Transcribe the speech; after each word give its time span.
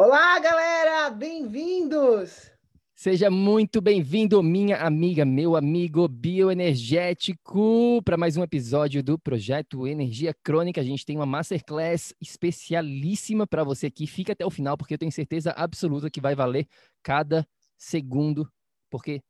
Olá, 0.00 0.38
galera! 0.38 1.10
Bem-vindos! 1.10 2.52
Seja 2.94 3.28
muito 3.28 3.80
bem-vindo, 3.80 4.40
minha 4.44 4.76
amiga, 4.76 5.24
meu 5.24 5.56
amigo 5.56 6.06
bioenergético, 6.06 8.00
para 8.04 8.16
mais 8.16 8.36
um 8.36 8.44
episódio 8.44 9.02
do 9.02 9.18
projeto 9.18 9.88
Energia 9.88 10.32
Crônica. 10.44 10.80
A 10.80 10.84
gente 10.84 11.04
tem 11.04 11.16
uma 11.16 11.26
masterclass 11.26 12.14
especialíssima 12.20 13.44
para 13.44 13.64
você 13.64 13.86
aqui. 13.86 14.06
Fica 14.06 14.34
até 14.34 14.46
o 14.46 14.50
final, 14.50 14.78
porque 14.78 14.94
eu 14.94 14.98
tenho 14.98 15.10
certeza 15.10 15.50
absoluta 15.50 16.08
que 16.08 16.20
vai 16.20 16.36
valer 16.36 16.68
cada 17.02 17.44
segundo, 17.76 18.48
porque 18.88 19.20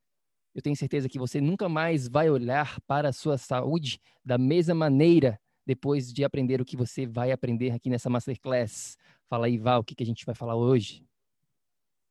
eu 0.53 0.61
tenho 0.61 0.75
certeza 0.75 1.09
que 1.09 1.17
você 1.17 1.41
nunca 1.41 1.67
mais 1.67 2.07
vai 2.07 2.29
olhar 2.29 2.79
para 2.81 3.09
a 3.09 3.13
sua 3.13 3.39
saúde 3.39 3.99
da 4.23 4.37
mesma 4.37 4.75
maneira 4.75 5.39
depois 5.65 6.13
de 6.13 6.23
aprender 6.23 6.61
o 6.61 6.65
que 6.65 6.77
você 6.77 7.07
vai 7.07 7.31
aprender 7.31 7.71
aqui 7.71 7.89
nessa 7.89 8.07
masterclass. 8.07 8.98
Fala 9.29 9.45
aí, 9.45 9.59
Val, 9.59 9.81
o 9.81 9.83
que, 9.83 9.93
que 9.93 10.01
a 10.01 10.05
gente 10.05 10.25
vai 10.25 10.33
falar 10.33 10.55
hoje? 10.55 11.05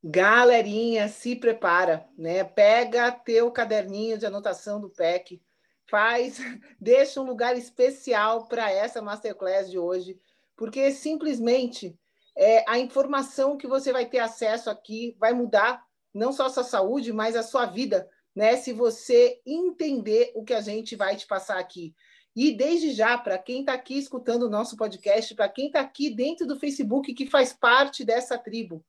Galerinha, 0.03 1.09
se 1.09 1.35
prepara, 1.35 2.09
né? 2.17 2.45
Pega 2.45 3.11
teu 3.11 3.51
caderninho 3.51 4.17
de 4.17 4.25
anotação 4.25 4.81
do 4.81 4.89
PEC, 4.89 5.43
faz, 5.91 6.39
deixa 6.81 7.21
um 7.21 7.25
lugar 7.25 7.57
especial 7.57 8.47
para 8.47 8.71
essa 8.71 9.03
masterclass 9.03 9.69
de 9.69 9.77
hoje, 9.77 10.17
porque 10.57 10.93
simplesmente 10.93 11.99
é, 12.37 12.65
a 12.71 12.79
informação 12.79 13.57
que 13.57 13.67
você 13.67 13.93
vai 13.93 14.07
ter 14.07 14.21
acesso 14.21 14.71
aqui 14.71 15.17
vai 15.19 15.33
mudar 15.33 15.83
não 16.15 16.33
só 16.33 16.47
a 16.47 16.51
sua 16.51 16.63
saúde, 16.63 17.13
mas 17.13 17.35
a 17.35 17.43
sua 17.43 17.67
vida, 17.67 18.09
né? 18.33 18.57
Se 18.57 18.73
você 18.73 19.41
entender 19.45 20.31
o 20.37 20.45
que 20.45 20.55
a 20.55 20.61
gente 20.61 20.95
vai 20.95 21.17
te 21.17 21.27
passar 21.27 21.59
aqui. 21.59 21.93
E 22.41 22.53
desde 22.53 22.93
já, 22.93 23.19
para 23.19 23.37
quem 23.37 23.63
está 23.63 23.73
aqui 23.73 23.99
escutando 23.99 24.45
o 24.45 24.49
nosso 24.49 24.77
podcast, 24.77 25.35
para 25.35 25.49
quem 25.49 25.67
está 25.67 25.81
aqui 25.81 26.09
dentro 26.09 26.47
do 26.47 26.57
Facebook 26.57 27.13
que 27.13 27.29
faz 27.29 27.53
parte 27.53 28.05
dessa 28.05 28.39
tribo, 28.39 28.87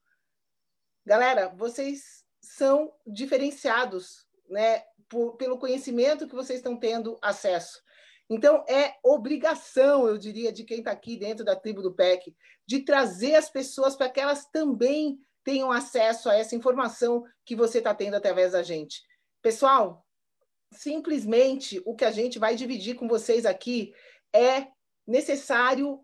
galera, 1.03 1.49
vocês 1.57 2.23
são 2.39 2.93
diferenciados, 3.07 4.27
né, 4.47 4.83
por, 5.09 5.35
pelo 5.35 5.57
conhecimento 5.57 6.27
que 6.27 6.35
vocês 6.35 6.59
estão 6.59 6.77
tendo 6.77 7.17
acesso. 7.23 7.81
Então, 8.29 8.63
é 8.69 8.93
obrigação, 9.03 10.07
eu 10.07 10.19
diria, 10.19 10.51
de 10.51 10.63
quem 10.63 10.77
está 10.77 10.91
aqui 10.91 11.17
dentro 11.17 11.43
da 11.43 11.55
tribo 11.55 11.81
do 11.81 11.95
PEC, 11.95 12.35
de 12.67 12.83
trazer 12.83 13.33
as 13.33 13.49
pessoas 13.49 13.95
para 13.95 14.09
que 14.09 14.19
elas 14.19 14.45
também 14.51 15.17
tenham 15.43 15.71
acesso 15.71 16.29
a 16.29 16.35
essa 16.35 16.55
informação 16.55 17.25
que 17.43 17.55
você 17.55 17.79
está 17.79 17.95
tendo 17.95 18.13
através 18.13 18.51
da 18.51 18.61
gente. 18.61 19.01
Pessoal, 19.41 20.05
simplesmente 20.71 21.81
o 21.85 21.95
que 21.95 22.05
a 22.05 22.11
gente 22.11 22.39
vai 22.39 22.55
dividir 22.55 22.95
com 22.95 23.07
vocês 23.07 23.45
aqui 23.45 23.93
é 24.33 24.67
necessário 25.05 26.03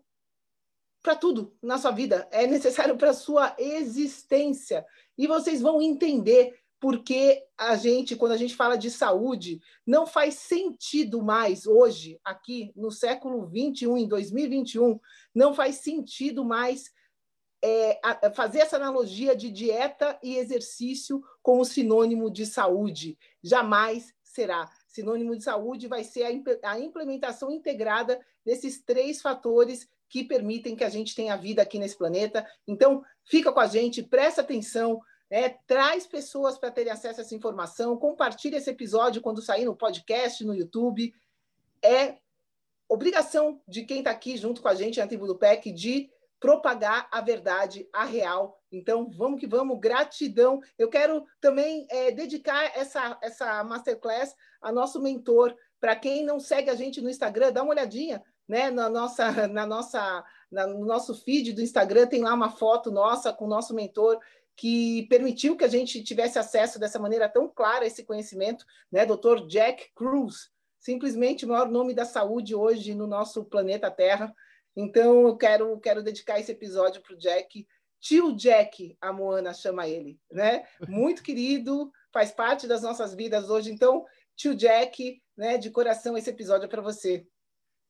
para 1.02 1.14
tudo 1.14 1.56
na 1.62 1.78
sua 1.78 1.92
vida, 1.92 2.28
é 2.32 2.46
necessário 2.46 2.96
para 2.96 3.10
a 3.10 3.14
sua 3.14 3.54
existência. 3.58 4.84
E 5.16 5.26
vocês 5.26 5.60
vão 5.60 5.80
entender 5.80 6.58
porque 6.80 7.42
a 7.56 7.76
gente, 7.76 8.16
quando 8.16 8.32
a 8.32 8.36
gente 8.36 8.54
fala 8.54 8.76
de 8.76 8.90
saúde, 8.90 9.60
não 9.86 10.06
faz 10.06 10.34
sentido 10.34 11.22
mais 11.22 11.66
hoje, 11.66 12.20
aqui 12.24 12.72
no 12.76 12.90
século 12.90 13.46
21, 13.46 13.96
em 13.96 14.08
2021, 14.08 14.98
não 15.34 15.54
faz 15.54 15.76
sentido 15.76 16.44
mais 16.44 16.90
é, 17.64 17.98
a, 18.02 18.30
fazer 18.32 18.58
essa 18.58 18.76
analogia 18.76 19.34
de 19.34 19.50
dieta 19.50 20.18
e 20.22 20.36
exercício 20.36 21.22
como 21.42 21.64
sinônimo 21.64 22.30
de 22.30 22.44
saúde. 22.44 23.18
Jamais 23.42 24.12
será. 24.36 24.70
Sinônimo 24.86 25.36
de 25.36 25.42
saúde 25.42 25.88
vai 25.88 26.04
ser 26.04 26.24
a, 26.24 26.70
a 26.70 26.78
implementação 26.78 27.50
integrada 27.50 28.20
desses 28.44 28.80
três 28.82 29.20
fatores 29.20 29.88
que 30.08 30.22
permitem 30.22 30.76
que 30.76 30.84
a 30.84 30.88
gente 30.88 31.14
tenha 31.14 31.36
vida 31.36 31.62
aqui 31.62 31.78
nesse 31.78 31.96
planeta. 31.96 32.46
Então, 32.68 33.02
fica 33.24 33.50
com 33.50 33.58
a 33.58 33.66
gente, 33.66 34.02
presta 34.02 34.42
atenção, 34.42 35.00
né? 35.28 35.56
traz 35.66 36.06
pessoas 36.06 36.56
para 36.56 36.70
terem 36.70 36.92
acesso 36.92 37.20
a 37.20 37.24
essa 37.24 37.34
informação, 37.34 37.96
compartilha 37.96 38.58
esse 38.58 38.70
episódio 38.70 39.20
quando 39.20 39.42
sair 39.42 39.64
no 39.64 39.74
podcast, 39.74 40.44
no 40.44 40.54
YouTube. 40.54 41.12
É 41.82 42.18
obrigação 42.88 43.60
de 43.66 43.84
quem 43.84 43.98
está 43.98 44.12
aqui 44.12 44.36
junto 44.36 44.62
com 44.62 44.68
a 44.68 44.74
gente 44.74 45.00
na 45.00 45.08
tribo 45.08 45.26
do 45.26 45.36
PEC 45.36 45.72
de 45.72 46.08
propagar 46.38 47.08
a 47.10 47.20
verdade, 47.20 47.88
a 47.92 48.04
real. 48.04 48.58
Então, 48.70 49.10
vamos 49.10 49.40
que 49.40 49.46
vamos, 49.46 49.78
gratidão. 49.80 50.60
Eu 50.78 50.88
quero 50.88 51.24
também 51.40 51.86
é, 51.90 52.10
dedicar 52.10 52.64
essa, 52.76 53.18
essa 53.22 53.64
masterclass 53.64 54.34
a 54.60 54.70
nosso 54.70 55.00
mentor. 55.00 55.54
Para 55.80 55.96
quem 55.96 56.24
não 56.24 56.40
segue 56.40 56.70
a 56.70 56.74
gente 56.74 57.00
no 57.00 57.10
Instagram, 57.10 57.52
dá 57.52 57.62
uma 57.62 57.72
olhadinha 57.72 58.22
né, 58.48 58.70
na 58.70 58.88
nossa, 58.88 59.48
na 59.48 59.66
nossa, 59.66 60.24
na, 60.50 60.66
no 60.66 60.84
nosso 60.84 61.14
feed 61.14 61.52
do 61.52 61.62
Instagram, 61.62 62.06
tem 62.06 62.22
lá 62.22 62.32
uma 62.32 62.50
foto 62.50 62.90
nossa 62.90 63.32
com 63.32 63.44
o 63.44 63.48
nosso 63.48 63.74
mentor 63.74 64.18
que 64.54 65.06
permitiu 65.08 65.56
que 65.56 65.64
a 65.64 65.68
gente 65.68 66.02
tivesse 66.02 66.38
acesso 66.38 66.78
dessa 66.78 66.98
maneira 66.98 67.28
tão 67.28 67.46
clara 67.46 67.84
a 67.84 67.86
esse 67.86 68.04
conhecimento, 68.04 68.64
né, 68.90 69.04
Dr. 69.04 69.46
Jack 69.46 69.90
Cruz, 69.94 70.50
simplesmente 70.78 71.44
o 71.44 71.48
maior 71.48 71.68
nome 71.68 71.92
da 71.92 72.06
saúde 72.06 72.54
hoje 72.54 72.94
no 72.94 73.06
nosso 73.06 73.44
planeta 73.44 73.90
Terra. 73.90 74.34
Então, 74.76 75.26
eu 75.26 75.36
quero, 75.36 75.80
quero 75.80 76.02
dedicar 76.02 76.38
esse 76.38 76.52
episódio 76.52 77.00
para 77.00 77.14
o 77.14 77.18
Jack. 77.18 77.66
Tio 77.98 78.36
Jack, 78.36 78.96
a 79.00 79.12
Moana 79.12 79.54
chama 79.54 79.88
ele, 79.88 80.20
né? 80.30 80.64
Muito 80.86 81.22
querido, 81.22 81.90
faz 82.12 82.30
parte 82.30 82.66
das 82.66 82.82
nossas 82.82 83.14
vidas 83.14 83.48
hoje. 83.48 83.72
Então, 83.72 84.04
tio 84.36 84.54
Jack, 84.54 85.20
né, 85.36 85.56
de 85.56 85.70
coração, 85.70 86.16
esse 86.16 86.28
episódio 86.28 86.66
é 86.66 86.68
para 86.68 86.82
você. 86.82 87.26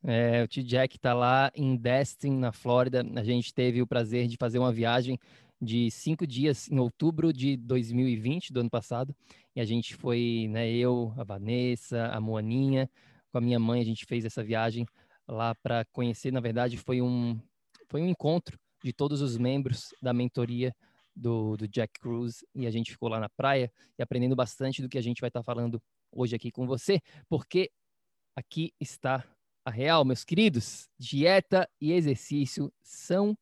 É, 0.04 0.44
o 0.44 0.48
tio 0.48 0.62
Jack 0.62 0.96
está 0.96 1.12
lá 1.12 1.50
em 1.54 1.76
Destin, 1.76 2.38
na 2.38 2.52
Flórida. 2.52 3.04
A 3.16 3.24
gente 3.24 3.52
teve 3.52 3.82
o 3.82 3.86
prazer 3.86 4.28
de 4.28 4.36
fazer 4.36 4.58
uma 4.60 4.72
viagem 4.72 5.18
de 5.60 5.90
cinco 5.90 6.26
dias 6.26 6.70
em 6.70 6.78
outubro 6.78 7.32
de 7.32 7.56
2020, 7.56 8.52
do 8.52 8.60
ano 8.60 8.70
passado. 8.70 9.14
E 9.54 9.60
a 9.60 9.64
gente 9.64 9.96
foi, 9.96 10.46
né, 10.50 10.70
eu, 10.70 11.12
a 11.16 11.24
Vanessa, 11.24 12.06
a 12.06 12.20
Moaninha, 12.20 12.88
com 13.32 13.38
a 13.38 13.40
minha 13.40 13.58
mãe, 13.58 13.80
a 13.80 13.84
gente 13.84 14.06
fez 14.06 14.24
essa 14.24 14.42
viagem 14.44 14.86
lá 15.28 15.54
para 15.54 15.84
conhecer. 15.86 16.32
Na 16.32 16.40
verdade, 16.40 16.76
foi 16.76 17.00
um, 17.02 17.40
foi 17.88 18.02
um 18.02 18.08
encontro 18.08 18.58
de 18.82 18.92
todos 18.92 19.20
os 19.20 19.36
membros 19.36 19.88
da 20.00 20.12
mentoria 20.12 20.74
do, 21.14 21.56
do 21.56 21.66
Jack 21.66 21.98
Cruz 21.98 22.44
e 22.54 22.66
a 22.66 22.70
gente 22.70 22.92
ficou 22.92 23.08
lá 23.08 23.18
na 23.18 23.28
praia 23.28 23.72
e 23.98 24.02
aprendendo 24.02 24.36
bastante 24.36 24.82
do 24.82 24.88
que 24.88 24.98
a 24.98 25.02
gente 25.02 25.20
vai 25.20 25.28
estar 25.28 25.40
tá 25.40 25.44
falando 25.44 25.82
hoje 26.12 26.36
aqui 26.36 26.50
com 26.50 26.66
você, 26.66 27.00
porque 27.28 27.70
aqui 28.34 28.72
está 28.78 29.24
a 29.64 29.70
real, 29.70 30.04
meus 30.04 30.24
queridos. 30.24 30.88
Dieta 30.98 31.68
e 31.80 31.92
exercício 31.92 32.72
são 32.82 33.36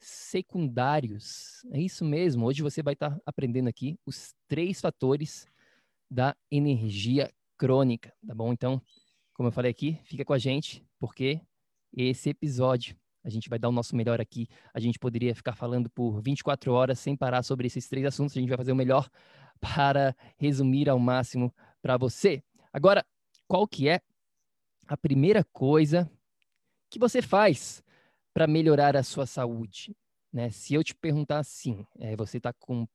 secundários. 0.00 1.64
É 1.72 1.80
isso 1.80 2.04
mesmo. 2.04 2.46
Hoje 2.46 2.62
você 2.62 2.82
vai 2.82 2.94
estar 2.94 3.10
tá 3.10 3.20
aprendendo 3.24 3.68
aqui 3.68 3.98
os 4.04 4.34
três 4.48 4.80
fatores 4.80 5.46
da 6.10 6.34
energia 6.50 7.30
crônica, 7.56 8.12
tá 8.26 8.34
bom? 8.34 8.52
Então, 8.52 8.82
como 9.40 9.48
eu 9.48 9.52
falei 9.52 9.70
aqui, 9.70 9.98
fica 10.04 10.22
com 10.22 10.34
a 10.34 10.38
gente, 10.38 10.84
porque 10.98 11.40
esse 11.96 12.28
episódio 12.28 12.94
a 13.24 13.30
gente 13.30 13.48
vai 13.48 13.58
dar 13.58 13.70
o 13.70 13.72
nosso 13.72 13.96
melhor 13.96 14.20
aqui. 14.20 14.46
A 14.74 14.78
gente 14.78 14.98
poderia 14.98 15.34
ficar 15.34 15.54
falando 15.54 15.88
por 15.88 16.20
24 16.20 16.70
horas 16.70 16.98
sem 16.98 17.16
parar 17.16 17.42
sobre 17.42 17.66
esses 17.66 17.88
três 17.88 18.04
assuntos. 18.04 18.36
A 18.36 18.40
gente 18.40 18.50
vai 18.50 18.58
fazer 18.58 18.72
o 18.72 18.76
melhor 18.76 19.08
para 19.58 20.14
resumir 20.36 20.90
ao 20.90 20.98
máximo 20.98 21.54
para 21.80 21.96
você. 21.96 22.42
Agora, 22.70 23.02
qual 23.48 23.66
que 23.66 23.88
é 23.88 24.02
a 24.86 24.94
primeira 24.94 25.42
coisa 25.42 26.06
que 26.90 26.98
você 26.98 27.22
faz 27.22 27.82
para 28.34 28.46
melhorar 28.46 28.94
a 28.94 29.02
sua 29.02 29.24
saúde? 29.24 29.96
Né? 30.30 30.50
Se 30.50 30.74
eu 30.74 30.84
te 30.84 30.94
perguntar 30.94 31.38
assim, 31.38 31.86
é, 31.98 32.14
você 32.14 32.36
está 32.36 32.52
com 32.52 32.86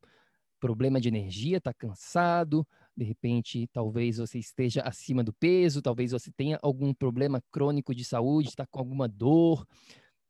problema 0.59 1.01
de 1.01 1.07
energia, 1.07 1.57
está 1.57 1.73
cansado, 1.73 2.67
de 2.95 3.03
repente, 3.03 3.67
talvez 3.73 4.17
você 4.17 4.39
esteja 4.39 4.81
acima 4.81 5.23
do 5.23 5.33
peso, 5.33 5.81
talvez 5.81 6.11
você 6.11 6.31
tenha 6.31 6.57
algum 6.61 6.93
problema 6.93 7.41
crônico 7.51 7.93
de 7.93 8.05
saúde, 8.05 8.49
está 8.49 8.65
com 8.65 8.79
alguma 8.79 9.07
dor, 9.07 9.67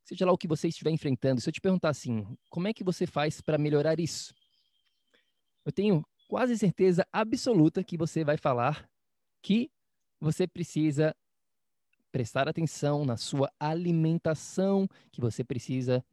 seja 0.03 0.25
lá 0.25 0.31
o 0.31 0.37
que 0.37 0.47
você 0.47 0.67
estiver 0.67 0.91
enfrentando. 0.91 1.41
Se 1.41 1.49
eu 1.49 1.53
te 1.53 1.61
perguntar 1.61 1.89
assim, 1.89 2.25
como 2.49 2.67
é 2.67 2.73
que 2.73 2.83
você 2.83 3.05
faz 3.05 3.39
para 3.41 3.57
melhorar 3.57 3.99
isso? 3.99 4.33
Eu 5.63 5.71
tenho 5.71 6.03
quase 6.27 6.57
certeza 6.57 7.05
absoluta 7.11 7.83
que 7.83 7.97
você 7.97 8.23
vai 8.23 8.37
falar 8.37 8.89
que 9.41 9.69
você 10.19 10.47
precisa 10.47 11.15
prestar 12.11 12.47
atenção 12.47 13.05
na 13.05 13.17
sua 13.17 13.51
alimentação, 13.59 14.87
que 15.11 15.21
você 15.21 15.43
precisa 15.43 16.03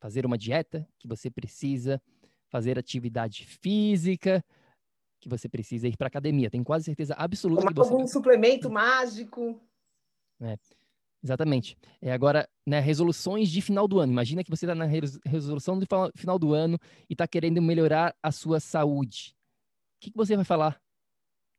fazer 0.00 0.26
uma 0.26 0.36
dieta, 0.36 0.86
que 0.98 1.08
você 1.08 1.30
precisa 1.30 2.02
fazer 2.48 2.78
atividade 2.78 3.46
física, 3.46 4.44
que 5.28 5.38
você 5.38 5.48
precisa 5.48 5.86
ir 5.86 5.96
para 5.96 6.08
academia. 6.08 6.50
Tenho 6.50 6.64
quase 6.64 6.84
certeza 6.84 7.14
absoluta 7.14 7.60
Tomar 7.60 7.72
que 7.72 7.78
você 7.78 7.92
algum 7.92 8.06
suplemento 8.06 8.70
mágico. 8.70 9.60
É, 10.40 10.56
exatamente. 11.22 11.76
É, 12.00 12.12
agora, 12.12 12.48
né, 12.66 12.80
resoluções 12.80 13.50
de 13.50 13.60
final 13.60 13.86
do 13.86 14.00
ano. 14.00 14.12
Imagina 14.12 14.42
que 14.42 14.50
você 14.50 14.64
está 14.64 14.74
na 14.74 14.86
resolução 15.26 15.78
do 15.78 15.86
final 16.16 16.38
do 16.38 16.54
ano 16.54 16.78
e 17.08 17.12
está 17.12 17.26
querendo 17.28 17.60
melhorar 17.60 18.16
a 18.22 18.32
sua 18.32 18.58
saúde. 18.58 19.36
O 19.98 20.00
que, 20.00 20.10
que 20.10 20.16
você 20.16 20.34
vai 20.34 20.44
falar 20.44 20.80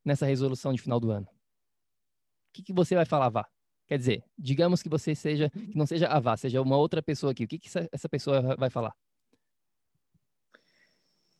nessa 0.03 0.25
resolução 0.25 0.73
de 0.73 0.81
final 0.81 0.99
do 0.99 1.11
ano? 1.11 1.27
O 1.27 2.53
que, 2.53 2.63
que 2.63 2.73
você 2.73 2.95
vai 2.95 3.05
falar, 3.05 3.29
Vá? 3.29 3.47
Quer 3.87 3.97
dizer, 3.97 4.23
digamos 4.37 4.81
que 4.81 4.89
você 4.89 5.15
seja, 5.15 5.49
que 5.49 5.75
não 5.75 5.85
seja 5.85 6.07
a 6.07 6.19
Vá, 6.19 6.37
seja 6.37 6.61
uma 6.61 6.77
outra 6.77 7.01
pessoa 7.01 7.31
aqui. 7.31 7.43
O 7.43 7.47
que, 7.47 7.59
que 7.59 7.69
essa 7.91 8.09
pessoa 8.09 8.55
vai 8.55 8.69
falar? 8.69 8.93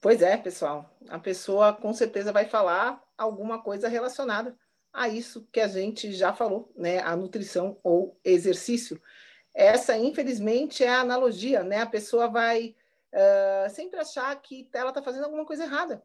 Pois 0.01 0.21
é, 0.21 0.37
pessoal. 0.37 0.89
A 1.09 1.19
pessoa 1.19 1.73
com 1.73 1.93
certeza 1.93 2.31
vai 2.31 2.45
falar 2.45 3.03
alguma 3.17 3.61
coisa 3.61 3.89
relacionada 3.89 4.57
a 4.93 5.09
isso 5.09 5.47
que 5.51 5.59
a 5.59 5.67
gente 5.67 6.13
já 6.13 6.33
falou, 6.33 6.71
né? 6.75 6.99
A 6.99 7.15
nutrição 7.15 7.77
ou 7.83 8.17
exercício. 8.23 9.01
Essa, 9.53 9.97
infelizmente, 9.97 10.83
é 10.83 10.89
a 10.89 11.01
analogia, 11.01 11.63
né? 11.63 11.81
A 11.81 11.85
pessoa 11.85 12.29
vai 12.29 12.75
uh, 13.13 13.69
sempre 13.71 13.99
achar 13.99 14.33
que 14.41 14.69
ela 14.73 14.89
está 14.89 15.01
fazendo 15.01 15.25
alguma 15.25 15.45
coisa 15.45 15.63
errada, 15.63 16.01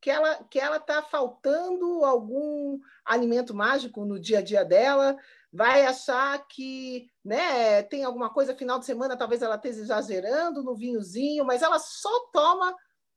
que 0.00 0.10
ela 0.10 0.42
que 0.44 0.58
ela 0.58 0.78
está 0.78 1.02
faltando 1.02 2.04
algum 2.06 2.80
alimento 3.04 3.54
mágico 3.54 4.06
no 4.06 4.18
dia 4.18 4.38
a 4.38 4.42
dia 4.42 4.64
dela, 4.64 5.14
vai 5.52 5.84
achar 5.84 6.46
que 6.48 7.10
né, 7.22 7.82
tem 7.82 8.02
alguma 8.02 8.30
coisa 8.32 8.54
final 8.54 8.78
de 8.78 8.86
semana, 8.86 9.16
talvez 9.16 9.42
ela 9.42 9.56
esteja 9.56 9.80
exagerando 9.80 10.62
no 10.62 10.74
vinhozinho, 10.74 11.44
mas 11.44 11.62
ela 11.62 11.78
só 11.78 12.28
toma 12.32 12.74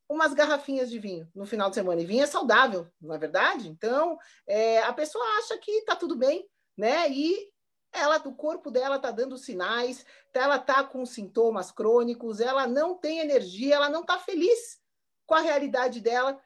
umas 0.10 0.34
garrafinhas 0.34 0.90
de 0.90 0.98
vinho 0.98 1.30
no 1.36 1.46
final 1.46 1.70
de 1.70 1.76
semana. 1.76 2.02
E 2.02 2.06
vinho 2.06 2.24
é 2.24 2.28
saudável, 2.28 2.88
não 3.00 3.14
é 3.14 3.18
verdade? 3.18 3.70
Então, 3.70 4.18
é, 4.48 4.80
a 4.80 4.92
pessoa 4.92 5.24
acha 5.38 5.58
que 5.60 5.72
está 5.72 5.96
tudo 5.96 6.16
bem, 6.16 6.50
né? 6.76 7.10
E 7.10 7.50
ela, 7.94 8.18
o 8.26 8.36
corpo 8.36 8.72
dela 8.72 8.96
está 8.96 9.12
dando 9.12 9.38
sinais, 9.38 10.06
ela 10.34 10.56
está 10.56 10.84
com 10.84 11.06
sintomas 11.06 11.72
crônicos, 11.72 12.40
ela 12.40 12.68
não 12.68 12.96
tem 12.96 13.20
energia, 13.20 13.76
ela 13.76 13.90
não 13.90 14.02
está 14.02 14.18
feliz 14.18 14.80
com 15.26 15.36
a 15.36 15.42
realidade 15.42 16.02
dela. 16.02 16.42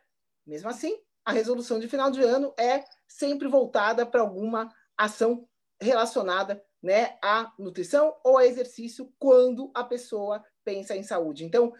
Mesmo 0.45 0.69
assim, 0.69 0.99
a 1.23 1.31
resolução 1.31 1.79
de 1.79 1.87
final 1.87 2.11
de 2.11 2.21
ano 2.21 2.53
é 2.59 2.83
sempre 3.07 3.47
voltada 3.47 4.05
para 4.05 4.21
alguma 4.21 4.73
ação 4.97 5.47
relacionada 5.79 6.63
né, 6.81 7.17
à 7.21 7.51
nutrição 7.57 8.15
ou 8.23 8.37
a 8.37 8.45
exercício 8.45 9.13
quando 9.17 9.71
a 9.73 9.83
pessoa 9.83 10.43
pensa 10.65 10.95
em 10.95 11.03
saúde. 11.03 11.45
Então, 11.45 11.73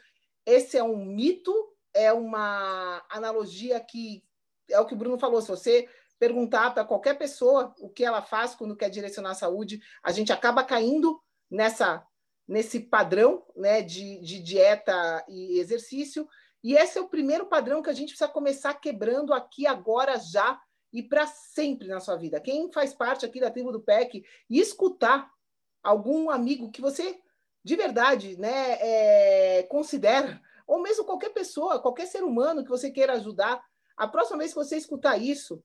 esse 0.45 0.77
é 0.77 0.83
um 0.83 1.05
mito 1.05 1.53
é 1.93 2.11
uma 2.11 3.03
analogia 3.09 3.79
que 3.79 4.23
é 4.69 4.79
o 4.79 4.85
que 4.85 4.93
o 4.93 4.97
Bruno 4.97 5.17
falou. 5.17 5.41
Se 5.41 5.47
você 5.49 5.89
perguntar 6.19 6.73
para 6.73 6.85
qualquer 6.85 7.17
pessoa 7.17 7.73
o 7.79 7.89
que 7.89 8.03
ela 8.03 8.21
faz 8.21 8.55
quando 8.55 8.75
quer 8.75 8.89
direcionar 8.89 9.31
a 9.31 9.35
saúde, 9.35 9.81
a 10.01 10.11
gente 10.11 10.31
acaba 10.31 10.63
caindo 10.63 11.21
nessa 11.49 12.05
nesse 12.45 12.79
padrão 12.79 13.45
né, 13.55 13.81
de, 13.81 14.19
de 14.19 14.39
dieta 14.39 15.23
e 15.29 15.59
exercício. 15.59 16.27
E 16.63 16.75
esse 16.75 16.97
é 16.97 17.01
o 17.01 17.07
primeiro 17.07 17.45
padrão 17.45 17.81
que 17.81 17.89
a 17.89 17.93
gente 17.93 18.09
precisa 18.09 18.27
começar 18.27 18.73
quebrando 18.75 19.33
aqui, 19.33 19.65
agora, 19.65 20.17
já 20.17 20.59
e 20.91 21.01
para 21.01 21.25
sempre 21.25 21.87
na 21.87 21.99
sua 21.99 22.15
vida. 22.15 22.39
Quem 22.39 22.71
faz 22.71 22.93
parte 22.93 23.25
aqui 23.25 23.39
da 23.39 23.49
tribo 23.49 23.71
do 23.71 23.81
PEC 23.81 24.23
e 24.49 24.59
escutar 24.59 25.31
algum 25.81 26.29
amigo 26.29 26.71
que 26.71 26.81
você 26.81 27.19
de 27.63 27.75
verdade 27.75 28.37
né, 28.37 28.77
é, 28.79 29.63
considera 29.63 30.41
ou 30.67 30.81
mesmo 30.81 31.05
qualquer 31.05 31.29
pessoa, 31.29 31.81
qualquer 31.81 32.07
ser 32.07 32.23
humano 32.23 32.63
que 32.63 32.69
você 32.69 32.91
queira 32.91 33.13
ajudar, 33.13 33.63
a 33.97 34.07
próxima 34.07 34.39
vez 34.39 34.51
que 34.51 34.59
você 34.59 34.77
escutar 34.77 35.17
isso, 35.17 35.63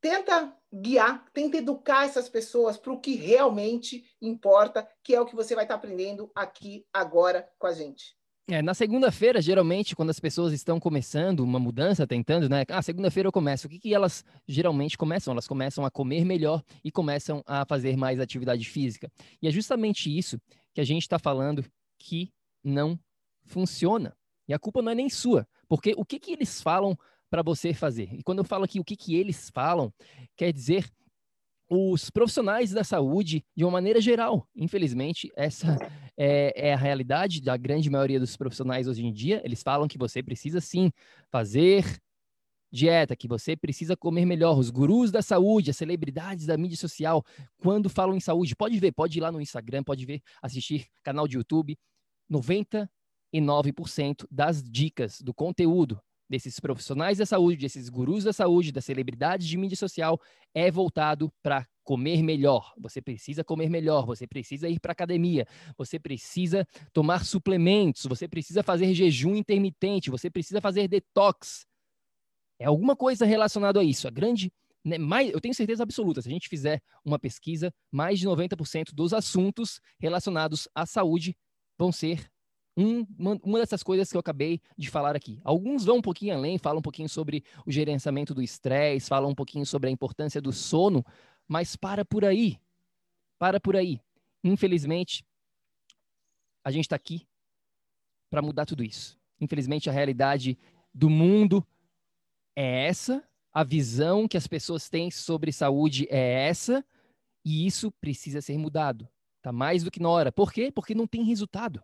tenta 0.00 0.56
guiar, 0.72 1.24
tenta 1.32 1.58
educar 1.58 2.04
essas 2.04 2.28
pessoas 2.28 2.76
para 2.76 2.92
o 2.92 3.00
que 3.00 3.14
realmente 3.14 4.04
importa, 4.20 4.88
que 5.02 5.14
é 5.14 5.20
o 5.20 5.26
que 5.26 5.36
você 5.36 5.54
vai 5.54 5.64
estar 5.64 5.74
aprendendo 5.74 6.30
aqui 6.34 6.86
agora 6.92 7.48
com 7.58 7.66
a 7.66 7.72
gente. 7.72 8.18
É, 8.48 8.60
na 8.60 8.74
segunda-feira, 8.74 9.40
geralmente, 9.40 9.94
quando 9.94 10.10
as 10.10 10.18
pessoas 10.18 10.52
estão 10.52 10.80
começando 10.80 11.38
uma 11.38 11.60
mudança, 11.60 12.04
tentando, 12.04 12.48
né? 12.48 12.64
Ah, 12.68 12.82
segunda-feira 12.82 13.28
eu 13.28 13.32
começo. 13.32 13.68
O 13.68 13.70
que, 13.70 13.78
que 13.78 13.94
elas 13.94 14.24
geralmente 14.48 14.98
começam? 14.98 15.30
Elas 15.30 15.46
começam 15.46 15.84
a 15.84 15.90
comer 15.90 16.24
melhor 16.24 16.60
e 16.82 16.90
começam 16.90 17.44
a 17.46 17.64
fazer 17.64 17.96
mais 17.96 18.18
atividade 18.18 18.64
física. 18.64 19.08
E 19.40 19.46
é 19.46 19.52
justamente 19.52 20.16
isso 20.16 20.36
que 20.74 20.80
a 20.80 20.84
gente 20.84 21.02
está 21.02 21.16
falando 21.16 21.64
que 21.96 22.32
não 22.62 22.98
funciona. 23.44 24.16
E 24.48 24.54
a 24.54 24.58
culpa 24.58 24.82
não 24.82 24.92
é 24.92 24.94
nem 24.94 25.08
sua, 25.08 25.46
porque 25.68 25.94
o 25.96 26.04
que, 26.04 26.18
que 26.18 26.32
eles 26.32 26.60
falam 26.60 26.98
para 27.30 27.42
você 27.42 27.72
fazer? 27.72 28.12
E 28.12 28.22
quando 28.22 28.38
eu 28.38 28.44
falo 28.44 28.64
aqui 28.64 28.80
o 28.80 28.84
que, 28.84 28.96
que 28.96 29.14
eles 29.14 29.50
falam, 29.50 29.92
quer 30.36 30.52
dizer 30.52 30.90
os 31.70 32.10
profissionais 32.10 32.72
da 32.72 32.82
saúde 32.82 33.44
de 33.56 33.64
uma 33.64 33.70
maneira 33.70 34.00
geral. 34.00 34.44
Infelizmente, 34.56 35.30
essa 35.36 35.78
é, 36.18 36.68
é, 36.68 36.74
a 36.74 36.76
realidade 36.76 37.40
da 37.40 37.56
grande 37.56 37.88
maioria 37.88 38.18
dos 38.18 38.36
profissionais 38.36 38.88
hoje 38.88 39.06
em 39.06 39.12
dia. 39.12 39.40
Eles 39.44 39.62
falam 39.62 39.86
que 39.86 39.96
você 39.96 40.20
precisa 40.20 40.60
sim 40.60 40.90
fazer 41.30 41.84
dieta, 42.72 43.14
que 43.14 43.28
você 43.28 43.56
precisa 43.56 43.96
comer 43.96 44.24
melhor. 44.24 44.58
Os 44.58 44.68
gurus 44.68 45.12
da 45.12 45.22
saúde, 45.22 45.70
as 45.70 45.76
celebridades 45.76 46.44
da 46.46 46.56
mídia 46.56 46.76
social, 46.76 47.24
quando 47.58 47.88
falam 47.88 48.16
em 48.16 48.20
saúde, 48.20 48.56
pode 48.56 48.78
ver, 48.78 48.90
pode 48.90 49.18
ir 49.18 49.20
lá 49.20 49.30
no 49.30 49.40
Instagram, 49.40 49.84
pode 49.84 50.04
ver, 50.04 50.20
assistir 50.42 50.86
canal 51.04 51.28
de 51.28 51.36
YouTube. 51.36 51.78
99% 52.30 54.26
das 54.30 54.62
dicas 54.62 55.20
do 55.20 55.34
conteúdo 55.34 56.00
desses 56.30 56.60
profissionais 56.60 57.18
da 57.18 57.26
saúde, 57.26 57.56
desses 57.56 57.88
gurus 57.88 58.22
da 58.22 58.32
saúde, 58.32 58.70
das 58.70 58.84
celebridades 58.84 59.48
de 59.48 59.58
mídia 59.58 59.76
social 59.76 60.20
é 60.54 60.70
voltado 60.70 61.32
para 61.42 61.66
comer 61.82 62.22
melhor. 62.22 62.72
Você 62.78 63.02
precisa 63.02 63.42
comer 63.42 63.68
melhor, 63.68 64.06
você 64.06 64.28
precisa 64.28 64.68
ir 64.68 64.78
para 64.78 64.92
academia, 64.92 65.44
você 65.76 65.98
precisa 65.98 66.64
tomar 66.92 67.24
suplementos, 67.24 68.06
você 68.06 68.28
precisa 68.28 68.62
fazer 68.62 68.94
jejum 68.94 69.34
intermitente, 69.34 70.08
você 70.08 70.30
precisa 70.30 70.60
fazer 70.60 70.86
detox. 70.86 71.66
É 72.60 72.66
alguma 72.66 72.94
coisa 72.94 73.26
relacionada 73.26 73.80
a 73.80 73.84
isso. 73.84 74.06
A 74.06 74.10
grande 74.10 74.52
né, 74.84 74.98
mais, 74.98 75.32
eu 75.32 75.40
tenho 75.40 75.54
certeza 75.54 75.82
absoluta, 75.82 76.22
se 76.22 76.28
a 76.28 76.32
gente 76.32 76.48
fizer 76.48 76.80
uma 77.04 77.18
pesquisa, 77.18 77.74
mais 77.90 78.20
de 78.20 78.26
90% 78.26 78.94
dos 78.94 79.12
assuntos 79.12 79.80
relacionados 79.98 80.68
à 80.72 80.86
saúde 80.86 81.36
vão 81.80 81.90
ser 81.90 82.30
um, 82.76 83.06
uma, 83.18 83.58
dessas 83.58 83.82
coisas 83.82 84.10
que 84.10 84.16
eu 84.16 84.20
acabei 84.20 84.60
de 84.76 84.90
falar 84.90 85.16
aqui. 85.16 85.40
Alguns 85.42 85.82
vão 85.82 85.96
um 85.96 86.02
pouquinho 86.02 86.34
além, 86.34 86.58
falam 86.58 86.78
um 86.78 86.82
pouquinho 86.82 87.08
sobre 87.08 87.42
o 87.66 87.72
gerenciamento 87.72 88.34
do 88.34 88.42
estresse, 88.42 89.08
falam 89.08 89.30
um 89.30 89.34
pouquinho 89.34 89.64
sobre 89.64 89.88
a 89.88 89.92
importância 89.92 90.42
do 90.42 90.52
sono, 90.52 91.02
mas 91.48 91.76
para 91.76 92.04
por 92.04 92.22
aí. 92.22 92.58
Para 93.38 93.58
por 93.58 93.76
aí. 93.76 93.98
Infelizmente, 94.44 95.24
a 96.62 96.70
gente 96.70 96.84
está 96.84 96.96
aqui 96.96 97.26
para 98.28 98.42
mudar 98.42 98.66
tudo 98.66 98.84
isso. 98.84 99.18
Infelizmente, 99.40 99.88
a 99.88 99.92
realidade 99.92 100.58
do 100.92 101.08
mundo 101.08 101.66
é 102.54 102.86
essa, 102.86 103.26
a 103.52 103.64
visão 103.64 104.28
que 104.28 104.36
as 104.36 104.46
pessoas 104.46 104.90
têm 104.90 105.10
sobre 105.10 105.50
saúde 105.50 106.06
é 106.10 106.46
essa, 106.46 106.84
e 107.42 107.66
isso 107.66 107.90
precisa 107.92 108.42
ser 108.42 108.58
mudado. 108.58 109.08
Tá 109.42 109.52
mais 109.52 109.82
do 109.82 109.90
que 109.90 110.00
na 110.00 110.08
hora. 110.08 110.30
Por 110.30 110.52
quê? 110.52 110.70
Porque 110.70 110.94
não 110.94 111.06
tem 111.06 111.24
resultado. 111.24 111.82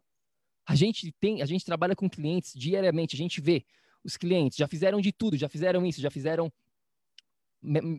A 0.67 0.75
gente 0.75 1.13
tem, 1.21 1.43
a 1.43 1.47
gente 1.47 1.65
trabalha 1.65 1.95
com 1.95 2.11
clientes 2.11 2.53
diariamente, 2.55 3.15
a 3.15 3.19
gente 3.19 3.41
vê 3.41 3.65
os 4.07 4.17
clientes 4.17 4.57
já 4.57 4.69
fizeram 4.69 5.01
de 5.01 5.13
tudo, 5.13 5.37
já 5.37 5.49
fizeram 5.49 5.85
isso, 5.85 6.01
já 6.01 6.11
fizeram 6.11 6.53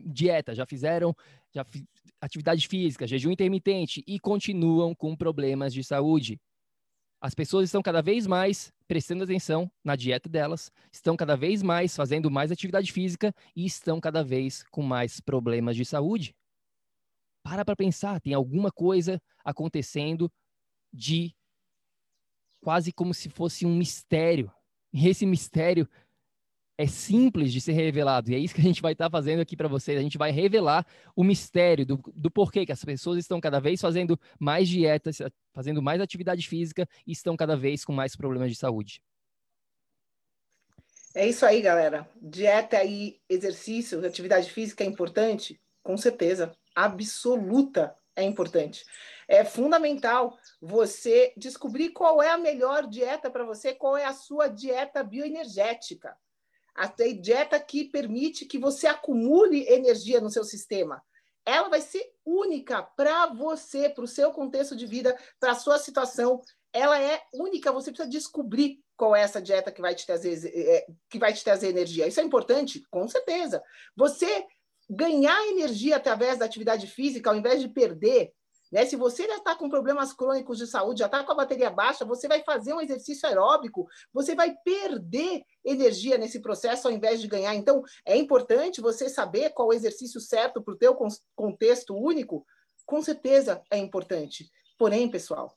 dieta, 0.06 0.54
já 0.54 0.64
fizeram 0.64 1.14
já 1.54 1.64
atividade 2.20 2.66
física, 2.66 3.06
jejum 3.06 3.30
intermitente 3.30 4.02
e 4.06 4.18
continuam 4.18 4.94
com 4.94 5.14
problemas 5.14 5.74
de 5.74 5.84
saúde. 5.84 6.40
As 7.20 7.34
pessoas 7.34 7.64
estão 7.64 7.82
cada 7.82 8.00
vez 8.00 8.26
mais 8.26 8.72
prestando 8.86 9.24
atenção 9.24 9.70
na 9.84 9.96
dieta 9.96 10.28
delas, 10.28 10.70
estão 10.90 11.16
cada 11.16 11.36
vez 11.36 11.62
mais 11.62 11.94
fazendo 11.94 12.30
mais 12.30 12.50
atividade 12.50 12.90
física 12.90 13.34
e 13.54 13.66
estão 13.66 14.00
cada 14.00 14.22
vez 14.24 14.62
com 14.70 14.82
mais 14.82 15.20
problemas 15.20 15.76
de 15.76 15.84
saúde. 15.84 16.34
Para 17.48 17.64
para 17.64 17.74
pensar, 17.74 18.20
tem 18.20 18.34
alguma 18.34 18.70
coisa 18.70 19.18
acontecendo 19.42 20.30
de 20.92 21.34
quase 22.60 22.92
como 22.92 23.14
se 23.14 23.30
fosse 23.30 23.64
um 23.64 23.74
mistério. 23.74 24.52
E 24.92 25.08
esse 25.08 25.24
mistério 25.24 25.88
é 26.76 26.86
simples 26.86 27.50
de 27.50 27.58
ser 27.62 27.72
revelado. 27.72 28.30
E 28.30 28.34
é 28.34 28.38
isso 28.38 28.54
que 28.54 28.60
a 28.60 28.64
gente 28.64 28.82
vai 28.82 28.92
estar 28.92 29.06
tá 29.06 29.10
fazendo 29.10 29.40
aqui 29.40 29.56
para 29.56 29.66
vocês. 29.66 29.98
A 29.98 30.02
gente 30.02 30.18
vai 30.18 30.30
revelar 30.30 30.86
o 31.16 31.24
mistério 31.24 31.86
do, 31.86 31.96
do 32.14 32.30
porquê 32.30 32.66
que 32.66 32.72
as 32.72 32.84
pessoas 32.84 33.18
estão 33.18 33.40
cada 33.40 33.58
vez 33.60 33.80
fazendo 33.80 34.20
mais 34.38 34.68
dietas, 34.68 35.16
fazendo 35.54 35.80
mais 35.80 36.02
atividade 36.02 36.46
física 36.46 36.86
e 37.06 37.12
estão 37.12 37.34
cada 37.34 37.56
vez 37.56 37.82
com 37.82 37.94
mais 37.94 38.14
problemas 38.14 38.50
de 38.50 38.58
saúde. 38.58 39.00
É 41.14 41.26
isso 41.26 41.46
aí, 41.46 41.62
galera. 41.62 42.06
Dieta 42.20 42.84
e 42.84 43.18
exercício, 43.26 44.04
atividade 44.04 44.50
física 44.50 44.84
é 44.84 44.86
importante? 44.86 45.58
Com 45.82 45.96
certeza, 45.96 46.54
absoluta 46.84 47.96
é 48.16 48.22
importante. 48.22 48.84
É 49.28 49.44
fundamental 49.44 50.36
você 50.60 51.32
descobrir 51.36 51.90
qual 51.90 52.22
é 52.22 52.30
a 52.30 52.38
melhor 52.38 52.86
dieta 52.86 53.30
para 53.30 53.44
você, 53.44 53.74
qual 53.74 53.96
é 53.96 54.04
a 54.04 54.12
sua 54.12 54.48
dieta 54.48 55.02
bioenergética 55.02 56.16
a 56.78 56.86
dieta 56.86 57.58
que 57.58 57.84
permite 57.84 58.46
que 58.46 58.58
você 58.58 58.86
acumule 58.86 59.66
energia 59.68 60.20
no 60.20 60.30
seu 60.30 60.44
sistema. 60.44 61.02
Ela 61.44 61.68
vai 61.68 61.80
ser 61.80 62.04
única 62.24 62.82
para 62.82 63.26
você, 63.26 63.88
para 63.88 64.04
o 64.04 64.08
seu 64.08 64.30
contexto 64.30 64.76
de 64.76 64.86
vida, 64.86 65.18
para 65.40 65.52
a 65.52 65.56
sua 65.56 65.78
situação. 65.78 66.40
Ela 66.72 67.00
é 67.00 67.20
única, 67.32 67.72
você 67.72 67.90
precisa 67.90 68.08
descobrir 68.08 68.80
qual 68.96 69.16
é 69.16 69.22
essa 69.22 69.40
dieta 69.40 69.72
que 69.72 69.80
vai 69.80 69.94
te 69.94 70.06
trazer, 70.06 70.38
é, 70.54 70.86
que 71.08 71.18
vai 71.18 71.32
te 71.32 71.42
trazer 71.42 71.68
energia. 71.68 72.06
Isso 72.06 72.20
é 72.20 72.22
importante? 72.22 72.82
Com 72.90 73.08
certeza. 73.08 73.62
Você 73.96 74.46
ganhar 74.88 75.46
energia 75.48 75.96
através 75.96 76.38
da 76.38 76.44
atividade 76.44 76.86
física, 76.86 77.30
ao 77.30 77.36
invés 77.36 77.60
de 77.60 77.68
perder, 77.68 78.32
né? 78.70 78.84
Se 78.84 78.96
você 78.96 79.26
já 79.26 79.36
está 79.36 79.54
com 79.54 79.68
problemas 79.68 80.12
crônicos 80.12 80.58
de 80.58 80.66
saúde, 80.66 81.00
já 81.00 81.06
está 81.06 81.24
com 81.24 81.32
a 81.32 81.36
bateria 81.36 81.70
baixa, 81.70 82.04
você 82.04 82.28
vai 82.28 82.42
fazer 82.42 82.74
um 82.74 82.80
exercício 82.80 83.26
aeróbico, 83.26 83.88
você 84.12 84.34
vai 84.34 84.54
perder 84.64 85.42
energia 85.64 86.18
nesse 86.18 86.40
processo 86.40 86.86
ao 86.86 86.94
invés 86.94 87.20
de 87.20 87.26
ganhar. 87.26 87.54
Então, 87.54 87.82
é 88.04 88.16
importante 88.16 88.80
você 88.80 89.08
saber 89.08 89.50
qual 89.50 89.68
o 89.68 89.72
exercício 89.72 90.20
certo 90.20 90.62
para 90.62 90.74
o 90.74 90.76
teu 90.76 90.96
contexto 91.34 91.96
único. 91.96 92.46
Com 92.84 93.02
certeza 93.02 93.62
é 93.70 93.78
importante. 93.78 94.50
Porém, 94.78 95.10
pessoal, 95.10 95.56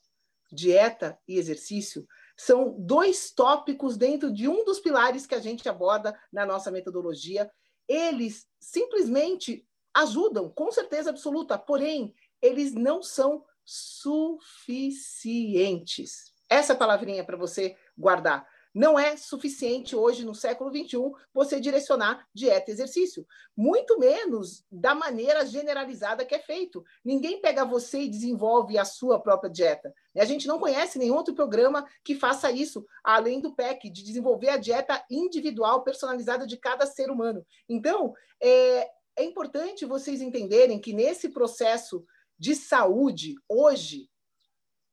dieta 0.52 1.20
e 1.28 1.38
exercício 1.38 2.08
são 2.38 2.76
dois 2.80 3.32
tópicos 3.32 3.98
dentro 3.98 4.34
de 4.34 4.48
um 4.48 4.64
dos 4.64 4.80
pilares 4.80 5.28
que 5.28 5.36
a 5.36 5.40
gente 5.40 5.68
aborda 5.68 6.18
na 6.32 6.46
nossa 6.46 6.72
metodologia. 6.72 7.52
Eles 7.88 8.48
simplesmente 8.62 9.68
ajudam, 9.94 10.50
com 10.50 10.72
certeza 10.72 11.10
absoluta, 11.10 11.58
porém, 11.58 12.16
eles 12.42 12.74
não 12.74 13.04
são 13.04 13.44
suficientes. 13.66 16.32
Essa 16.50 16.74
palavrinha 16.76 17.26
para 17.26 17.36
você 17.36 17.76
guardar. 17.98 18.48
Não 18.74 18.98
é 18.98 19.18
suficiente 19.18 19.96
hoje, 19.96 20.24
no 20.24 20.34
século 20.34 20.72
XXI, 20.72 21.12
você 21.34 21.60
direcionar 21.60 22.26
dieta 22.34 22.72
e 22.72 22.74
exercício. 22.74 23.28
Muito 23.56 24.00
menos 24.00 24.64
da 24.72 24.96
maneira 24.96 25.46
generalizada 25.46 26.24
que 26.24 26.34
é 26.34 26.40
feito. 26.40 26.84
Ninguém 27.04 27.42
pega 27.42 27.66
você 27.66 28.04
e 28.04 28.10
desenvolve 28.10 28.78
a 28.78 28.86
sua 28.86 29.20
própria 29.20 29.52
dieta. 29.52 29.94
A 30.16 30.24
gente 30.24 30.48
não 30.48 30.58
conhece 30.58 30.98
nenhum 30.98 31.16
outro 31.16 31.36
programa 31.36 31.86
que 32.04 32.16
faça 32.16 32.50
isso, 32.50 32.86
além 33.04 33.42
do 33.42 33.54
PEC, 33.54 33.90
de 33.90 34.04
desenvolver 34.04 34.50
a 34.50 34.58
dieta 34.58 35.04
individual, 35.12 35.84
personalizada 35.84 36.48
de 36.48 36.56
cada 36.56 36.86
ser 36.86 37.12
humano. 37.12 37.46
Então, 37.68 38.14
é, 38.42 38.90
é 39.18 39.24
importante 39.24 39.86
vocês 39.86 40.22
entenderem 40.22 40.80
que 40.80 40.94
nesse 40.94 41.28
processo 41.30 42.06
de 42.40 42.56
saúde, 42.56 43.36
hoje, 43.50 44.10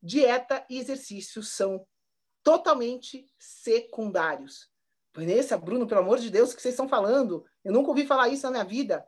dieta 0.02 0.64
e 0.68 0.78
exercício 0.78 1.42
são 1.44 1.86
totalmente 2.48 3.26
secundários. 3.38 4.70
Vanessa, 5.14 5.58
Bruno, 5.58 5.86
pelo 5.86 6.00
amor 6.00 6.18
de 6.18 6.30
Deus, 6.30 6.50
o 6.50 6.56
que 6.56 6.62
vocês 6.62 6.72
estão 6.72 6.88
falando? 6.88 7.44
Eu 7.62 7.74
nunca 7.74 7.90
ouvi 7.90 8.06
falar 8.06 8.30
isso 8.30 8.44
na 8.44 8.52
minha 8.52 8.64
vida. 8.64 9.06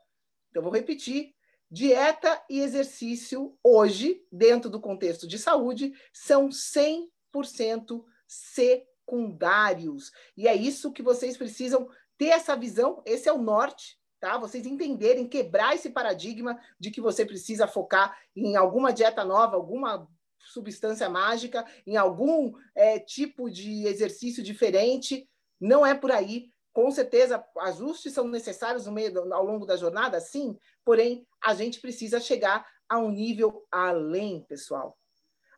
Então, 0.50 0.62
vou 0.62 0.70
repetir. 0.70 1.34
Dieta 1.70 2.38
e 2.50 2.60
exercício, 2.60 3.56
hoje, 3.64 4.22
dentro 4.30 4.68
do 4.68 4.78
contexto 4.78 5.26
de 5.26 5.38
saúde, 5.38 5.94
são 6.12 6.50
100% 6.50 8.04
secundários. 8.28 10.12
E 10.36 10.46
é 10.46 10.54
isso 10.54 10.92
que 10.92 11.02
vocês 11.02 11.34
precisam 11.38 11.88
ter 12.18 12.26
essa 12.26 12.54
visão. 12.54 13.02
Esse 13.06 13.26
é 13.26 13.32
o 13.32 13.40
norte 13.40 13.98
tá? 14.20 14.36
Vocês 14.36 14.66
entenderem, 14.66 15.26
quebrar 15.26 15.74
esse 15.74 15.88
paradigma 15.88 16.60
de 16.78 16.90
que 16.90 17.00
você 17.00 17.24
precisa 17.24 17.66
focar 17.66 18.14
em 18.36 18.54
alguma 18.54 18.92
dieta 18.92 19.24
nova, 19.24 19.56
alguma 19.56 20.06
substância 20.44 21.08
mágica, 21.08 21.64
em 21.86 21.96
algum 21.96 22.52
é, 22.74 22.98
tipo 22.98 23.50
de 23.50 23.86
exercício 23.86 24.42
diferente. 24.42 25.28
Não 25.60 25.84
é 25.84 25.94
por 25.94 26.10
aí. 26.10 26.48
Com 26.72 26.90
certeza, 26.90 27.44
ajustes 27.58 28.12
são 28.12 28.28
necessários 28.28 28.86
no 28.86 28.92
meio 28.92 29.32
ao 29.32 29.44
longo 29.44 29.66
da 29.66 29.76
jornada, 29.76 30.20
sim. 30.20 30.56
Porém, 30.84 31.26
a 31.42 31.54
gente 31.54 31.80
precisa 31.80 32.20
chegar 32.20 32.66
a 32.88 32.98
um 32.98 33.10
nível 33.10 33.66
além, 33.70 34.44
pessoal. 34.48 34.96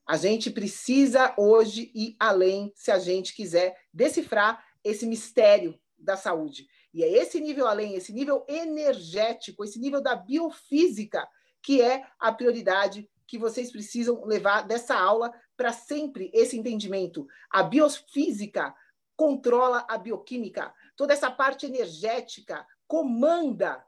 A 0.07 0.17
gente 0.17 0.51
precisa 0.51 1.35
hoje 1.39 1.91
ir 1.95 2.17
além 2.19 2.73
se 2.75 2.91
a 2.91 2.99
gente 2.99 3.35
quiser 3.35 3.77
decifrar 3.93 4.65
esse 4.83 5.07
mistério 5.07 5.79
da 5.97 6.17
saúde. 6.17 6.67
E 6.93 7.03
é 7.03 7.09
esse 7.09 7.41
nível 7.41 7.67
além, 7.67 7.95
esse 7.95 8.12
nível 8.12 8.45
energético, 8.49 9.65
esse 9.65 9.79
nível 9.79 10.03
da 10.03 10.15
biofísica, 10.15 11.27
que 11.62 11.81
é 11.81 12.05
a 12.19 12.33
prioridade 12.33 13.09
que 13.26 13.38
vocês 13.38 13.71
precisam 13.71 14.25
levar 14.25 14.67
dessa 14.67 14.95
aula 14.95 15.31
para 15.57 15.73
sempre 15.73 16.31
esse 16.33 16.59
entendimento. 16.59 17.26
A 17.50 17.62
biofísica 17.62 18.75
controla 19.17 19.87
a 19.88 19.99
bioquímica, 19.99 20.73
toda 20.97 21.12
essa 21.12 21.31
parte 21.31 21.67
energética 21.67 22.67
comanda, 22.87 23.85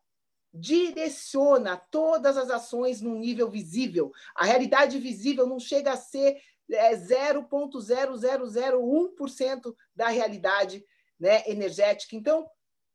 direciona 0.53 1.77
todas 1.77 2.37
as 2.37 2.51
ações 2.51 3.01
num 3.01 3.19
nível 3.19 3.51
visível. 3.51 4.13
A 4.37 4.45
realidade 4.45 5.01
visível 5.01 5.47
não 5.47 5.59
chega 5.59 5.93
a 5.93 5.97
ser 5.97 6.39
é, 6.71 6.95
0,0001% 6.97 9.75
da 9.97 10.09
realidade 10.09 10.85
né, 11.19 11.43
energética. 11.47 12.15
Então, 12.15 12.47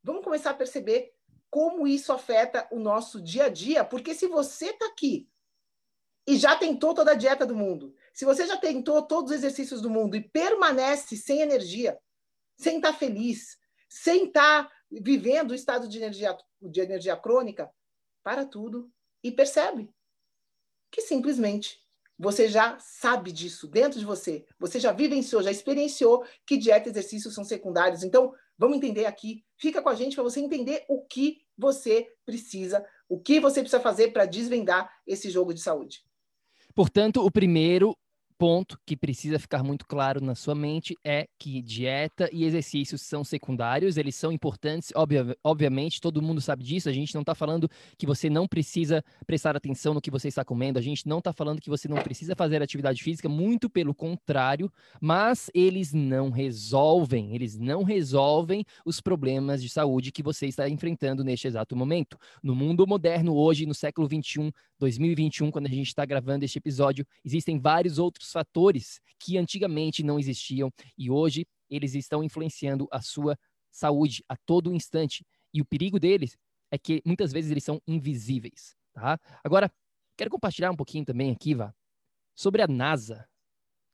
Vamos 0.03 0.24
começar 0.24 0.51
a 0.51 0.55
perceber 0.55 1.12
como 1.50 1.88
isso 1.88 2.13
afeta 2.13 2.67
o 2.72 2.79
nosso 2.79 3.22
dia 3.22 3.46
a 3.46 3.50
dia, 3.50 3.84
porque 3.84 4.13
se 4.13 4.27
você 4.27 4.67
está 4.67 4.86
aqui 4.86 5.27
e 6.29 6.38
já 6.38 6.55
tentou 6.55 6.93
toda 6.93 7.13
a 7.13 7.15
dieta 7.15 7.43
do 7.43 7.55
mundo, 7.55 7.95
se 8.13 8.24
você 8.24 8.45
já 8.45 8.55
tentou 8.55 9.01
todos 9.01 9.31
os 9.31 9.38
exercícios 9.38 9.81
do 9.81 9.89
mundo 9.89 10.15
e 10.15 10.21
permanece 10.21 11.17
sem 11.17 11.41
energia, 11.41 11.98
sem 12.55 12.75
estar 12.75 12.93
tá 12.93 12.98
feliz, 13.00 13.57
sem 13.89 14.27
estar 14.27 14.65
tá 14.65 14.71
vivendo 14.91 15.50
o 15.50 15.55
estado 15.55 15.88
de 15.88 15.98
energia, 15.98 16.38
de 16.62 16.81
energia 16.81 17.17
crônica, 17.17 17.67
para 18.21 18.45
tudo 18.45 18.91
e 19.24 19.31
percebe 19.31 19.89
que 20.91 21.01
simplesmente 21.01 21.79
você 22.15 22.48
já 22.48 22.77
sabe 22.77 23.31
disso 23.31 23.67
dentro 23.67 23.98
de 23.98 24.05
você. 24.05 24.45
Você 24.59 24.79
já 24.79 24.91
vivenciou, 24.91 25.41
já 25.41 25.50
experienciou 25.50 26.24
que 26.45 26.57
dieta 26.57 26.89
e 26.89 26.91
exercícios 26.91 27.33
são 27.33 27.43
secundários. 27.43 28.03
Então, 28.03 28.36
vamos 28.55 28.77
entender 28.77 29.05
aqui 29.07 29.43
Fica 29.59 29.81
com 29.81 29.89
a 29.89 29.95
gente 29.95 30.15
para 30.15 30.24
você 30.24 30.39
entender 30.39 30.86
o 30.88 31.01
que 31.01 31.41
você 31.57 32.07
precisa, 32.25 32.86
o 33.09 33.19
que 33.19 33.41
você 33.41 33.59
precisa 33.59 33.81
fazer 33.81 34.13
para 34.13 34.25
desvendar 34.25 34.89
esse 35.05 35.29
jogo 35.29 35.53
de 35.53 35.59
saúde. 35.59 36.01
Portanto, 36.79 37.25
o 37.25 37.29
primeiro 37.29 37.93
ponto 38.38 38.79
que 38.86 38.95
precisa 38.95 39.38
ficar 39.38 39.62
muito 39.62 39.86
claro 39.86 40.24
na 40.24 40.33
sua 40.33 40.55
mente 40.55 40.95
é 41.03 41.27
que 41.38 41.62
dieta 41.62 42.29
e 42.31 42.45
exercícios 42.45 43.01
são 43.01 43.21
secundários, 43.21 43.98
eles 43.98 44.15
são 44.15 44.31
importantes, 44.31 44.93
obvia, 44.95 45.36
obviamente, 45.43 46.00
todo 46.00 46.21
mundo 46.21 46.39
sabe 46.39 46.63
disso. 46.63 46.88
A 46.88 46.93
gente 46.93 47.13
não 47.13 47.19
está 47.19 47.36
falando 47.36 47.69
que 47.98 48.05
você 48.05 48.29
não 48.29 48.48
precisa 48.48 49.03
prestar 49.27 49.57
atenção 49.57 49.93
no 49.93 50.00
que 50.00 50.09
você 50.09 50.29
está 50.29 50.45
comendo, 50.45 50.79
a 50.79 50.81
gente 50.81 51.05
não 51.05 51.17
está 51.17 51.33
falando 51.33 51.59
que 51.59 51.69
você 51.69 51.89
não 51.89 51.98
precisa 51.98 52.33
fazer 52.33 52.63
atividade 52.63 53.03
física, 53.03 53.27
muito 53.27 53.69
pelo 53.69 53.93
contrário, 53.93 54.71
mas 55.01 55.51
eles 55.53 55.91
não 55.91 56.29
resolvem, 56.29 57.36
eles 57.36 57.57
não 57.57 57.83
resolvem 57.83 58.63
os 58.86 59.01
problemas 59.01 59.62
de 59.62 59.67
saúde 59.67 60.13
que 60.13 60.24
você 60.24 60.48
está 60.48 60.69
enfrentando 60.69 61.25
neste 61.25 61.45
exato 61.45 61.75
momento. 61.75 62.17
No 62.41 62.55
mundo 62.55 62.88
moderno, 62.88 63.36
hoje, 63.36 63.65
no 63.65 63.74
século 63.74 64.07
21, 64.07 64.50
2021, 64.79 65.51
quando 65.51 65.65
a 65.65 65.69
gente 65.69 65.88
está 65.88 66.05
gravando 66.05 66.45
este 66.45 66.57
episódio, 66.57 67.05
existem 67.24 67.59
vários 67.59 68.00
outros 68.00 68.31
fatores 68.31 69.01
que 69.19 69.38
antigamente 69.38 70.01
não 70.01 70.17
existiam 70.17 70.71
e 70.98 71.12
hoje 71.12 71.45
eles 71.69 71.93
estão 71.93 72.24
influenciando 72.24 72.88
a 72.91 73.01
sua 73.01 73.38
saúde 73.69 74.24
a 74.27 74.36
todo 74.38 74.74
instante. 74.74 75.25
E 75.53 75.62
o 75.62 75.65
perigo 75.65 76.00
deles 76.00 76.38
é 76.71 76.77
que 76.77 77.01
muitas 77.05 77.31
vezes 77.31 77.51
eles 77.51 77.63
são 77.63 77.81
invisíveis, 77.88 78.75
tá? 78.93 79.19
Agora, 79.43 79.71
quero 80.17 80.29
compartilhar 80.29 80.71
um 80.71 80.75
pouquinho 80.75 81.05
também 81.05 81.31
aqui, 81.31 81.53
Vá, 81.53 81.74
sobre 82.36 82.62
a 82.62 82.67
NASA. 82.67 83.27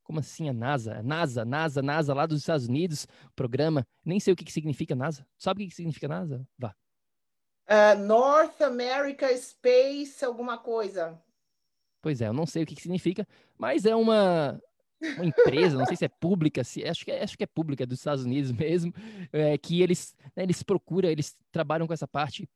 Como 0.04 0.20
assim 0.20 0.48
a 0.48 0.54
NASA? 0.54 1.02
NASA, 1.02 1.44
NASA, 1.44 1.82
NASA, 1.82 2.14
lá 2.14 2.28
dos 2.28 2.40
Estados 2.42 2.68
Unidos, 2.68 3.08
programa. 3.36 3.88
Nem 4.06 4.20
sei 4.20 4.34
o 4.34 4.36
que, 4.36 4.46
que 4.46 4.54
significa 4.54 4.96
NASA. 4.96 5.26
Sabe 5.36 5.62
o 5.62 5.64
que, 5.64 5.70
que 5.72 5.76
significa 5.76 6.08
NASA? 6.08 6.48
Vá. 6.58 6.76
Uh, 7.68 8.00
North 8.00 8.62
America 8.62 9.28
Space, 9.38 10.24
alguma 10.24 10.58
coisa. 10.58 11.20
Pois 12.02 12.22
é, 12.22 12.28
eu 12.28 12.34
não 12.34 12.46
sei 12.46 12.64
o 12.64 12.66
que, 12.66 12.76
que 12.76 12.82
significa, 12.82 13.28
mas 13.58 13.86
é 13.86 13.96
uma, 13.96 14.62
uma 15.18 15.26
empresa, 15.26 15.78
não 15.78 15.86
sei 15.86 15.98
se 15.98 16.06
é 16.06 16.10
pública, 16.10 16.64
se, 16.64 16.84
acho, 16.84 17.04
que 17.04 17.12
é, 17.12 17.24
acho 17.24 17.36
que 17.36 17.44
é 17.44 17.48
pública, 17.48 17.84
é 17.84 17.86
dos 17.88 17.98
Estados 17.98 18.24
Unidos 18.24 18.52
mesmo, 18.54 18.94
é, 19.34 19.58
que 19.58 19.82
eles, 19.82 20.16
né, 20.36 20.44
eles 20.44 20.62
procuram, 20.62 21.10
eles 21.10 21.36
trabalham 21.52 21.88
com 21.88 21.94
essa 21.94 22.08
parte 22.08 22.48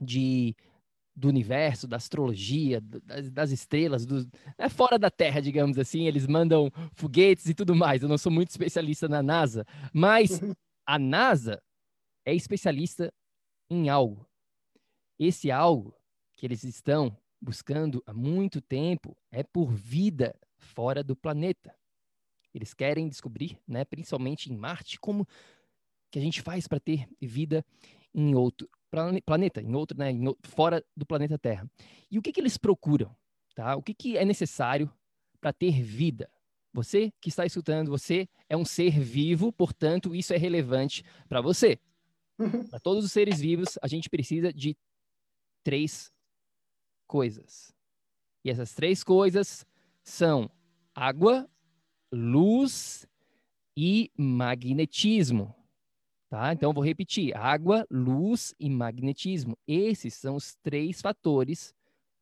de 0.00 0.56
do 1.14 1.28
universo, 1.28 1.86
da 1.86 1.96
astrologia, 1.98 2.80
das, 2.80 3.30
das 3.30 3.50
estrelas, 3.50 4.06
do, 4.06 4.26
é 4.56 4.68
fora 4.68 4.98
da 4.98 5.10
Terra, 5.10 5.40
digamos 5.40 5.78
assim. 5.78 6.06
Eles 6.06 6.26
mandam 6.26 6.70
foguetes 6.94 7.46
e 7.46 7.54
tudo 7.54 7.74
mais. 7.76 8.02
Eu 8.02 8.08
não 8.08 8.16
sou 8.16 8.32
muito 8.32 8.48
especialista 8.48 9.06
na 9.08 9.22
NASA, 9.22 9.66
mas 9.92 10.40
a 10.86 10.98
NASA 10.98 11.62
é 12.24 12.34
especialista 12.34 13.12
em 13.70 13.90
algo. 13.90 14.26
Esse 15.24 15.52
algo 15.52 15.94
que 16.36 16.44
eles 16.44 16.64
estão 16.64 17.16
buscando 17.40 18.02
há 18.04 18.12
muito 18.12 18.60
tempo 18.60 19.16
é 19.30 19.44
por 19.44 19.72
vida 19.72 20.34
fora 20.56 21.00
do 21.04 21.14
planeta. 21.14 21.72
Eles 22.52 22.74
querem 22.74 23.08
descobrir, 23.08 23.56
né, 23.64 23.84
principalmente 23.84 24.52
em 24.52 24.56
Marte, 24.56 24.98
como 24.98 25.24
que 26.10 26.18
a 26.18 26.22
gente 26.22 26.42
faz 26.42 26.66
para 26.66 26.80
ter 26.80 27.08
vida 27.20 27.64
em 28.12 28.34
outro 28.34 28.68
planeta, 29.24 29.62
em 29.62 29.72
outro, 29.76 29.96
né, 29.96 30.10
em, 30.10 30.24
fora 30.42 30.84
do 30.96 31.06
planeta 31.06 31.38
Terra. 31.38 31.70
E 32.10 32.18
o 32.18 32.22
que, 32.22 32.32
que 32.32 32.40
eles 32.40 32.58
procuram? 32.58 33.16
Tá? 33.54 33.76
O 33.76 33.82
que, 33.82 33.94
que 33.94 34.18
é 34.18 34.24
necessário 34.24 34.92
para 35.40 35.52
ter 35.52 35.80
vida? 35.84 36.28
Você 36.72 37.12
que 37.20 37.28
está 37.28 37.46
escutando, 37.46 37.92
você 37.92 38.28
é 38.48 38.56
um 38.56 38.64
ser 38.64 38.98
vivo, 38.98 39.52
portanto, 39.52 40.16
isso 40.16 40.34
é 40.34 40.36
relevante 40.36 41.04
para 41.28 41.40
você. 41.40 41.78
Para 42.70 42.80
todos 42.80 43.04
os 43.04 43.12
seres 43.12 43.38
vivos, 43.38 43.78
a 43.80 43.86
gente 43.86 44.10
precisa 44.10 44.52
de 44.52 44.76
três 45.62 46.12
coisas. 47.06 47.72
E 48.44 48.50
essas 48.50 48.74
três 48.74 49.04
coisas 49.04 49.66
são 50.02 50.50
água, 50.94 51.48
luz 52.12 53.06
e 53.76 54.10
magnetismo. 54.16 55.54
Tá? 56.28 56.52
Então, 56.52 56.72
vou 56.72 56.82
repetir: 56.82 57.36
água, 57.36 57.86
luz 57.90 58.54
e 58.58 58.70
magnetismo. 58.70 59.56
Esses 59.66 60.14
são 60.14 60.36
os 60.36 60.54
três 60.62 61.00
fatores 61.00 61.74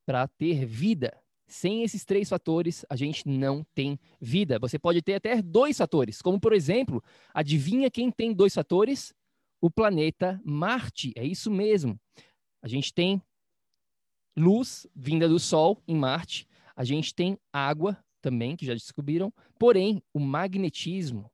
para 0.04 0.26
ter 0.26 0.66
vida. 0.66 1.16
Sem 1.46 1.82
esses 1.82 2.04
três 2.04 2.28
fatores, 2.28 2.84
a 2.88 2.94
gente 2.94 3.28
não 3.28 3.64
tem 3.74 3.98
vida. 4.20 4.58
Você 4.58 4.78
pode 4.78 5.02
ter 5.02 5.14
até 5.14 5.42
dois 5.42 5.76
fatores, 5.78 6.22
como, 6.22 6.40
por 6.40 6.52
exemplo, 6.52 7.02
adivinha 7.34 7.90
quem 7.90 8.10
tem 8.10 8.32
dois 8.32 8.54
fatores? 8.54 9.12
O 9.60 9.70
planeta 9.70 10.40
Marte. 10.44 11.12
É 11.16 11.24
isso 11.24 11.50
mesmo. 11.50 11.98
A 12.62 12.68
gente 12.68 12.92
tem 12.94 13.22
luz 14.36 14.86
vinda 14.94 15.28
do 15.28 15.38
Sol 15.38 15.82
em 15.86 15.96
Marte. 15.96 16.46
A 16.74 16.84
gente 16.84 17.14
tem 17.14 17.38
água 17.52 18.02
também, 18.20 18.56
que 18.56 18.66
já 18.66 18.74
descobriram. 18.74 19.32
Porém, 19.58 20.02
o 20.12 20.20
magnetismo 20.20 21.30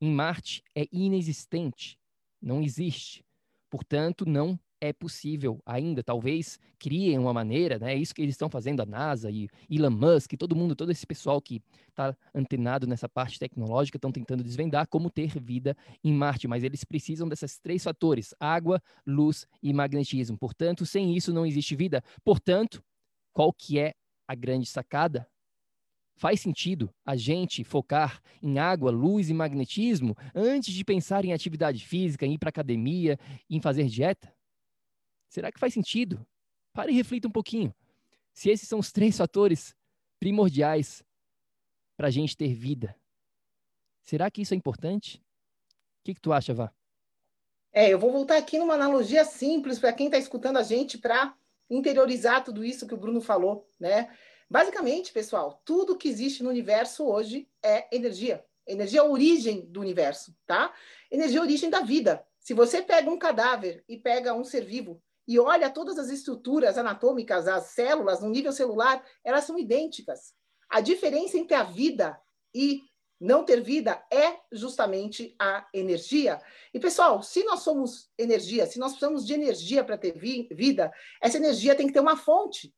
em 0.00 0.10
Marte 0.10 0.62
é 0.74 0.86
inexistente, 0.92 1.98
não 2.40 2.62
existe. 2.62 3.24
Portanto, 3.70 4.24
não 4.26 4.58
é 4.86 4.92
possível 4.92 5.60
ainda. 5.64 6.02
Talvez 6.02 6.58
criem 6.78 7.18
uma 7.18 7.32
maneira, 7.32 7.78
né? 7.78 7.94
É 7.94 7.96
isso 7.96 8.14
que 8.14 8.22
eles 8.22 8.34
estão 8.34 8.48
fazendo, 8.48 8.80
a 8.80 8.86
NASA 8.86 9.30
e 9.30 9.48
Elon 9.70 9.90
Musk, 9.90 10.32
todo 10.38 10.56
mundo, 10.56 10.74
todo 10.74 10.90
esse 10.90 11.06
pessoal 11.06 11.40
que 11.40 11.62
está 11.88 12.16
antenado 12.34 12.86
nessa 12.86 13.08
parte 13.08 13.38
tecnológica, 13.38 13.96
estão 13.96 14.12
tentando 14.12 14.42
desvendar 14.42 14.86
como 14.88 15.10
ter 15.10 15.38
vida 15.40 15.76
em 16.02 16.12
Marte, 16.12 16.48
mas 16.48 16.62
eles 16.64 16.84
precisam 16.84 17.28
desses 17.28 17.58
três 17.58 17.82
fatores: 17.82 18.34
água, 18.40 18.80
luz 19.06 19.46
e 19.62 19.72
magnetismo. 19.72 20.38
Portanto, 20.38 20.86
sem 20.86 21.16
isso 21.16 21.32
não 21.32 21.46
existe 21.46 21.74
vida. 21.76 22.02
Portanto, 22.24 22.82
qual 23.32 23.52
que 23.52 23.78
é 23.78 23.92
a 24.28 24.34
grande 24.34 24.66
sacada? 24.66 25.28
Faz 26.18 26.40
sentido 26.40 26.90
a 27.04 27.14
gente 27.14 27.62
focar 27.62 28.22
em 28.42 28.58
água, 28.58 28.90
luz 28.90 29.28
e 29.28 29.34
magnetismo 29.34 30.16
antes 30.34 30.72
de 30.72 30.82
pensar 30.82 31.26
em 31.26 31.32
atividade 31.34 31.84
física, 31.84 32.24
em 32.24 32.32
ir 32.32 32.38
para 32.38 32.48
academia, 32.48 33.18
em 33.50 33.60
fazer 33.60 33.84
dieta? 33.86 34.35
Será 35.28 35.50
que 35.50 35.58
faz 35.58 35.74
sentido? 35.74 36.26
Pare 36.72 36.92
e 36.92 36.96
reflita 36.96 37.28
um 37.28 37.32
pouquinho. 37.32 37.74
Se 38.32 38.50
esses 38.50 38.68
são 38.68 38.78
os 38.78 38.92
três 38.92 39.16
fatores 39.16 39.74
primordiais 40.18 41.02
para 41.96 42.08
a 42.08 42.10
gente 42.10 42.36
ter 42.36 42.52
vida, 42.54 42.94
será 44.02 44.30
que 44.30 44.42
isso 44.42 44.54
é 44.54 44.56
importante? 44.56 45.18
O 46.00 46.04
que, 46.04 46.14
que 46.14 46.20
tu 46.20 46.32
acha, 46.32 46.52
Vá? 46.52 46.72
É, 47.72 47.92
eu 47.92 47.98
vou 47.98 48.12
voltar 48.12 48.36
aqui 48.36 48.58
numa 48.58 48.74
analogia 48.74 49.24
simples 49.24 49.78
para 49.78 49.92
quem 49.92 50.06
está 50.06 50.18
escutando 50.18 50.56
a 50.56 50.62
gente 50.62 50.96
para 50.96 51.34
interiorizar 51.68 52.44
tudo 52.44 52.64
isso 52.64 52.86
que 52.86 52.94
o 52.94 52.96
Bruno 52.96 53.20
falou, 53.20 53.68
né? 53.78 54.10
Basicamente, 54.48 55.12
pessoal, 55.12 55.60
tudo 55.64 55.96
que 55.96 56.08
existe 56.08 56.42
no 56.42 56.48
universo 56.48 57.04
hoje 57.04 57.48
é 57.62 57.94
energia. 57.94 58.44
Energia 58.66 59.00
é 59.00 59.02
a 59.02 59.06
origem 59.06 59.66
do 59.66 59.80
universo, 59.80 60.34
tá? 60.46 60.72
Energia 61.10 61.38
é 61.38 61.40
a 61.40 61.44
origem 61.44 61.68
da 61.68 61.80
vida. 61.80 62.24
Se 62.38 62.54
você 62.54 62.80
pega 62.80 63.10
um 63.10 63.18
cadáver 63.18 63.84
e 63.88 63.96
pega 63.96 64.32
um 64.34 64.44
ser 64.44 64.64
vivo 64.64 65.02
e 65.26 65.38
olha 65.38 65.70
todas 65.70 65.98
as 65.98 66.08
estruturas 66.08 66.78
anatômicas, 66.78 67.48
as 67.48 67.66
células 67.66 68.20
no 68.20 68.30
nível 68.30 68.52
celular, 68.52 69.04
elas 69.24 69.44
são 69.44 69.58
idênticas. 69.58 70.34
A 70.68 70.80
diferença 70.80 71.36
entre 71.36 71.54
a 71.54 71.62
vida 71.62 72.20
e 72.54 72.82
não 73.18 73.44
ter 73.44 73.60
vida 73.62 74.04
é 74.12 74.38
justamente 74.52 75.34
a 75.38 75.66
energia. 75.72 76.40
E, 76.72 76.78
pessoal, 76.78 77.22
se 77.22 77.42
nós 77.44 77.60
somos 77.60 78.10
energia, 78.18 78.66
se 78.66 78.78
nós 78.78 78.92
precisamos 78.92 79.26
de 79.26 79.32
energia 79.34 79.82
para 79.82 79.96
ter 79.96 80.12
vi 80.12 80.48
vida, 80.52 80.92
essa 81.20 81.38
energia 81.38 81.74
tem 81.74 81.86
que 81.86 81.92
ter 81.92 82.00
uma 82.00 82.16
fonte 82.16 82.74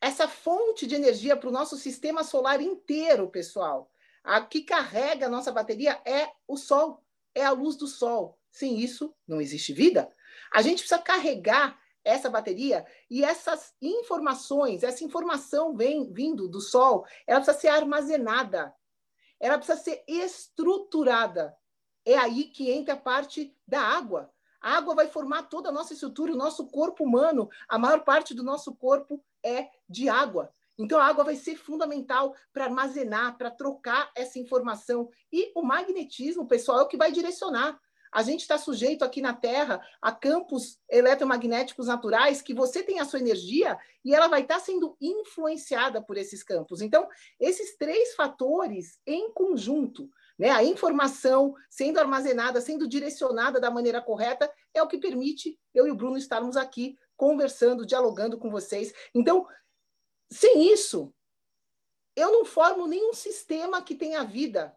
essa 0.00 0.26
fonte 0.26 0.86
de 0.86 0.94
energia 0.94 1.36
para 1.36 1.48
o 1.48 1.52
nosso 1.52 1.76
sistema 1.76 2.24
solar 2.24 2.60
inteiro, 2.60 3.28
pessoal. 3.28 3.92
A 4.24 4.40
que 4.40 4.62
carrega 4.62 5.26
a 5.26 5.30
nossa 5.30 5.52
bateria 5.52 6.00
é 6.06 6.30
o 6.48 6.56
Sol, 6.56 7.04
é 7.34 7.44
a 7.44 7.50
luz 7.50 7.76
do 7.76 7.86
Sol. 7.86 8.38
Sem 8.50 8.80
isso, 8.80 9.14
não 9.28 9.40
existe 9.40 9.72
vida. 9.72 10.10
A 10.50 10.62
gente 10.62 10.78
precisa 10.78 11.00
carregar 11.00 11.78
essa 12.04 12.30
bateria 12.30 12.86
e 13.10 13.22
essas 13.22 13.74
informações, 13.80 14.82
essa 14.82 15.04
informação 15.04 15.76
vem 15.76 16.10
vindo 16.12 16.48
do 16.48 16.60
Sol, 16.60 17.06
ela 17.26 17.40
precisa 17.40 17.58
ser 17.58 17.68
armazenada, 17.68 18.74
ela 19.38 19.58
precisa 19.58 19.78
ser 19.78 20.02
estruturada. 20.08 21.56
É 22.04 22.16
aí 22.16 22.44
que 22.44 22.70
entra 22.70 22.94
a 22.94 22.96
parte 22.96 23.54
da 23.66 23.80
água. 23.80 24.32
A 24.60 24.76
água 24.76 24.94
vai 24.94 25.08
formar 25.08 25.44
toda 25.44 25.70
a 25.70 25.72
nossa 25.72 25.94
estrutura, 25.94 26.32
o 26.32 26.36
nosso 26.36 26.66
corpo 26.66 27.04
humano, 27.04 27.48
a 27.68 27.78
maior 27.78 28.04
parte 28.04 28.34
do 28.34 28.42
nosso 28.42 28.74
corpo 28.74 29.22
é 29.42 29.70
de 29.88 30.08
água. 30.08 30.52
Então, 30.78 30.98
a 30.98 31.04
água 31.04 31.24
vai 31.24 31.36
ser 31.36 31.56
fundamental 31.56 32.34
para 32.52 32.64
armazenar, 32.64 33.36
para 33.36 33.50
trocar 33.50 34.10
essa 34.14 34.38
informação. 34.38 35.10
E 35.30 35.52
o 35.54 35.62
magnetismo, 35.62 36.46
pessoal, 36.46 36.80
é 36.80 36.82
o 36.82 36.88
que 36.88 36.96
vai 36.96 37.12
direcionar. 37.12 37.78
A 38.12 38.22
gente 38.22 38.40
está 38.40 38.58
sujeito 38.58 39.04
aqui 39.04 39.22
na 39.22 39.32
Terra 39.32 39.80
a 40.02 40.10
campos 40.10 40.78
eletromagnéticos 40.88 41.86
naturais 41.86 42.42
que 42.42 42.52
você 42.52 42.82
tem 42.82 42.98
a 42.98 43.04
sua 43.04 43.20
energia 43.20 43.78
e 44.04 44.14
ela 44.14 44.26
vai 44.26 44.42
estar 44.42 44.54
tá 44.54 44.60
sendo 44.60 44.96
influenciada 45.00 46.02
por 46.02 46.16
esses 46.16 46.42
campos. 46.42 46.80
Então, 46.80 47.08
esses 47.38 47.76
três 47.76 48.14
fatores 48.14 48.98
em 49.06 49.30
conjunto, 49.32 50.10
né, 50.38 50.50
a 50.50 50.64
informação 50.64 51.54
sendo 51.68 52.00
armazenada, 52.00 52.60
sendo 52.60 52.88
direcionada 52.88 53.60
da 53.60 53.70
maneira 53.70 54.00
correta, 54.00 54.52
é 54.74 54.82
o 54.82 54.88
que 54.88 54.98
permite 54.98 55.58
eu 55.72 55.86
e 55.86 55.90
o 55.90 55.96
Bruno 55.96 56.16
estarmos 56.16 56.56
aqui 56.56 56.98
conversando, 57.16 57.86
dialogando 57.86 58.38
com 58.38 58.50
vocês. 58.50 58.92
Então, 59.14 59.46
sem 60.32 60.72
isso, 60.72 61.12
eu 62.16 62.32
não 62.32 62.44
formo 62.44 62.86
nenhum 62.86 63.12
sistema 63.12 63.82
que 63.82 63.94
tenha 63.94 64.24
vida. 64.24 64.74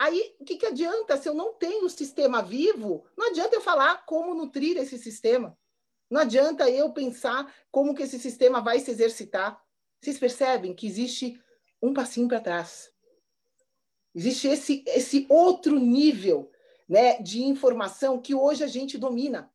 Aí, 0.00 0.34
o 0.40 0.46
que, 0.46 0.56
que 0.56 0.64
adianta 0.64 1.18
se 1.18 1.28
eu 1.28 1.34
não 1.34 1.52
tenho 1.52 1.86
sistema 1.90 2.40
vivo? 2.40 3.04
Não 3.14 3.28
adianta 3.28 3.54
eu 3.54 3.60
falar 3.60 4.06
como 4.06 4.34
nutrir 4.34 4.78
esse 4.78 4.96
sistema. 4.96 5.54
Não 6.10 6.22
adianta 6.22 6.70
eu 6.70 6.90
pensar 6.90 7.54
como 7.70 7.94
que 7.94 8.04
esse 8.04 8.18
sistema 8.18 8.62
vai 8.62 8.80
se 8.80 8.90
exercitar. 8.90 9.62
Vocês 10.00 10.18
percebem 10.18 10.74
que 10.74 10.86
existe 10.86 11.38
um 11.82 11.92
passinho 11.92 12.26
para 12.28 12.40
trás. 12.40 12.90
Existe 14.14 14.48
esse, 14.48 14.82
esse 14.86 15.26
outro 15.28 15.78
nível 15.78 16.50
né, 16.88 17.20
de 17.20 17.42
informação 17.42 18.22
que 18.22 18.34
hoje 18.34 18.64
a 18.64 18.66
gente 18.66 18.96
domina. 18.96 19.52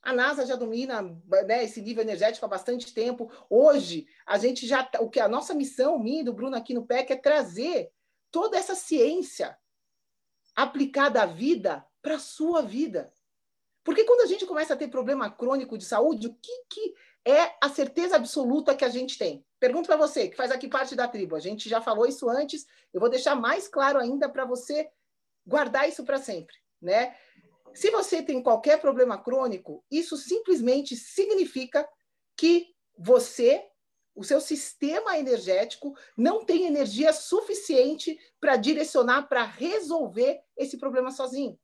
A 0.00 0.12
NASA 0.12 0.46
já 0.46 0.54
domina 0.54 1.02
né, 1.48 1.64
esse 1.64 1.82
nível 1.82 2.04
energético 2.04 2.46
há 2.46 2.48
bastante 2.48 2.94
tempo. 2.94 3.28
Hoje, 3.50 4.06
a 4.24 4.38
gente 4.38 4.68
já. 4.68 4.84
Tá, 4.84 5.00
o 5.00 5.10
que 5.10 5.18
a 5.18 5.28
nossa 5.28 5.52
missão, 5.52 5.98
minha 5.98 6.20
e 6.20 6.24
do 6.24 6.32
Bruno 6.32 6.54
aqui 6.54 6.74
no 6.74 6.86
PEC, 6.86 7.12
é 7.12 7.16
trazer 7.16 7.90
toda 8.30 8.56
essa 8.56 8.76
ciência 8.76 9.58
aplicada 10.62 11.22
à 11.22 11.26
vida 11.26 11.84
para 12.02 12.16
a 12.16 12.20
sua 12.20 12.62
vida. 12.62 13.12
Porque 13.84 14.04
quando 14.04 14.20
a 14.20 14.26
gente 14.26 14.46
começa 14.46 14.74
a 14.74 14.76
ter 14.76 14.88
problema 14.88 15.30
crônico 15.30 15.76
de 15.78 15.84
saúde, 15.84 16.26
o 16.26 16.34
que, 16.34 16.64
que 16.68 16.94
é 17.24 17.54
a 17.60 17.68
certeza 17.68 18.16
absoluta 18.16 18.74
que 18.74 18.84
a 18.84 18.88
gente 18.88 19.18
tem? 19.18 19.44
Pergunto 19.58 19.86
para 19.86 19.96
você, 19.96 20.28
que 20.28 20.36
faz 20.36 20.50
aqui 20.50 20.68
parte 20.68 20.94
da 20.94 21.08
tribo. 21.08 21.36
A 21.36 21.40
gente 21.40 21.68
já 21.68 21.80
falou 21.80 22.06
isso 22.06 22.28
antes, 22.28 22.66
eu 22.92 23.00
vou 23.00 23.10
deixar 23.10 23.34
mais 23.34 23.68
claro 23.68 23.98
ainda 23.98 24.28
para 24.28 24.44
você 24.44 24.90
guardar 25.46 25.88
isso 25.88 26.04
para 26.04 26.18
sempre, 26.18 26.54
né? 26.80 27.16
Se 27.72 27.90
você 27.90 28.22
tem 28.22 28.42
qualquer 28.42 28.80
problema 28.80 29.16
crônico, 29.16 29.84
isso 29.90 30.16
simplesmente 30.16 30.96
significa 30.96 31.88
que 32.36 32.74
você, 32.98 33.64
o 34.14 34.24
seu 34.24 34.40
sistema 34.40 35.18
energético, 35.18 35.96
não 36.16 36.44
tem 36.44 36.66
energia 36.66 37.12
suficiente 37.12 38.18
para 38.40 38.56
direcionar, 38.56 39.28
para 39.28 39.44
resolver 39.44 40.40
esse 40.56 40.76
problema 40.78 41.10
sozinho. 41.10 41.58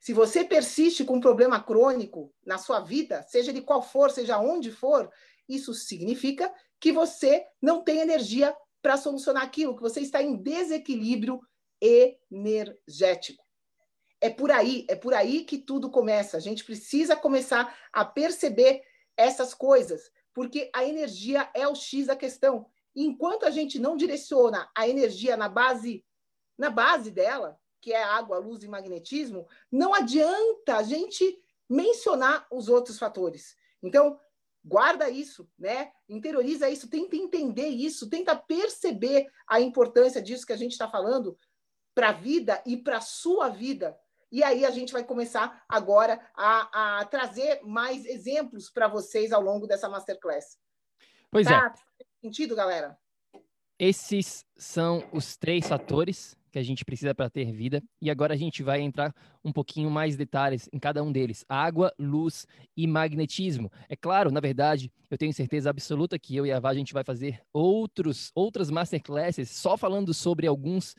Se 0.00 0.12
você 0.12 0.44
persiste 0.44 1.04
com 1.04 1.16
um 1.16 1.20
problema 1.20 1.62
crônico 1.62 2.34
na 2.44 2.58
sua 2.58 2.80
vida, 2.80 3.22
seja 3.22 3.52
de 3.52 3.60
qual 3.60 3.82
for, 3.82 4.10
seja 4.10 4.38
onde 4.38 4.70
for, 4.70 5.08
isso 5.48 5.72
significa 5.74 6.52
que 6.80 6.90
você 6.90 7.46
não 7.60 7.84
tem 7.84 8.00
energia 8.00 8.56
para 8.80 8.96
solucionar 8.96 9.44
aquilo, 9.44 9.76
que 9.76 9.82
você 9.82 10.00
está 10.00 10.20
em 10.20 10.36
desequilíbrio 10.36 11.40
energético. 11.80 13.44
É 14.20 14.30
por 14.30 14.50
aí, 14.50 14.84
é 14.88 14.96
por 14.96 15.14
aí 15.14 15.44
que 15.44 15.58
tudo 15.58 15.90
começa. 15.90 16.36
A 16.36 16.40
gente 16.40 16.64
precisa 16.64 17.14
começar 17.14 17.76
a 17.92 18.04
perceber 18.04 18.82
essas 19.16 19.52
coisas, 19.54 20.10
porque 20.34 20.70
a 20.74 20.84
energia 20.84 21.50
é 21.54 21.66
o 21.66 21.74
X 21.74 22.06
da 22.06 22.16
questão. 22.16 22.66
Enquanto 22.94 23.44
a 23.44 23.50
gente 23.50 23.78
não 23.78 23.96
direciona 23.96 24.70
a 24.76 24.88
energia 24.88 25.36
na 25.36 25.48
base 25.48 26.04
na 26.58 26.70
base 26.70 27.10
dela, 27.10 27.58
que 27.80 27.92
é 27.92 28.02
água, 28.02 28.38
luz 28.38 28.62
e 28.62 28.68
magnetismo, 28.68 29.48
não 29.70 29.92
adianta 29.92 30.76
a 30.76 30.82
gente 30.82 31.42
mencionar 31.68 32.46
os 32.52 32.68
outros 32.68 32.98
fatores. 32.98 33.56
Então, 33.82 34.20
guarda 34.64 35.10
isso, 35.10 35.48
né? 35.58 35.90
Interioriza 36.08 36.68
isso, 36.70 36.88
tenta 36.88 37.16
entender 37.16 37.66
isso, 37.66 38.08
tenta 38.08 38.36
perceber 38.36 39.26
a 39.48 39.60
importância 39.60 40.22
disso 40.22 40.46
que 40.46 40.52
a 40.52 40.56
gente 40.56 40.72
está 40.72 40.88
falando 40.88 41.36
para 41.94 42.10
a 42.10 42.12
vida 42.12 42.62
e 42.64 42.76
para 42.76 42.98
a 42.98 43.02
sua 43.02 43.48
vida, 43.48 43.98
e 44.32 44.42
aí 44.42 44.64
a 44.64 44.70
gente 44.70 44.94
vai 44.94 45.04
começar 45.04 45.62
agora 45.68 46.18
a, 46.34 47.00
a 47.00 47.04
trazer 47.04 47.60
mais 47.62 48.06
exemplos 48.06 48.70
para 48.70 48.88
vocês 48.88 49.30
ao 49.30 49.42
longo 49.42 49.66
dessa 49.66 49.90
masterclass. 49.90 50.58
Pois 51.30 51.46
tá? 51.46 51.72
é. 52.00 52.02
Sentido, 52.26 52.56
galera? 52.56 52.96
Esses 53.78 54.46
são 54.56 55.04
os 55.12 55.36
três 55.36 55.68
fatores 55.68 56.34
que 56.52 56.58
a 56.58 56.62
gente 56.62 56.84
precisa 56.84 57.14
para 57.14 57.30
ter 57.30 57.50
vida. 57.50 57.82
E 58.00 58.10
agora 58.10 58.34
a 58.34 58.36
gente 58.36 58.62
vai 58.62 58.80
entrar 58.80 59.14
um 59.44 59.52
pouquinho 59.52 59.90
mais 59.90 60.16
detalhes 60.16 60.68
em 60.72 60.78
cada 60.78 61.02
um 61.02 61.10
deles: 61.10 61.44
água, 61.48 61.92
luz 61.98 62.46
e 62.76 62.86
magnetismo. 62.86 63.72
É 63.88 63.96
claro, 63.96 64.30
na 64.30 64.40
verdade, 64.40 64.92
eu 65.10 65.18
tenho 65.18 65.32
certeza 65.32 65.70
absoluta 65.70 66.18
que 66.18 66.36
eu 66.36 66.46
e 66.46 66.52
a 66.52 66.60
Vá 66.60 66.70
a 66.70 66.74
gente 66.74 66.92
vai 66.92 67.02
fazer 67.02 67.42
outros 67.52 68.30
outras 68.34 68.70
masterclasses 68.70 69.50
só 69.50 69.76
falando 69.76 70.14
sobre 70.14 70.46
alguns 70.46 70.94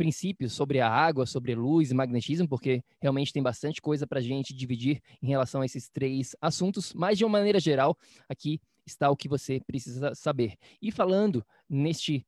princípios 0.00 0.54
sobre 0.54 0.80
a 0.80 0.88
água, 0.88 1.26
sobre 1.26 1.54
luz 1.54 1.90
e 1.90 1.94
magnetismo, 1.94 2.48
porque 2.48 2.82
realmente 3.02 3.34
tem 3.34 3.42
bastante 3.42 3.82
coisa 3.82 4.06
para 4.06 4.18
a 4.18 4.22
gente 4.22 4.54
dividir 4.54 5.02
em 5.20 5.26
relação 5.26 5.60
a 5.60 5.66
esses 5.66 5.90
três 5.90 6.34
assuntos, 6.40 6.94
mas 6.94 7.18
de 7.18 7.24
uma 7.26 7.38
maneira 7.38 7.60
geral, 7.60 7.94
aqui 8.26 8.58
está 8.86 9.10
o 9.10 9.16
que 9.16 9.28
você 9.28 9.60
precisa 9.60 10.14
saber. 10.14 10.56
E 10.80 10.90
falando 10.90 11.44
neste 11.68 12.24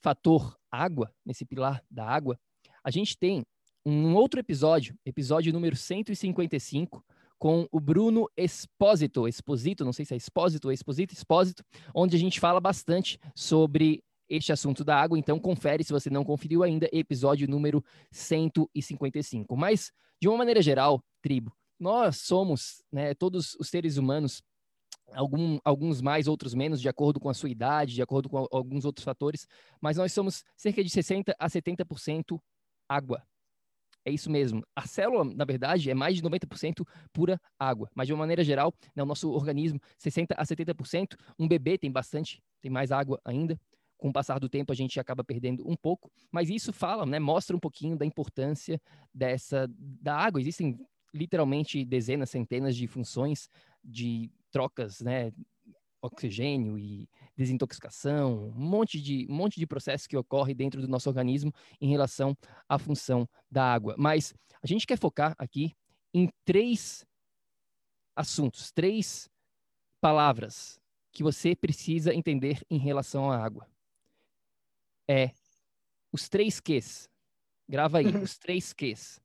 fator 0.00 0.58
água, 0.68 1.14
nesse 1.24 1.44
pilar 1.44 1.80
da 1.88 2.04
água, 2.04 2.36
a 2.82 2.90
gente 2.90 3.16
tem 3.16 3.44
um 3.86 4.16
outro 4.16 4.40
episódio, 4.40 4.98
episódio 5.06 5.52
número 5.52 5.76
155, 5.76 7.04
com 7.38 7.68
o 7.70 7.78
Bruno 7.78 8.28
Espósito, 8.36 9.28
Exposito, 9.28 9.84
não 9.84 9.92
sei 9.92 10.04
se 10.04 10.12
é 10.12 10.16
Expósito 10.16 10.66
ou 10.66 10.72
Exposito, 10.72 11.14
Expósito, 11.14 11.62
onde 11.94 12.16
a 12.16 12.18
gente 12.18 12.40
fala 12.40 12.60
bastante 12.60 13.16
sobre 13.32 14.02
este 14.28 14.52
assunto 14.52 14.84
da 14.84 14.96
água, 14.96 15.18
então 15.18 15.38
confere 15.38 15.84
se 15.84 15.92
você 15.92 16.08
não 16.10 16.24
conferiu 16.24 16.62
ainda, 16.62 16.88
episódio 16.92 17.48
número 17.48 17.84
155. 18.10 19.56
Mas, 19.56 19.92
de 20.20 20.28
uma 20.28 20.38
maneira 20.38 20.62
geral, 20.62 21.02
tribo, 21.20 21.54
nós 21.78 22.18
somos, 22.18 22.82
né, 22.92 23.14
todos 23.14 23.54
os 23.56 23.68
seres 23.68 23.96
humanos, 23.96 24.42
algum, 25.12 25.58
alguns 25.64 26.00
mais, 26.00 26.28
outros 26.28 26.54
menos, 26.54 26.80
de 26.80 26.88
acordo 26.88 27.20
com 27.20 27.28
a 27.28 27.34
sua 27.34 27.50
idade, 27.50 27.94
de 27.94 28.02
acordo 28.02 28.28
com 28.28 28.46
alguns 28.50 28.84
outros 28.84 29.04
fatores, 29.04 29.46
mas 29.80 29.96
nós 29.96 30.12
somos 30.12 30.44
cerca 30.56 30.82
de 30.82 30.90
60 30.90 31.34
a 31.38 31.48
70% 31.48 32.40
água. 32.88 33.22
É 34.04 34.10
isso 34.10 34.30
mesmo. 34.30 34.64
A 34.74 34.86
célula, 34.86 35.24
na 35.24 35.44
verdade, 35.44 35.88
é 35.88 35.94
mais 35.94 36.16
de 36.16 36.22
90% 36.22 36.84
pura 37.12 37.40
água. 37.58 37.88
Mas, 37.94 38.08
de 38.08 38.12
uma 38.12 38.18
maneira 38.18 38.42
geral, 38.42 38.74
né, 38.96 39.02
o 39.02 39.06
nosso 39.06 39.30
organismo, 39.30 39.80
60 39.98 40.34
a 40.36 40.44
70%. 40.44 41.16
Um 41.38 41.46
bebê 41.46 41.78
tem 41.78 41.90
bastante, 41.90 42.42
tem 42.60 42.70
mais 42.70 42.90
água 42.90 43.20
ainda 43.24 43.58
com 44.02 44.08
o 44.08 44.12
passar 44.12 44.40
do 44.40 44.48
tempo 44.48 44.72
a 44.72 44.74
gente 44.74 44.98
acaba 44.98 45.22
perdendo 45.22 45.62
um 45.64 45.76
pouco, 45.76 46.10
mas 46.28 46.50
isso 46.50 46.72
fala, 46.72 47.06
né, 47.06 47.20
mostra 47.20 47.54
um 47.54 47.60
pouquinho 47.60 47.96
da 47.96 48.04
importância 48.04 48.82
dessa 49.14 49.70
da 49.78 50.16
água. 50.16 50.40
Existem 50.40 50.76
literalmente 51.14 51.84
dezenas, 51.84 52.28
centenas 52.28 52.74
de 52.74 52.88
funções 52.88 53.48
de 53.84 54.28
trocas, 54.50 55.00
né, 55.00 55.30
oxigênio 56.02 56.76
e 56.76 57.08
desintoxicação, 57.36 58.48
um 58.48 58.66
monte 58.66 59.00
de 59.00 59.24
um 59.30 59.36
monte 59.36 59.60
de 59.60 59.68
processo 59.68 60.08
que 60.08 60.16
ocorre 60.16 60.52
dentro 60.52 60.80
do 60.80 60.88
nosso 60.88 61.08
organismo 61.08 61.52
em 61.80 61.88
relação 61.88 62.36
à 62.68 62.80
função 62.80 63.28
da 63.48 63.72
água. 63.72 63.94
Mas 63.96 64.34
a 64.60 64.66
gente 64.66 64.84
quer 64.84 64.98
focar 64.98 65.32
aqui 65.38 65.76
em 66.12 66.28
três 66.44 67.06
assuntos, 68.16 68.72
três 68.72 69.30
palavras 70.00 70.80
que 71.12 71.22
você 71.22 71.54
precisa 71.54 72.12
entender 72.12 72.60
em 72.68 72.78
relação 72.78 73.30
à 73.30 73.38
água 73.38 73.71
é 75.08 75.30
os 76.12 76.28
três 76.28 76.60
Qs. 76.60 77.08
Grava 77.68 77.98
aí, 77.98 78.06
os 78.16 78.38
três 78.38 78.72
Qs. 78.72 79.20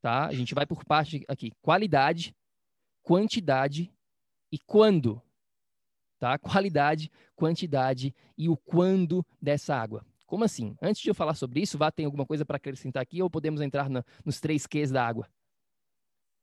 Tá? 0.00 0.26
A 0.26 0.32
gente 0.32 0.54
vai 0.54 0.66
por 0.66 0.84
parte 0.84 1.24
aqui. 1.28 1.52
Qualidade, 1.60 2.36
quantidade 3.02 3.92
e 4.52 4.58
quando. 4.58 5.20
Tá? 6.18 6.38
Qualidade, 6.38 7.10
quantidade 7.34 8.14
e 8.36 8.48
o 8.48 8.56
quando 8.56 9.24
dessa 9.40 9.74
água. 9.74 10.04
Como 10.26 10.44
assim? 10.44 10.76
Antes 10.82 11.00
de 11.00 11.08
eu 11.08 11.14
falar 11.14 11.34
sobre 11.34 11.60
isso, 11.60 11.78
Vá, 11.78 11.90
tem 11.90 12.04
alguma 12.04 12.26
coisa 12.26 12.44
para 12.44 12.56
acrescentar 12.56 13.02
aqui 13.02 13.22
ou 13.22 13.30
podemos 13.30 13.60
entrar 13.60 13.88
na, 13.88 14.04
nos 14.24 14.40
três 14.40 14.66
Qs 14.66 14.90
da 14.90 15.06
água? 15.06 15.26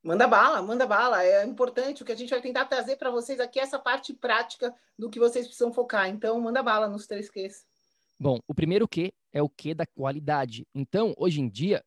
Manda 0.01 0.27
bala, 0.27 0.61
manda 0.61 0.85
bala. 0.85 1.23
É 1.23 1.45
importante 1.45 2.01
o 2.01 2.05
que 2.05 2.11
a 2.11 2.15
gente 2.15 2.29
vai 2.29 2.41
tentar 2.41 2.65
trazer 2.65 2.95
para 2.95 3.09
vocês 3.09 3.39
aqui 3.39 3.59
essa 3.59 3.79
parte 3.79 4.13
prática 4.13 4.73
do 4.97 5.09
que 5.09 5.19
vocês 5.19 5.45
precisam 5.45 5.73
focar. 5.73 6.07
Então, 6.09 6.39
manda 6.39 6.61
bala 6.61 6.87
nos 6.87 7.07
três 7.07 7.29
Qs. 7.29 7.65
Bom, 8.19 8.39
o 8.47 8.53
primeiro 8.53 8.87
Q 8.87 9.11
é 9.33 9.41
o 9.41 9.49
Q 9.49 9.73
da 9.73 9.85
qualidade. 9.85 10.65
Então, 10.73 11.13
hoje 11.17 11.41
em 11.41 11.49
dia, 11.49 11.83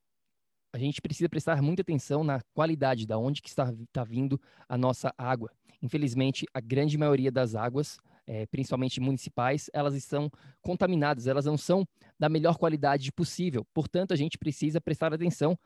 a 0.74 0.78
gente 0.78 1.00
precisa 1.00 1.28
prestar 1.28 1.62
muita 1.62 1.80
atenção 1.80 2.22
na 2.22 2.40
qualidade, 2.52 3.06
da 3.06 3.16
onde 3.18 3.40
que 3.40 3.48
está, 3.48 3.72
está 3.72 4.04
vindo 4.04 4.38
a 4.68 4.76
nossa 4.76 5.12
água. 5.16 5.50
Infelizmente, 5.80 6.44
a 6.52 6.60
grande 6.60 6.98
maioria 6.98 7.32
das 7.32 7.54
águas, 7.54 7.98
é, 8.26 8.46
principalmente 8.46 9.00
municipais, 9.00 9.70
elas 9.72 9.94
estão 9.94 10.30
contaminadas, 10.60 11.26
elas 11.26 11.46
não 11.46 11.56
são 11.56 11.86
da 12.18 12.28
melhor 12.28 12.58
qualidade 12.58 13.10
possível. 13.10 13.64
Portanto, 13.72 14.12
a 14.12 14.16
gente 14.16 14.36
precisa 14.36 14.80
prestar 14.80 15.14
atenção 15.14 15.58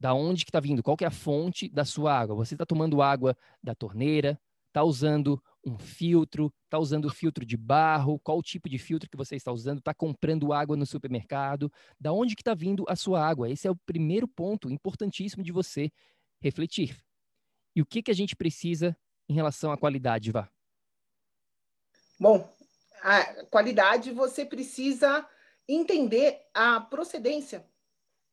da 0.00 0.14
onde 0.14 0.44
que 0.44 0.50
está 0.50 0.58
vindo, 0.58 0.82
qual 0.82 0.96
que 0.96 1.04
é 1.04 1.08
a 1.08 1.12
fonte 1.12 1.68
da 1.68 1.84
sua 1.84 2.18
água. 2.18 2.34
Você 2.34 2.54
está 2.54 2.64
tomando 2.66 3.02
água 3.02 3.36
da 3.62 3.74
torneira, 3.74 4.40
está 4.70 4.82
usando 4.82 5.42
um 5.66 5.78
filtro, 5.78 6.52
está 6.64 6.78
usando 6.78 7.10
filtro 7.10 7.44
de 7.44 7.56
barro, 7.56 8.18
qual 8.20 8.38
o 8.38 8.42
tipo 8.42 8.68
de 8.68 8.78
filtro 8.78 9.10
que 9.10 9.16
você 9.16 9.36
está 9.36 9.52
usando, 9.52 9.78
está 9.78 9.92
comprando 9.92 10.52
água 10.52 10.76
no 10.76 10.86
supermercado, 10.86 11.70
da 11.98 12.12
onde 12.12 12.34
que 12.34 12.40
está 12.40 12.54
vindo 12.54 12.84
a 12.88 12.96
sua 12.96 13.26
água. 13.26 13.50
Esse 13.50 13.66
é 13.66 13.70
o 13.70 13.76
primeiro 13.76 14.26
ponto 14.26 14.70
importantíssimo 14.70 15.42
de 15.42 15.52
você 15.52 15.90
refletir. 16.40 16.96
E 17.76 17.82
o 17.82 17.86
que, 17.86 18.02
que 18.02 18.10
a 18.10 18.14
gente 18.14 18.34
precisa 18.34 18.96
em 19.28 19.34
relação 19.34 19.70
à 19.70 19.76
qualidade, 19.76 20.32
Vá? 20.32 20.48
Bom, 22.18 22.48
a 23.02 23.44
qualidade 23.44 24.12
você 24.12 24.44
precisa 24.44 25.26
entender 25.68 26.40
a 26.52 26.80
procedência 26.80 27.64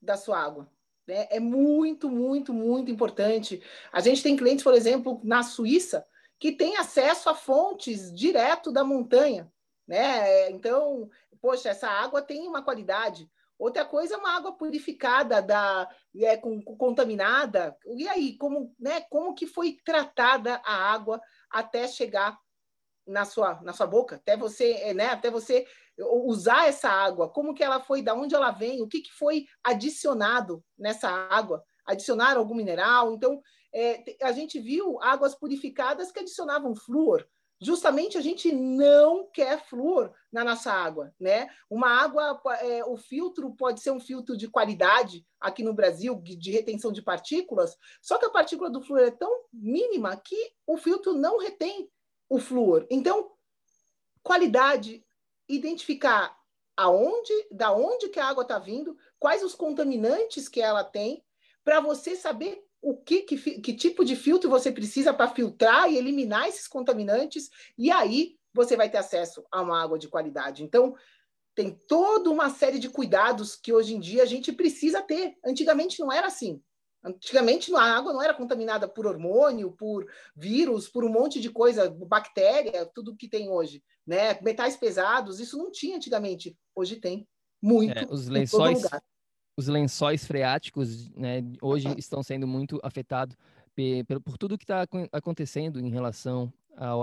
da 0.02 0.18
sua 0.18 0.40
água. 0.40 0.70
Né? 1.06 1.28
É 1.30 1.40
muito, 1.40 2.10
muito, 2.10 2.54
muito 2.54 2.92
importante. 2.92 3.62
A 3.92 4.02
gente 4.02 4.22
tem 4.22 4.36
clientes, 4.36 4.64
por 4.64 4.74
exemplo, 4.74 5.22
na 5.24 5.44
Suíça, 5.44 6.06
que 6.40 6.52
tem 6.52 6.78
acesso 6.78 7.30
a 7.30 7.36
fontes 7.36 8.14
direto 8.14 8.72
da 8.72 8.84
montanha, 8.84 9.52
né? 9.88 10.50
Então, 10.52 11.10
poxa, 11.42 11.70
essa 11.70 11.88
água 11.88 12.22
tem 12.22 12.48
uma 12.48 12.64
qualidade. 12.64 13.30
Outra 13.58 13.84
coisa 13.84 14.14
é 14.14 14.18
uma 14.18 14.36
água 14.36 14.52
purificada, 14.52 15.42
da, 15.42 15.90
é, 16.16 16.38
com, 16.38 16.62
contaminada. 16.62 17.76
E 17.96 18.08
aí, 18.08 18.38
como, 18.38 18.76
né, 18.80 19.02
como 19.10 19.34
que 19.34 19.48
foi 19.48 19.80
tratada 19.84 20.62
a 20.64 20.76
água 20.76 21.20
até 21.50 21.88
chegar 21.88 22.38
na 23.06 23.26
sua, 23.26 23.60
na 23.64 23.74
sua 23.74 23.88
boca, 23.88 24.18
até 24.18 24.38
você, 24.38 24.94
né, 24.94 25.08
até 25.08 25.32
você 25.32 25.66
usar 25.98 26.68
essa 26.68 26.90
água? 26.90 27.30
Como 27.30 27.54
que 27.54 27.64
ela 27.64 27.80
foi, 27.80 28.04
da 28.04 28.14
onde 28.14 28.36
ela 28.36 28.52
vem? 28.52 28.82
O 28.84 28.88
que, 28.88 29.02
que 29.02 29.12
foi 29.12 29.48
adicionado 29.64 30.64
nessa 30.78 31.10
água? 31.10 31.64
Adicionar 31.84 32.38
algum 32.38 32.54
mineral? 32.54 33.14
Então, 33.14 33.42
é, 33.78 34.18
a 34.24 34.32
gente 34.32 34.60
viu 34.60 35.00
águas 35.04 35.36
purificadas 35.36 36.12
que 36.12 36.20
adicionavam 36.20 36.76
flúor. 36.76 37.28
Justamente 37.62 38.18
a 38.18 38.22
gente 38.22 38.52
não 38.52 39.30
quer 39.32 39.64
flúor 39.68 40.12
na 40.32 40.44
nossa 40.44 40.72
água, 40.72 41.14
né? 41.20 41.48
Uma 41.70 41.90
água, 41.90 42.42
é, 42.62 42.84
o 42.86 42.98
filtro 42.98 43.56
pode 43.56 43.82
ser 43.82 43.92
um 43.92 44.00
filtro 44.00 44.36
de 44.36 44.48
qualidade 44.48 45.24
aqui 45.40 45.64
no 45.64 45.76
Brasil, 45.76 46.20
de 46.24 46.52
retenção 46.52 46.92
de 46.92 47.04
partículas, 47.04 47.76
só 48.02 48.18
que 48.18 48.26
a 48.26 48.32
partícula 48.32 48.70
do 48.70 48.82
flúor 48.82 49.02
é 49.02 49.12
tão 49.12 49.44
mínima 49.54 50.16
que 50.18 50.54
o 50.66 50.78
filtro 50.78 51.14
não 51.14 51.38
retém 51.38 51.88
o 52.28 52.40
flúor. 52.40 52.86
Então, 52.90 53.32
qualidade, 54.24 55.06
identificar 55.48 56.36
aonde, 56.76 57.34
da 57.52 57.72
onde 57.72 58.10
que 58.10 58.20
a 58.20 58.28
água 58.28 58.42
está 58.42 58.58
vindo, 58.58 58.98
quais 59.20 59.44
os 59.44 59.54
contaminantes 59.54 60.50
que 60.50 60.62
ela 60.62 60.84
tem, 60.84 61.24
para 61.64 61.80
você 61.80 62.16
saber 62.16 62.67
o 62.82 62.96
que, 62.96 63.22
que, 63.24 63.38
que, 63.60 63.74
tipo 63.74 64.06
de 64.06 64.16
filtro 64.16 64.50
você 64.50 64.72
precisa 64.72 65.14
para 65.14 65.30
filtrar 65.30 65.92
e 65.92 65.98
eliminar 65.98 66.48
esses 66.48 66.68
contaminantes, 66.68 67.50
e 67.78 67.92
aí 67.92 68.36
você 68.54 68.76
vai 68.76 68.90
ter 68.90 68.98
acesso 68.98 69.46
a 69.52 69.62
uma 69.62 69.82
água 69.82 69.98
de 69.98 70.08
qualidade. 70.08 70.64
Então, 70.64 70.96
tem 71.56 71.78
toda 71.88 72.30
uma 72.30 72.50
série 72.50 72.78
de 72.78 72.90
cuidados 72.90 73.56
que 73.56 73.74
hoje 73.74 73.96
em 73.96 74.00
dia 74.00 74.24
a 74.24 74.28
gente 74.28 74.52
precisa 74.52 75.02
ter. 75.02 75.36
Antigamente 75.44 76.00
não 76.00 76.12
era 76.12 76.28
assim. 76.28 76.62
Antigamente 77.04 77.74
a 77.74 77.82
água 77.82 78.14
não 78.14 78.22
era 78.22 78.34
contaminada 78.34 78.88
por 78.88 79.08
hormônio, 79.08 79.72
por 79.72 80.06
vírus, 80.36 80.88
por 80.88 81.04
um 81.04 81.10
monte 81.10 81.40
de 81.40 81.50
coisa, 81.50 81.90
bactéria, 81.90 82.86
tudo 82.94 83.16
que 83.16 83.28
tem 83.28 83.50
hoje, 83.50 83.84
né? 84.06 84.40
Metais 84.42 84.76
pesados, 84.76 85.40
isso 85.40 85.58
não 85.58 85.72
tinha 85.72 85.96
antigamente. 85.96 86.56
Hoje 86.76 86.98
tem 86.98 87.28
muito. 87.62 87.98
É, 87.98 88.06
os 88.10 88.28
lençóis, 88.28 88.84
os 89.58 89.68
lençóis 89.68 90.24
freáticos, 90.24 91.10
né, 91.10 91.44
hoje 91.60 91.88
estão 91.98 92.22
sendo 92.22 92.48
muito 92.48 92.80
afetados 92.84 93.36
por, 94.08 94.22
por 94.22 94.38
tudo 94.38 94.58
que 94.58 94.64
está 94.64 94.86
acontecendo 95.12 95.80
em 95.80 95.90
relação 95.90 96.54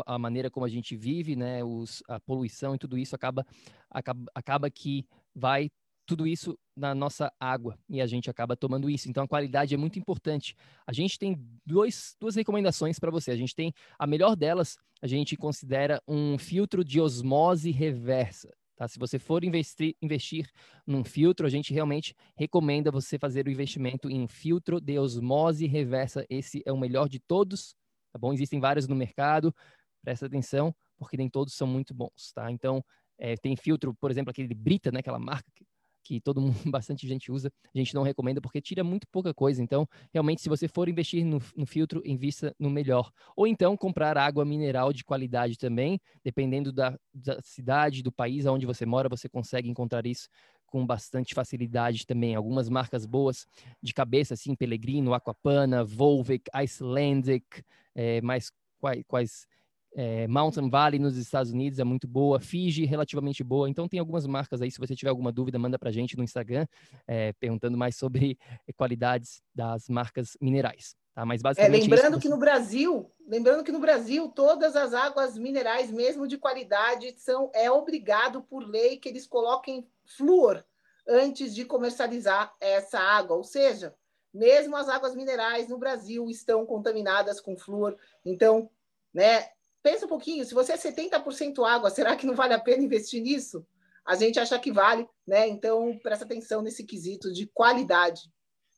à, 0.07 0.17
maneira 0.17 0.49
como 0.49 0.64
a 0.64 0.69
gente 0.69 0.97
vive, 0.97 1.35
né, 1.35 1.64
os, 1.64 2.01
a 2.09 2.21
poluição 2.21 2.75
e 2.75 2.79
tudo 2.79 2.97
isso 2.97 3.14
acaba, 3.14 3.45
acaba, 3.90 4.25
acaba 4.33 4.71
que 4.71 5.05
vai 5.35 5.69
tudo 6.07 6.27
isso 6.27 6.57
na 6.77 6.95
nossa 6.95 7.33
água 7.40 7.77
e 7.88 8.01
a 8.01 8.07
gente 8.07 8.31
acaba 8.31 8.57
tomando 8.57 8.90
isso. 8.90 9.09
Então 9.09 9.25
a 9.25 9.29
qualidade 9.29 9.75
é 9.75 9.77
muito 9.77 9.99
importante. 9.99 10.55
A 10.87 10.93
gente 10.93 11.19
tem 11.19 11.40
dois, 11.64 12.14
duas 12.21 12.37
recomendações 12.37 12.99
para 12.99 13.11
você. 13.11 13.31
A 13.31 13.37
gente 13.37 13.55
tem 13.55 13.73
a 13.99 14.07
melhor 14.07 14.37
delas, 14.37 14.77
a 15.01 15.07
gente 15.07 15.37
considera 15.37 16.01
um 16.07 16.37
filtro 16.38 16.85
de 16.85 17.01
osmose 17.01 17.71
reversa. 17.71 18.55
Tá? 18.77 18.89
Se 18.89 18.99
você 18.99 19.19
for 19.19 19.45
investir, 19.45 19.95
investir 20.03 20.51
num 20.87 21.05
filtro, 21.05 21.47
a 21.47 21.51
gente 21.51 21.73
realmente 21.73 22.15
recomenda 22.37 22.91
você 22.91 23.19
fazer 23.19 23.47
o 23.47 23.51
investimento 23.51 24.11
em 24.11 24.21
um 24.21 24.29
filtro 24.29 24.81
de 24.81 24.99
osmose 24.99 25.67
reversa. 25.67 26.27
Esse 26.29 26.63
é 26.67 26.73
o 26.73 26.79
melhor 26.79 27.09
de 27.09 27.21
todos, 27.21 27.75
tá 28.13 28.19
bom? 28.19 28.33
Existem 28.33 28.61
vários 28.61 28.89
no 28.89 28.97
mercado, 28.97 29.55
presta 30.03 30.27
atenção, 30.27 30.75
porque 30.99 31.17
nem 31.17 31.29
todos 31.29 31.55
são 31.55 31.67
muito 31.67 31.95
bons, 31.95 32.33
tá? 32.35 32.51
Então, 32.51 32.85
é, 33.19 33.37
tem 33.37 33.57
filtro, 33.57 33.95
por 33.95 34.11
exemplo, 34.11 34.31
aquele 34.31 34.53
Brita, 34.55 34.91
né? 34.91 35.01
Aquela 35.01 35.19
marca 35.19 35.51
que 35.55 35.65
que 36.05 36.21
todo 36.21 36.40
mundo, 36.40 36.55
bastante 36.71 37.09
gente 37.09 37.33
usa, 37.33 37.51
a 37.75 37.79
gente 37.79 37.95
não 37.95 38.03
recomenda 38.03 38.40
porque 38.40 38.61
tira 38.61 38.85
muito 38.85 39.09
pouca 39.09 39.33
coisa. 39.33 39.62
Então, 39.62 39.88
realmente, 40.12 40.43
se 40.43 40.49
você 40.49 40.69
for 40.69 40.88
investir 40.88 41.25
no, 41.25 41.40
no, 41.57 41.67
filtro, 41.67 42.03
invista 42.05 42.55
no 42.59 42.71
melhor. 42.71 43.11
Ou 43.35 43.47
então 43.47 43.77
comprar 43.77 44.17
água 44.19 44.45
mineral 44.45 44.93
de 44.93 45.03
qualidade 45.03 45.57
também, 45.57 45.99
dependendo 46.23 46.71
da, 46.71 46.97
da 47.12 47.40
cidade, 47.43 48.03
do 48.03 48.12
país 48.12 48.45
onde 48.47 48.67
você 48.67 48.85
mora, 48.85 49.09
você 49.09 49.29
consegue 49.29 49.69
encontrar 49.69 50.07
isso 50.07 50.29
com 50.67 50.85
bastante 50.85 51.35
facilidade 51.35 52.07
também. 52.07 52.35
Algumas 52.35 52.69
marcas 52.69 53.07
boas 53.07 53.47
de 53.83 53.95
cabeça, 53.95 54.35
assim, 54.35 54.55
Pellegrino, 54.55 55.14
Aquapana, 55.14 55.85
Volvic, 55.85 56.51
Icelandic, 56.55 57.62
é, 57.95 58.21
mais 58.21 58.51
quais, 58.79 59.05
quais 59.07 59.47
é, 59.95 60.27
Mountain 60.27 60.69
Valley 60.69 60.99
nos 60.99 61.17
Estados 61.17 61.53
Unidos 61.53 61.79
é 61.79 61.85
muito 61.85 62.09
boa, 62.09 62.41
Fiji 62.41 62.85
relativamente 62.85 63.45
boa. 63.45 63.71
Então 63.71 63.89
tem 63.89 64.01
algumas 64.01 64.27
marcas 64.27 64.61
aí. 64.61 64.71
Se 64.71 64.79
você 64.79 64.95
tiver 64.97 65.11
alguma 65.11 65.31
dúvida, 65.31 65.59
manda 65.59 65.79
para 65.79 65.93
gente 65.93 66.17
no 66.17 66.25
Instagram, 66.25 66.67
é, 67.07 67.33
perguntando 67.35 67.79
mais 67.79 67.97
sobre 67.97 68.37
qualidades 68.77 69.43
das 69.55 69.89
marcas 69.89 70.37
minerais. 70.41 70.97
Tá? 71.15 71.25
Mas 71.25 71.41
é, 71.41 71.43
basicamente. 71.45 71.87
É, 71.87 71.89
lembrando 71.89 72.21
que 72.21 72.29
no 72.29 72.37
Brasil, 72.37 73.11
lembrando 73.27 73.63
que 73.63 73.73
no 73.73 73.79
Brasil 73.79 74.29
todas 74.29 74.75
as 74.75 74.93
águas 74.93 75.39
minerais, 75.39 75.91
mesmo 75.91 76.27
de 76.27 76.37
qualidade, 76.37 77.15
são 77.17 77.51
é 77.55 77.71
obrigado 77.71 78.43
por 78.43 78.67
lei 78.67 78.97
que 78.97 79.09
eles 79.09 79.27
coloquem 79.27 79.89
flúor 80.05 80.65
antes 81.07 81.55
de 81.55 81.65
comercializar 81.65 82.53
essa 82.61 82.99
água. 82.99 83.37
Ou 83.37 83.45
seja, 83.45 83.95
mesmo 84.33 84.77
as 84.77 84.89
águas 84.89 85.15
minerais 85.15 85.69
no 85.69 85.79
Brasil 85.79 86.29
estão 86.29 86.67
contaminadas 86.67 87.41
com 87.41 87.57
flúor. 87.57 87.97
Então, 88.25 88.69
né, 89.13 89.51
pensa 89.85 90.07
um 90.07 90.09
pouquinho, 90.09 90.47
se 90.47 90.55
você 90.55 90.73
é 90.73 90.79
70% 90.79 91.62
água, 91.62 91.90
será 91.90 92.16
que 92.16 92.27
não 92.27 92.35
vale 92.35 92.55
a 92.55 92.59
pena 92.59 92.83
investir 92.83 93.23
nisso? 93.23 93.64
A 94.05 94.16
gente 94.16 94.40
acha 94.40 94.59
que 94.59 94.73
vale, 94.73 95.07
né? 95.27 95.47
Então, 95.47 95.99
presta 96.03 96.25
atenção 96.25 96.62
nesse 96.62 96.85
quesito 96.85 97.31
de 97.31 97.47
qualidade. 97.47 98.23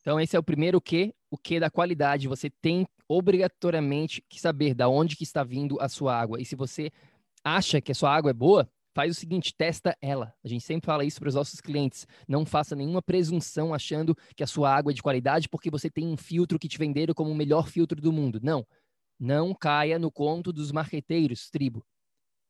Então, 0.01 0.21
esse 0.21 0.37
é 0.37 0.39
o 0.39 0.43
primeiro 0.43 0.81
que, 0.81 1.15
o 1.31 1.39
que 1.39 1.61
da 1.61 1.71
qualidade. 1.71 2.29
Você 2.29 2.51
tem 2.51 2.87
obrigatoriamente 3.09 4.23
que 4.29 4.41
saber 4.41 4.75
da 4.75 4.89
onde 4.89 5.17
que 5.17 5.23
está 5.23 5.45
vindo 5.45 5.81
a 5.81 5.89
sua 5.89 6.17
água. 6.17 6.41
E 6.41 6.45
se 6.45 6.57
você 6.57 6.91
acha 7.45 7.81
que 7.81 7.93
a 7.93 7.95
sua 7.95 8.13
água 8.13 8.31
é 8.31 8.35
boa, 8.35 8.69
faz 8.93 9.17
o 9.17 9.19
seguinte, 9.19 9.55
testa 9.57 9.97
ela. 10.01 10.33
A 10.45 10.49
gente 10.49 10.65
sempre 10.65 10.87
fala 10.87 11.05
isso 11.05 11.21
para 11.21 11.29
os 11.29 11.35
nossos 11.35 11.61
clientes. 11.61 12.07
Não 12.27 12.45
faça 12.45 12.75
nenhuma 12.75 13.03
presunção 13.03 13.73
achando 13.73 14.17
que 14.35 14.43
a 14.43 14.47
sua 14.47 14.75
água 14.75 14.91
é 14.91 14.95
de 14.95 15.03
qualidade 15.03 15.49
porque 15.49 15.71
você 15.71 15.89
tem 15.89 16.07
um 16.07 16.17
filtro 16.17 16.59
que 16.59 16.69
te 16.69 16.79
venderam 16.79 17.15
como 17.15 17.31
o 17.31 17.35
melhor 17.35 17.69
filtro 17.69 18.01
do 18.01 18.13
mundo. 18.13 18.41
Não. 18.43 18.67
Não 19.19 19.55
caia 19.55 19.99
no 19.99 20.11
conto 20.11 20.53
dos 20.53 20.71
marqueteiros, 20.73 21.49
tribo. 21.51 21.85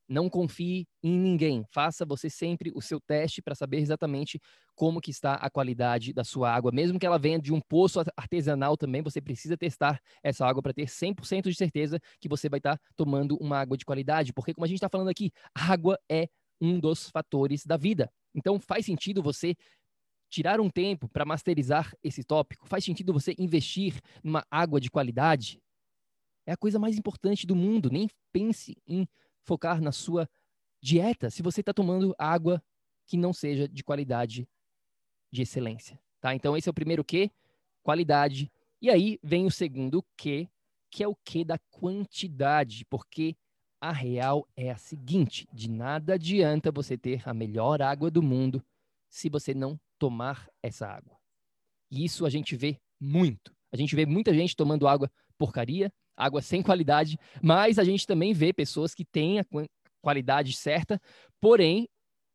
Não 0.09 0.31
confie 0.31 0.87
em 1.03 1.19
ninguém. 1.19 1.65
Faça 1.73 2.05
você 2.05 2.31
sempre 2.31 2.71
o 2.75 2.81
seu 2.81 3.01
teste 3.01 3.43
para 3.43 3.57
saber 3.57 3.79
exatamente 3.79 4.41
como 4.75 5.01
que 5.01 5.11
está 5.11 5.35
a 5.35 5.51
qualidade 5.51 6.13
da 6.13 6.23
sua 6.23 6.53
água. 6.53 6.71
Mesmo 6.71 6.99
que 6.99 7.07
ela 7.07 7.19
venha 7.19 7.41
de 7.41 7.53
um 7.53 7.61
poço 7.61 8.01
artesanal 8.17 8.77
também, 8.77 9.03
você 9.03 9.21
precisa 9.21 9.57
testar 9.57 10.01
essa 10.23 10.47
água 10.47 10.63
para 10.63 10.73
ter 10.73 10.89
100% 10.89 11.51
de 11.51 11.57
certeza 11.57 11.99
que 12.21 12.29
você 12.29 12.49
vai 12.49 12.59
estar 12.59 12.77
tá 12.77 12.85
tomando 12.97 13.37
uma 13.41 13.59
água 13.59 13.77
de 13.77 13.85
qualidade. 13.85 14.33
Porque, 14.33 14.55
como 14.55 14.65
a 14.65 14.69
gente 14.69 14.77
está 14.77 14.89
falando 14.89 15.09
aqui, 15.09 15.33
água 15.55 15.99
é 16.09 16.29
um 16.61 16.79
dos 16.79 17.11
fatores 17.11 17.65
da 17.67 17.77
vida. 17.77 18.09
Então, 18.35 18.61
faz 18.61 18.87
sentido 18.87 19.23
você 19.23 19.57
tirar 20.31 20.61
um 20.61 20.71
tempo 20.71 21.09
para 21.09 21.25
masterizar 21.25 21.93
esse 22.03 22.23
tópico? 22.23 22.69
Faz 22.69 22.85
sentido 22.85 23.13
você 23.13 23.35
investir 23.39 24.01
numa 24.23 24.45
água 24.51 24.81
de 24.81 24.91
qualidade? 24.91 25.59
É 26.47 26.53
a 26.53 26.57
coisa 26.57 26.79
mais 26.79 26.97
importante 26.97 27.47
do 27.47 27.57
mundo. 27.57 27.91
Nem 27.91 28.09
pense 28.33 28.77
em 28.87 29.07
focar 29.43 29.81
na 29.81 29.93
sua 29.93 30.29
dieta 30.81 31.29
se 31.29 31.43
você 31.43 31.61
está 31.61 31.75
tomando 31.75 32.15
água 32.17 32.63
que 33.07 33.17
não 33.17 33.33
seja 33.33 33.69
de 33.69 33.83
qualidade 33.83 34.49
de 35.31 35.43
excelência. 35.43 36.01
Tá? 36.21 36.35
Então, 36.35 36.57
esse 36.57 36.69
é 36.69 36.71
o 36.71 36.75
primeiro 36.75 37.05
que, 37.05 37.31
qualidade. 37.83 38.51
E 38.81 38.91
aí 38.91 39.19
vem 39.23 39.47
o 39.47 39.51
segundo 39.51 40.05
que, 40.17 40.49
que 40.91 41.03
é 41.03 41.09
o 41.09 41.17
que 41.17 41.45
da 41.45 41.59
quantidade, 41.71 42.85
porque 42.87 43.37
a 43.81 43.93
real 43.93 44.49
é 44.57 44.71
a 44.71 44.77
seguinte: 44.77 45.47
de 45.53 45.71
nada 45.71 46.15
adianta 46.15 46.71
você 46.71 46.97
ter 46.97 47.29
a 47.29 47.35
melhor 47.35 47.83
água 47.83 48.11
do 48.11 48.23
mundo 48.23 48.65
se 49.09 49.29
você 49.29 49.55
não 49.55 49.79
tomar 49.99 50.49
essa 50.63 50.87
água. 50.87 51.17
E 51.91 52.05
isso 52.05 52.27
a 52.27 52.31
gente 52.31 52.57
vê 52.57 52.81
muito. 53.01 53.55
A 53.73 53.77
gente 53.77 53.95
vê 53.95 54.07
muita 54.07 54.33
gente 54.35 54.57
tomando 54.57 54.89
água 54.89 55.11
porcaria, 55.39 55.93
água 56.17 56.41
sem 56.41 56.63
qualidade, 56.63 57.19
mas 57.43 57.79
a 57.79 57.85
gente 57.85 58.07
também 58.07 58.33
vê 58.33 58.53
pessoas 58.53 58.95
que 58.95 59.05
têm 59.05 59.39
a 59.41 59.45
qualidade 60.01 60.53
certa, 60.53 61.01
porém 61.41 61.89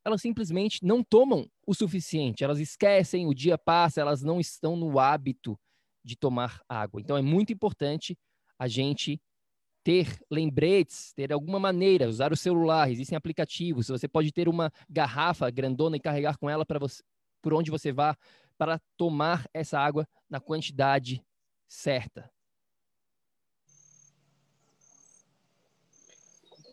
elas 0.06 0.22
simplesmente 0.22 0.84
não 0.84 1.04
tomam 1.04 1.48
o 1.65 1.74
suficiente, 1.74 2.44
elas 2.44 2.60
esquecem, 2.60 3.28
o 3.28 3.34
dia 3.34 3.58
passa, 3.58 4.02
elas 4.02 4.22
não 4.22 4.39
estão 4.39 4.76
no 4.76 5.00
hábito 5.00 5.58
de 6.04 6.15
tomar 6.15 6.62
água. 6.67 7.00
Então 7.00 7.15
é 7.17 7.22
muito 7.22 7.54
importante 7.54 8.17
a 8.58 8.67
gente 8.67 9.22
ter 9.84 10.20
lembretes, 10.30 11.13
ter 11.13 11.32
alguma 11.34 11.60
maneira, 11.60 12.08
usar 12.08 12.32
o 12.32 12.38
celular, 12.38 12.91
existem 12.91 13.15
aplicativos, 13.15 13.88
você 13.88 14.08
pode 14.08 14.32
ter 14.32 14.48
uma 14.48 14.72
garrafa 14.89 15.50
grandona 15.50 15.98
e 15.98 16.00
carregar 16.00 16.38
com 16.38 16.50
ela 16.50 16.65
para 16.65 16.80
você 16.80 17.02
por 17.41 17.54
onde 17.54 17.72
você 17.72 17.91
vá 17.91 18.15
para 18.58 18.80
tomar 18.96 19.48
essa 19.52 19.80
água 19.80 20.08
na 20.30 20.39
quantidade 20.39 21.24
certa. 21.67 22.30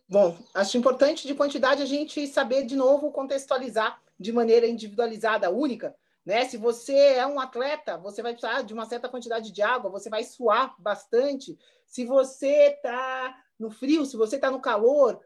Bom, 0.08 0.38
acho 0.54 0.78
importante 0.78 1.26
de 1.26 1.34
quantidade 1.34 1.82
a 1.82 1.86
gente 1.86 2.26
saber 2.26 2.64
de 2.64 2.74
novo 2.74 3.12
contextualizar 3.12 4.00
de 4.18 4.32
maneira 4.32 4.66
individualizada, 4.66 5.50
única. 5.50 5.94
Né? 6.24 6.46
Se 6.46 6.56
você 6.56 6.94
é 6.94 7.26
um 7.26 7.38
atleta, 7.38 7.98
você 7.98 8.22
vai 8.22 8.32
precisar 8.32 8.62
de 8.62 8.72
uma 8.72 8.86
certa 8.86 9.08
quantidade 9.08 9.52
de 9.52 9.62
água, 9.62 9.90
você 9.90 10.08
vai 10.08 10.24
suar 10.24 10.74
bastante. 10.78 11.58
Se 11.86 12.06
você 12.06 12.74
está 12.74 13.36
no 13.58 13.70
frio, 13.70 14.06
se 14.06 14.16
você 14.16 14.36
está 14.36 14.50
no 14.50 14.60
calor, 14.60 15.20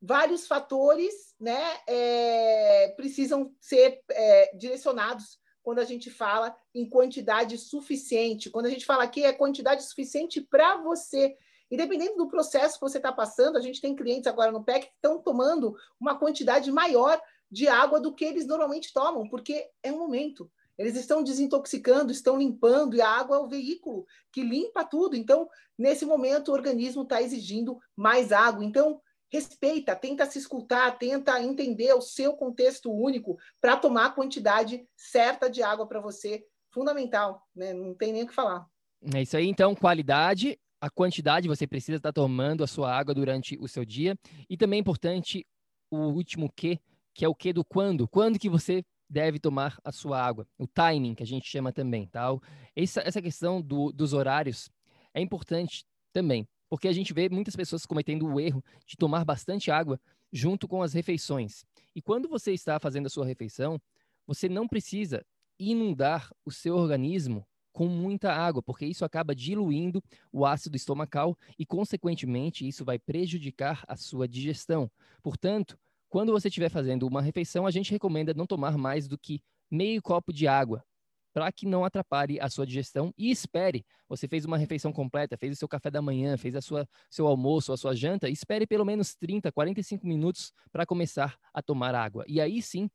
vários 0.00 0.46
fatores 0.46 1.34
né, 1.38 1.62
é, 1.86 2.92
precisam 2.96 3.54
ser 3.60 4.02
é, 4.10 4.56
direcionados 4.56 5.38
quando 5.62 5.78
a 5.78 5.84
gente 5.84 6.10
fala 6.10 6.56
em 6.74 6.88
quantidade 6.88 7.56
suficiente. 7.58 8.50
Quando 8.50 8.66
a 8.66 8.70
gente 8.70 8.84
fala 8.84 9.04
aqui 9.04 9.24
é 9.24 9.32
quantidade 9.32 9.82
suficiente 9.84 10.40
para 10.40 10.78
você. 10.78 11.36
E 11.72 11.76
dependendo 11.78 12.18
do 12.18 12.28
processo 12.28 12.74
que 12.74 12.82
você 12.82 12.98
está 12.98 13.10
passando, 13.10 13.56
a 13.56 13.60
gente 13.62 13.80
tem 13.80 13.96
clientes 13.96 14.26
agora 14.26 14.52
no 14.52 14.62
PEC 14.62 14.88
que 14.88 14.92
estão 14.94 15.18
tomando 15.18 15.74
uma 15.98 16.18
quantidade 16.18 16.70
maior 16.70 17.18
de 17.50 17.66
água 17.66 17.98
do 17.98 18.14
que 18.14 18.26
eles 18.26 18.46
normalmente 18.46 18.92
tomam, 18.92 19.26
porque 19.26 19.70
é 19.82 19.90
um 19.90 19.98
momento. 19.98 20.52
Eles 20.76 20.96
estão 20.96 21.22
desintoxicando, 21.22 22.12
estão 22.12 22.36
limpando, 22.36 22.94
e 22.94 23.00
a 23.00 23.08
água 23.08 23.38
é 23.38 23.40
o 23.40 23.48
veículo 23.48 24.04
que 24.30 24.42
limpa 24.42 24.84
tudo. 24.84 25.16
Então, 25.16 25.48
nesse 25.78 26.04
momento, 26.04 26.50
o 26.50 26.52
organismo 26.52 27.04
está 27.04 27.22
exigindo 27.22 27.78
mais 27.96 28.32
água. 28.32 28.62
Então, 28.62 29.00
respeita, 29.30 29.96
tenta 29.96 30.26
se 30.26 30.38
escutar, 30.38 30.98
tenta 30.98 31.40
entender 31.40 31.94
o 31.94 32.02
seu 32.02 32.34
contexto 32.34 32.92
único 32.92 33.38
para 33.62 33.78
tomar 33.78 34.06
a 34.06 34.12
quantidade 34.12 34.86
certa 34.94 35.48
de 35.48 35.62
água 35.62 35.86
para 35.86 36.02
você. 36.02 36.44
Fundamental, 36.70 37.42
né? 37.56 37.72
Não 37.72 37.94
tem 37.94 38.12
nem 38.12 38.24
o 38.24 38.26
que 38.26 38.34
falar. 38.34 38.66
É 39.14 39.22
isso 39.22 39.38
aí, 39.38 39.48
então, 39.48 39.74
qualidade, 39.74 40.60
a 40.82 40.90
quantidade 40.90 41.46
você 41.46 41.64
precisa 41.64 41.98
estar 41.98 42.12
tomando 42.12 42.64
a 42.64 42.66
sua 42.66 42.92
água 42.92 43.14
durante 43.14 43.56
o 43.60 43.68
seu 43.68 43.84
dia. 43.84 44.18
E 44.50 44.56
também 44.56 44.78
é 44.78 44.80
importante 44.80 45.46
o 45.88 46.08
último 46.08 46.50
que, 46.52 46.80
que 47.14 47.24
é 47.24 47.28
o 47.28 47.34
que 47.36 47.52
do 47.52 47.64
quando. 47.64 48.08
Quando 48.08 48.36
que 48.36 48.48
você 48.48 48.84
deve 49.08 49.38
tomar 49.38 49.78
a 49.84 49.92
sua 49.92 50.20
água. 50.20 50.44
O 50.58 50.66
timing, 50.66 51.14
que 51.14 51.22
a 51.22 51.26
gente 51.26 51.48
chama 51.48 51.72
também, 51.72 52.08
tá? 52.08 52.26
Essa, 52.74 53.00
essa 53.02 53.22
questão 53.22 53.62
do, 53.62 53.92
dos 53.92 54.12
horários 54.12 54.68
é 55.14 55.20
importante 55.20 55.84
também 56.12 56.48
porque 56.68 56.88
a 56.88 56.92
gente 56.92 57.12
vê 57.12 57.28
muitas 57.28 57.54
pessoas 57.54 57.84
cometendo 57.84 58.26
o 58.26 58.40
erro 58.40 58.64
de 58.86 58.96
tomar 58.96 59.26
bastante 59.26 59.70
água 59.70 60.00
junto 60.32 60.66
com 60.66 60.82
as 60.82 60.94
refeições. 60.94 61.66
E 61.94 62.00
quando 62.00 62.30
você 62.30 62.54
está 62.54 62.80
fazendo 62.80 63.06
a 63.06 63.10
sua 63.10 63.26
refeição, 63.26 63.78
você 64.26 64.48
não 64.48 64.66
precisa 64.66 65.22
inundar 65.60 66.30
o 66.46 66.50
seu 66.50 66.74
organismo 66.74 67.46
com 67.72 67.86
muita 67.86 68.32
água, 68.32 68.62
porque 68.62 68.86
isso 68.86 69.04
acaba 69.04 69.34
diluindo 69.34 70.02
o 70.30 70.44
ácido 70.44 70.76
estomacal 70.76 71.36
e, 71.58 71.64
consequentemente, 71.64 72.66
isso 72.66 72.84
vai 72.84 72.98
prejudicar 72.98 73.84
a 73.88 73.96
sua 73.96 74.28
digestão. 74.28 74.90
Portanto, 75.22 75.78
quando 76.08 76.32
você 76.32 76.48
estiver 76.48 76.68
fazendo 76.68 77.06
uma 77.06 77.22
refeição, 77.22 77.66
a 77.66 77.70
gente 77.70 77.90
recomenda 77.90 78.34
não 78.34 78.46
tomar 78.46 78.76
mais 78.76 79.08
do 79.08 79.18
que 79.18 79.42
meio 79.70 80.02
copo 80.02 80.32
de 80.32 80.46
água 80.46 80.84
para 81.32 81.50
que 81.50 81.66
não 81.66 81.84
atrapalhe 81.84 82.38
a 82.38 82.48
sua 82.48 82.66
digestão 82.66 83.12
e 83.16 83.30
espere. 83.30 83.84
Você 84.08 84.28
fez 84.28 84.44
uma 84.44 84.58
refeição 84.58 84.92
completa, 84.92 85.36
fez 85.38 85.54
o 85.54 85.56
seu 85.58 85.66
café 85.66 85.90
da 85.90 86.02
manhã, 86.02 86.36
fez 86.36 86.54
a 86.54 86.60
sua 86.60 86.86
seu 87.10 87.26
almoço, 87.26 87.72
a 87.72 87.76
sua 87.76 87.94
janta, 87.94 88.28
espere 88.28 88.66
pelo 88.66 88.84
menos 88.84 89.14
30, 89.14 89.50
45 89.50 90.06
minutos 90.06 90.52
para 90.70 90.84
começar 90.84 91.38
a 91.54 91.62
tomar 91.62 91.94
água. 91.94 92.24
E 92.28 92.40
aí 92.40 92.60
sim, 92.60 92.90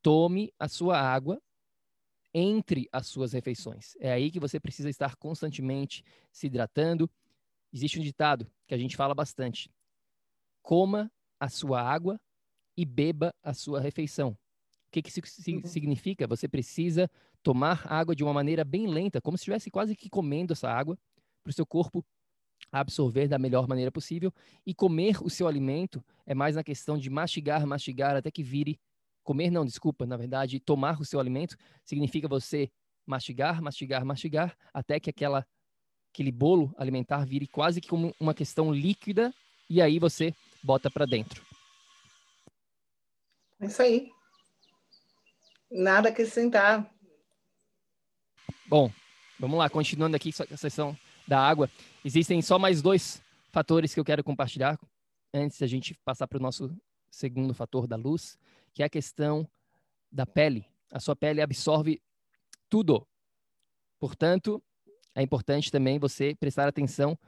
tome 0.00 0.52
a 0.58 0.68
sua 0.68 1.00
água 1.00 1.40
entre 2.38 2.86
as 2.92 3.06
suas 3.06 3.32
refeições. 3.32 3.96
É 3.98 4.12
aí 4.12 4.30
que 4.30 4.38
você 4.38 4.60
precisa 4.60 4.90
estar 4.90 5.16
constantemente 5.16 6.04
se 6.30 6.48
hidratando. 6.48 7.10
Existe 7.72 7.98
um 7.98 8.02
ditado 8.02 8.46
que 8.66 8.74
a 8.74 8.78
gente 8.78 8.94
fala 8.94 9.14
bastante: 9.14 9.70
coma 10.62 11.10
a 11.40 11.48
sua 11.48 11.80
água 11.80 12.20
e 12.76 12.84
beba 12.84 13.34
a 13.42 13.54
sua 13.54 13.80
refeição. 13.80 14.36
O 14.86 14.90
que, 14.92 15.00
que 15.00 15.08
isso 15.08 15.20
uhum. 15.50 15.64
significa? 15.64 16.26
Você 16.26 16.46
precisa 16.46 17.10
tomar 17.42 17.90
água 17.90 18.14
de 18.14 18.22
uma 18.22 18.34
maneira 18.34 18.64
bem 18.64 18.86
lenta, 18.86 19.20
como 19.20 19.38
se 19.38 19.42
estivesse 19.42 19.70
quase 19.70 19.96
que 19.96 20.10
comendo 20.10 20.52
essa 20.52 20.68
água, 20.68 20.98
para 21.42 21.50
o 21.50 21.54
seu 21.54 21.64
corpo 21.64 22.04
absorver 22.70 23.28
da 23.28 23.38
melhor 23.38 23.66
maneira 23.66 23.90
possível. 23.90 24.32
E 24.66 24.74
comer 24.74 25.22
o 25.22 25.30
seu 25.30 25.48
alimento 25.48 26.04
é 26.26 26.34
mais 26.34 26.56
na 26.56 26.62
questão 26.62 26.98
de 26.98 27.08
mastigar, 27.08 27.66
mastigar, 27.66 28.14
até 28.14 28.30
que 28.30 28.42
vire. 28.42 28.78
Comer, 29.26 29.50
não, 29.50 29.66
desculpa, 29.66 30.06
na 30.06 30.16
verdade, 30.16 30.60
tomar 30.60 31.00
o 31.00 31.04
seu 31.04 31.18
alimento 31.18 31.56
significa 31.84 32.28
você 32.28 32.70
mastigar, 33.04 33.60
mastigar, 33.60 34.04
mastigar, 34.04 34.56
até 34.72 35.00
que 35.00 35.10
aquela, 35.10 35.44
aquele 36.14 36.30
bolo 36.30 36.72
alimentar 36.78 37.24
vire 37.24 37.48
quase 37.48 37.80
que 37.80 37.88
como 37.88 38.14
uma 38.20 38.32
questão 38.32 38.72
líquida, 38.72 39.34
e 39.68 39.82
aí 39.82 39.98
você 39.98 40.32
bota 40.62 40.88
para 40.88 41.04
dentro. 41.06 41.44
É 43.58 43.66
isso 43.66 43.82
aí. 43.82 44.12
Nada 45.72 46.08
a 46.08 46.12
acrescentar. 46.12 46.88
Bom, 48.68 48.92
vamos 49.40 49.58
lá, 49.58 49.68
continuando 49.68 50.14
aqui 50.14 50.30
a 50.52 50.56
sessão 50.56 50.96
da 51.26 51.40
água. 51.40 51.68
Existem 52.04 52.40
só 52.40 52.60
mais 52.60 52.80
dois 52.80 53.20
fatores 53.50 53.92
que 53.92 53.98
eu 53.98 54.04
quero 54.04 54.22
compartilhar 54.22 54.78
antes 55.34 55.58
da 55.58 55.66
gente 55.66 55.94
passar 56.04 56.28
para 56.28 56.38
o 56.38 56.42
nosso 56.42 56.72
segundo 57.10 57.52
fator 57.54 57.88
da 57.88 57.96
luz, 57.96 58.38
que 58.76 58.82
é 58.82 58.86
a 58.86 58.90
questão 58.90 59.48
da 60.12 60.26
pele. 60.26 60.66
A 60.92 61.00
sua 61.00 61.16
pele 61.16 61.40
absorve 61.40 61.98
tudo. 62.68 63.08
Portanto, 63.98 64.62
é 65.14 65.22
importante 65.22 65.72
também 65.72 65.98
você 65.98 66.34
prestar 66.34 66.68
atenção 66.68 67.18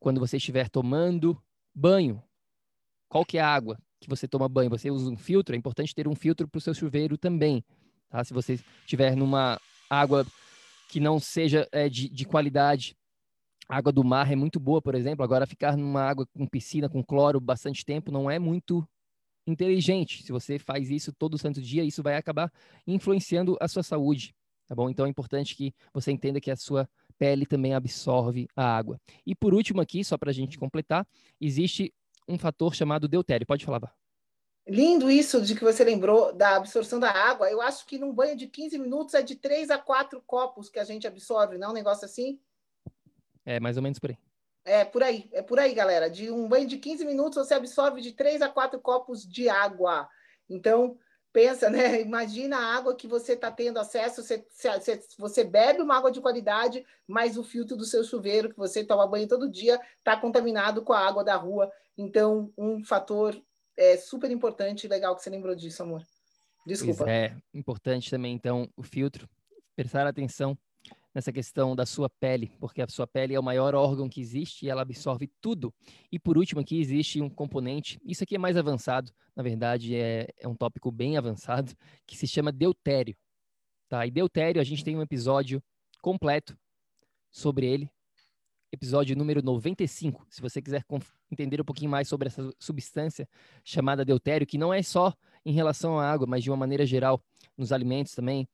quando 0.00 0.18
você 0.18 0.36
estiver 0.36 0.68
tomando 0.68 1.40
banho. 1.72 2.20
Qual 3.08 3.24
que 3.24 3.38
é 3.38 3.40
a 3.40 3.46
água 3.46 3.78
que 4.00 4.08
você 4.08 4.26
toma 4.26 4.48
banho? 4.48 4.68
Você 4.70 4.90
usa 4.90 5.08
um 5.08 5.16
filtro? 5.16 5.54
É 5.54 5.58
importante 5.58 5.94
ter 5.94 6.08
um 6.08 6.14
filtro 6.16 6.48
para 6.48 6.58
o 6.58 6.60
seu 6.60 6.74
chuveiro 6.74 7.16
também. 7.16 7.64
Tá? 8.08 8.24
Se 8.24 8.34
você 8.34 8.58
estiver 8.80 9.14
numa 9.14 9.60
água 9.88 10.26
que 10.88 10.98
não 10.98 11.20
seja 11.20 11.68
é, 11.70 11.88
de, 11.88 12.08
de 12.08 12.24
qualidade. 12.24 12.96
A 13.68 13.76
água 13.76 13.92
do 13.92 14.02
mar 14.02 14.32
é 14.32 14.34
muito 14.34 14.58
boa, 14.58 14.82
por 14.82 14.96
exemplo. 14.96 15.22
Agora, 15.22 15.46
ficar 15.46 15.76
numa 15.76 16.02
água 16.02 16.26
com 16.26 16.48
piscina, 16.48 16.88
com 16.88 17.04
cloro, 17.04 17.40
bastante 17.40 17.84
tempo, 17.84 18.10
não 18.10 18.28
é 18.28 18.40
muito 18.40 18.84
inteligente. 19.50 20.22
Se 20.22 20.32
você 20.32 20.58
faz 20.58 20.90
isso 20.90 21.12
todo 21.12 21.38
santo 21.38 21.60
dia, 21.60 21.84
isso 21.84 22.02
vai 22.02 22.16
acabar 22.16 22.52
influenciando 22.86 23.56
a 23.60 23.68
sua 23.68 23.82
saúde, 23.82 24.34
tá 24.66 24.74
bom? 24.74 24.88
Então, 24.90 25.06
é 25.06 25.08
importante 25.08 25.56
que 25.56 25.74
você 25.92 26.12
entenda 26.12 26.40
que 26.40 26.50
a 26.50 26.56
sua 26.56 26.88
pele 27.18 27.46
também 27.46 27.74
absorve 27.74 28.48
a 28.54 28.76
água. 28.76 29.00
E 29.26 29.34
por 29.34 29.54
último 29.54 29.80
aqui, 29.80 30.04
só 30.04 30.16
para 30.16 30.30
a 30.30 30.34
gente 30.34 30.58
completar, 30.58 31.06
existe 31.40 31.92
um 32.28 32.38
fator 32.38 32.74
chamado 32.74 33.08
deutério. 33.08 33.46
Pode 33.46 33.64
falar, 33.64 33.78
Vá. 33.78 33.92
Lindo 34.68 35.10
isso 35.10 35.40
de 35.40 35.54
que 35.54 35.64
você 35.64 35.82
lembrou 35.82 36.30
da 36.34 36.56
absorção 36.56 37.00
da 37.00 37.10
água. 37.10 37.50
Eu 37.50 37.62
acho 37.62 37.86
que 37.86 37.98
num 37.98 38.12
banho 38.12 38.36
de 38.36 38.46
15 38.46 38.78
minutos 38.78 39.14
é 39.14 39.22
de 39.22 39.34
3 39.34 39.70
a 39.70 39.78
4 39.78 40.22
copos 40.26 40.68
que 40.68 40.78
a 40.78 40.84
gente 40.84 41.06
absorve, 41.06 41.56
não 41.56 41.68
é 41.68 41.70
um 41.70 41.74
negócio 41.74 42.04
assim? 42.04 42.38
É, 43.46 43.58
mais 43.58 43.78
ou 43.78 43.82
menos 43.82 43.98
por 43.98 44.10
aí. 44.10 44.18
É 44.68 44.84
por 44.84 45.02
aí, 45.02 45.28
é 45.32 45.40
por 45.40 45.58
aí, 45.58 45.72
galera. 45.72 46.10
De 46.10 46.30
um 46.30 46.46
banho 46.46 46.68
de 46.68 46.76
15 46.76 47.04
minutos 47.06 47.46
você 47.46 47.54
absorve 47.54 48.02
de 48.02 48.12
3 48.12 48.42
a 48.42 48.50
4 48.50 48.78
copos 48.80 49.26
de 49.26 49.48
água. 49.48 50.06
Então, 50.48 50.98
pensa, 51.32 51.70
né? 51.70 52.00
Imagina 52.02 52.58
a 52.58 52.76
água 52.76 52.94
que 52.94 53.06
você 53.06 53.32
está 53.32 53.50
tendo 53.50 53.78
acesso. 53.78 54.22
Você, 54.22 54.44
você, 55.18 55.42
bebe 55.42 55.80
uma 55.80 55.96
água 55.96 56.12
de 56.12 56.20
qualidade, 56.20 56.84
mas 57.06 57.38
o 57.38 57.42
filtro 57.42 57.76
do 57.76 57.84
seu 57.84 58.04
chuveiro, 58.04 58.50
que 58.50 58.58
você 58.58 58.84
toma 58.84 59.06
banho 59.06 59.26
todo 59.26 59.50
dia, 59.50 59.80
está 59.96 60.14
contaminado 60.16 60.82
com 60.82 60.92
a 60.92 61.00
água 61.00 61.24
da 61.24 61.34
rua. 61.34 61.72
Então, 61.96 62.52
um 62.56 62.84
fator 62.84 63.40
é 63.74 63.96
super 63.96 64.30
importante 64.30 64.84
e 64.84 64.88
legal 64.88 65.16
que 65.16 65.22
você 65.22 65.30
lembrou 65.30 65.54
disso, 65.54 65.82
amor. 65.82 66.02
Desculpa. 66.66 67.04
Pois 67.04 67.10
é 67.10 67.34
importante 67.54 68.10
também, 68.10 68.34
então, 68.34 68.68
o 68.76 68.82
filtro. 68.82 69.26
Prestar 69.74 70.06
atenção 70.06 70.58
nessa 71.18 71.32
questão 71.32 71.74
da 71.74 71.84
sua 71.84 72.08
pele, 72.08 72.52
porque 72.60 72.80
a 72.80 72.86
sua 72.86 73.04
pele 73.04 73.34
é 73.34 73.40
o 73.40 73.42
maior 73.42 73.74
órgão 73.74 74.08
que 74.08 74.20
existe 74.20 74.64
e 74.64 74.68
ela 74.70 74.82
absorve 74.82 75.28
tudo. 75.40 75.74
E 76.12 76.18
por 76.18 76.38
último, 76.38 76.60
aqui 76.60 76.78
existe 76.80 77.20
um 77.20 77.28
componente, 77.28 78.00
isso 78.04 78.22
aqui 78.22 78.36
é 78.36 78.38
mais 78.38 78.56
avançado, 78.56 79.10
na 79.34 79.42
verdade 79.42 79.96
é, 79.96 80.28
é 80.38 80.46
um 80.46 80.54
tópico 80.54 80.92
bem 80.92 81.16
avançado, 81.16 81.74
que 82.06 82.16
se 82.16 82.28
chama 82.28 82.52
deutério. 82.52 83.16
Tá? 83.88 84.06
E 84.06 84.12
deutério, 84.12 84.60
a 84.60 84.64
gente 84.64 84.84
tem 84.84 84.96
um 84.96 85.02
episódio 85.02 85.60
completo 86.00 86.56
sobre 87.32 87.66
ele, 87.66 87.90
episódio 88.70 89.16
número 89.16 89.42
95. 89.42 90.24
Se 90.30 90.40
você 90.40 90.62
quiser 90.62 90.84
entender 91.28 91.60
um 91.60 91.64
pouquinho 91.64 91.90
mais 91.90 92.06
sobre 92.06 92.28
essa 92.28 92.48
substância 92.60 93.28
chamada 93.64 94.04
deutério, 94.04 94.46
que 94.46 94.56
não 94.56 94.72
é 94.72 94.84
só 94.84 95.12
em 95.44 95.50
relação 95.50 95.98
à 95.98 96.08
água, 96.08 96.28
mas 96.28 96.44
de 96.44 96.50
uma 96.50 96.56
maneira 96.56 96.86
geral 96.86 97.20
nos 97.56 97.72
alimentos 97.72 98.14
também 98.14 98.48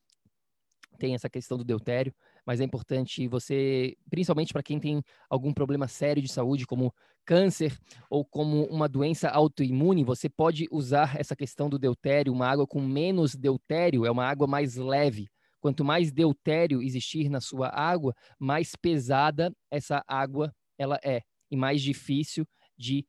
tem 0.99 1.15
essa 1.15 1.29
questão 1.29 1.59
do 1.59 1.65
deutério, 1.65 2.15
mas 2.47 2.61
é 2.61 2.65
importante 2.65 3.27
você, 3.29 3.97
principalmente 4.11 4.53
para 4.53 4.63
quem 4.63 4.79
tem 4.79 5.03
algum 5.29 5.53
problema 5.53 5.89
sério 5.89 6.23
de 6.23 6.29
saúde, 6.29 6.67
como 6.67 6.93
câncer 7.25 7.79
ou 8.11 8.25
como 8.25 8.65
uma 8.67 8.89
doença 8.89 9.29
autoimune, 9.31 10.05
você 10.05 10.29
pode 10.29 10.67
usar 10.71 11.17
essa 11.19 11.35
questão 11.35 11.69
do 11.69 11.79
deutério, 11.79 12.33
uma 12.33 12.49
água 12.49 12.67
com 12.67 12.81
menos 12.81 13.35
deutério, 13.35 14.05
é 14.05 14.11
uma 14.11 14.27
água 14.27 14.47
mais 14.47 14.77
leve, 14.77 15.29
Quanto 15.65 15.83
mais 15.83 16.13
deutério 16.13 16.83
existir 16.83 17.31
na 17.31 17.41
sua 17.41 17.71
água, 17.71 18.15
mais 18.39 18.77
pesada 18.77 19.51
essa 19.71 20.05
água 20.07 20.55
ela 20.77 21.01
é 21.03 21.23
e 21.51 21.57
mais 21.57 21.81
difícil 21.81 22.47
de 22.77 23.07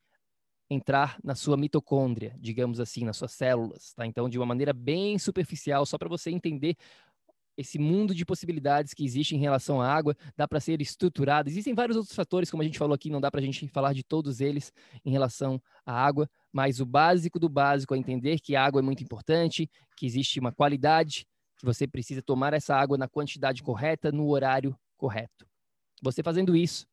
entrar 0.70 1.20
na 1.22 1.36
sua 1.36 1.58
mitocôndria, 1.58 2.34
digamos 2.40 2.80
assim, 2.80 3.04
nas 3.04 3.18
suas 3.18 3.34
células, 3.34 3.94
tá? 3.94 4.06
Então, 4.06 4.30
de 4.30 4.40
uma 4.40 4.46
maneira 4.46 4.72
bem 4.72 5.20
superficial, 5.20 5.86
só 5.86 5.98
para 5.98 6.08
você 6.08 6.32
entender 6.32 6.78
esse 7.58 7.80
mundo 7.80 8.14
de 8.14 8.26
possibilidades 8.26 8.94
que 8.94 9.04
existe 9.04 9.36
em 9.36 9.40
relação 9.40 9.82
à 9.82 9.92
água, 9.92 10.16
dá 10.36 10.48
para 10.48 10.60
ser 10.60 10.82
estruturado. 10.82 11.50
Existem 11.50 11.74
vários 11.74 11.98
outros 11.98 12.16
fatores, 12.16 12.52
como 12.52 12.62
a 12.62 12.66
gente 12.66 12.78
falou 12.78 12.94
aqui, 12.94 13.10
não 13.10 13.22
dá 13.22 13.32
para 13.32 13.40
a 13.40 13.44
gente 13.44 13.68
falar 13.68 13.94
de 13.94 14.04
todos 14.04 14.42
eles 14.42 14.72
em 15.04 15.12
relação 15.12 15.62
à 15.86 15.94
água, 15.94 16.30
mas 16.52 16.80
o 16.80 16.86
básico 16.86 17.40
do 17.40 17.50
básico 17.50 17.96
é 17.96 17.98
entender 17.98 18.40
que 18.40 18.56
a 18.56 18.64
água 18.64 18.80
é 18.80 18.84
muito 18.84 19.04
importante, 19.04 19.70
que 19.96 20.06
existe 20.06 20.40
uma 20.40 20.52
qualidade 20.52 21.26
que 21.58 21.66
você 21.66 21.88
precisa 21.88 22.22
tomar 22.22 22.54
essa 22.54 22.76
água 22.76 22.98
na 22.98 23.08
quantidade 23.08 23.64
correta, 23.64 24.12
no 24.12 24.28
horário 24.30 24.78
correto. 24.98 25.48
Você 26.02 26.22
fazendo 26.22 26.56
isso, 26.56 26.86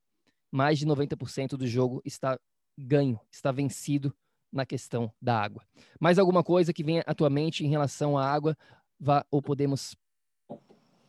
mais 0.50 0.78
de 0.78 0.86
90% 0.86 1.56
do 1.56 1.66
jogo 1.66 2.00
está 2.04 2.38
ganho, 2.78 3.18
está 3.30 3.50
vencido 3.50 4.14
na 4.52 4.66
questão 4.66 5.12
da 5.20 5.40
água. 5.40 5.64
Mais 5.98 6.18
alguma 6.18 6.44
coisa 6.44 6.72
que 6.72 6.84
venha 6.84 7.02
à 7.06 7.14
tua 7.14 7.30
mente 7.30 7.64
em 7.64 7.68
relação 7.68 8.18
à 8.18 8.26
água? 8.26 8.56
Vá, 9.00 9.24
ou 9.30 9.42
podemos 9.42 9.96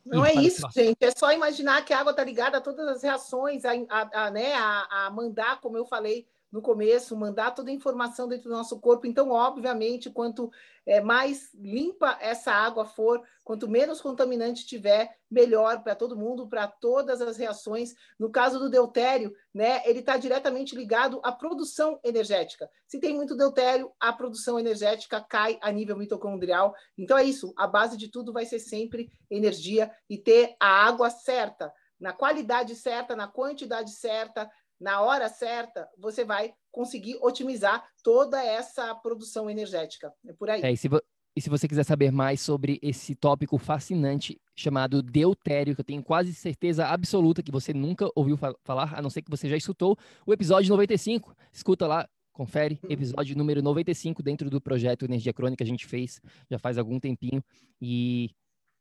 não 0.04 0.24
é 0.24 0.34
isso, 0.34 0.66
gente. 0.70 0.98
É 1.00 1.10
só 1.10 1.32
imaginar 1.32 1.84
que 1.84 1.92
a 1.92 2.00
água 2.00 2.10
está 2.10 2.22
ligada 2.22 2.58
a 2.58 2.60
todas 2.60 2.86
as 2.88 3.02
reações, 3.02 3.64
a, 3.64 3.72
a, 3.88 4.26
a 4.26 4.30
né, 4.30 4.54
a, 4.54 5.06
a, 5.06 5.10
mandar, 5.10 5.60
como 5.60 5.76
eu 5.76 5.86
falei, 5.86 6.26
no 6.54 6.62
começo, 6.62 7.16
mandar 7.16 7.50
toda 7.50 7.68
a 7.68 7.74
informação 7.74 8.28
dentro 8.28 8.48
do 8.48 8.54
nosso 8.54 8.78
corpo. 8.78 9.08
Então, 9.08 9.30
obviamente, 9.30 10.08
quanto 10.08 10.52
é, 10.86 11.00
mais 11.00 11.52
limpa 11.52 12.16
essa 12.20 12.52
água 12.52 12.84
for, 12.84 13.20
quanto 13.42 13.68
menos 13.68 14.00
contaminante 14.00 14.64
tiver, 14.64 15.18
melhor 15.28 15.82
para 15.82 15.96
todo 15.96 16.16
mundo, 16.16 16.46
para 16.46 16.68
todas 16.68 17.20
as 17.20 17.36
reações. 17.36 17.96
No 18.16 18.30
caso 18.30 18.60
do 18.60 18.70
deutério, 18.70 19.34
né, 19.52 19.82
ele 19.84 19.98
está 19.98 20.16
diretamente 20.16 20.76
ligado 20.76 21.20
à 21.24 21.32
produção 21.32 21.98
energética. 22.04 22.70
Se 22.86 23.00
tem 23.00 23.12
muito 23.12 23.36
deutério, 23.36 23.90
a 23.98 24.12
produção 24.12 24.56
energética 24.56 25.20
cai 25.20 25.58
a 25.60 25.72
nível 25.72 25.96
mitocondrial. 25.96 26.72
Então, 26.96 27.18
é 27.18 27.24
isso. 27.24 27.52
A 27.56 27.66
base 27.66 27.96
de 27.96 28.06
tudo 28.06 28.32
vai 28.32 28.46
ser 28.46 28.60
sempre 28.60 29.10
energia 29.28 29.90
e 30.08 30.16
ter 30.16 30.54
a 30.60 30.68
água 30.86 31.10
certa 31.10 31.72
na 31.98 32.12
qualidade 32.12 32.74
certa, 32.74 33.16
na 33.16 33.26
quantidade 33.26 33.90
certa, 33.90 34.50
na 34.84 35.00
hora 35.00 35.30
certa, 35.30 35.88
você 35.96 36.26
vai 36.26 36.52
conseguir 36.70 37.16
otimizar 37.22 37.82
toda 38.02 38.44
essa 38.44 38.94
produção 38.94 39.48
energética. 39.48 40.12
É 40.28 40.32
por 40.34 40.50
aí. 40.50 40.60
É, 40.62 40.70
e, 40.70 40.76
se 40.76 40.90
e 41.34 41.40
se 41.40 41.48
você 41.48 41.66
quiser 41.66 41.84
saber 41.84 42.12
mais 42.12 42.42
sobre 42.42 42.78
esse 42.82 43.14
tópico 43.14 43.56
fascinante 43.56 44.38
chamado 44.54 45.02
deutério, 45.02 45.74
que 45.74 45.80
eu 45.80 45.84
tenho 45.84 46.02
quase 46.02 46.34
certeza 46.34 46.86
absoluta 46.86 47.42
que 47.42 47.50
você 47.50 47.72
nunca 47.72 48.10
ouviu 48.14 48.36
fa 48.36 48.54
falar, 48.62 48.92
a 48.94 49.00
não 49.00 49.08
ser 49.08 49.22
que 49.22 49.30
você 49.30 49.48
já 49.48 49.56
escutou 49.56 49.96
o 50.26 50.34
episódio 50.34 50.68
95. 50.68 51.34
Escuta 51.50 51.86
lá, 51.86 52.06
confere, 52.30 52.78
uhum. 52.84 52.90
episódio 52.92 53.38
número 53.38 53.62
95 53.62 54.22
dentro 54.22 54.50
do 54.50 54.60
projeto 54.60 55.06
Energia 55.06 55.32
Crônica 55.32 55.64
que 55.64 55.64
a 55.64 55.72
gente 55.72 55.86
fez 55.86 56.20
já 56.50 56.58
faz 56.58 56.76
algum 56.76 57.00
tempinho 57.00 57.42
e 57.80 58.30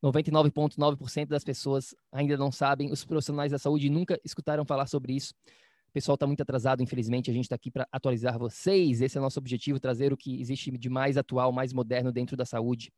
99,9% 0.04 1.28
das 1.28 1.45
pessoas 1.45 1.95
ainda 2.12 2.36
não 2.36 2.51
sabem, 2.51 2.91
os 2.91 3.06
profissionais 3.06 3.54
da 3.54 3.58
saúde 3.58 3.89
nunca 3.89 4.20
escutaram 4.26 4.66
falar 4.66 4.86
sobre 4.88 5.14
isso. 5.14 5.34
Pessoal 5.94 6.16
está 6.16 6.26
muito 6.26 6.41
atrasado, 6.41 6.82
infelizmente. 6.82 7.30
A 7.30 7.34
gente 7.34 7.46
está 7.46 7.54
aqui 7.54 7.70
para 7.70 7.88
atualizar 7.91 8.39
vocês. 8.39 9.00
Esse 9.00 9.16
é 9.16 9.22
o 9.22 9.24
nosso 9.24 9.38
objetivo, 9.38 9.80
trazer 9.80 10.12
o 10.12 10.18
que 10.18 10.41
existe 10.41 10.72
de 10.72 10.89
mais 10.89 11.18
atual, 11.18 11.52
mais 11.52 11.72
moderno 11.72 12.12
dentro 12.12 12.36
da 12.36 12.46
saúde. 12.46 12.91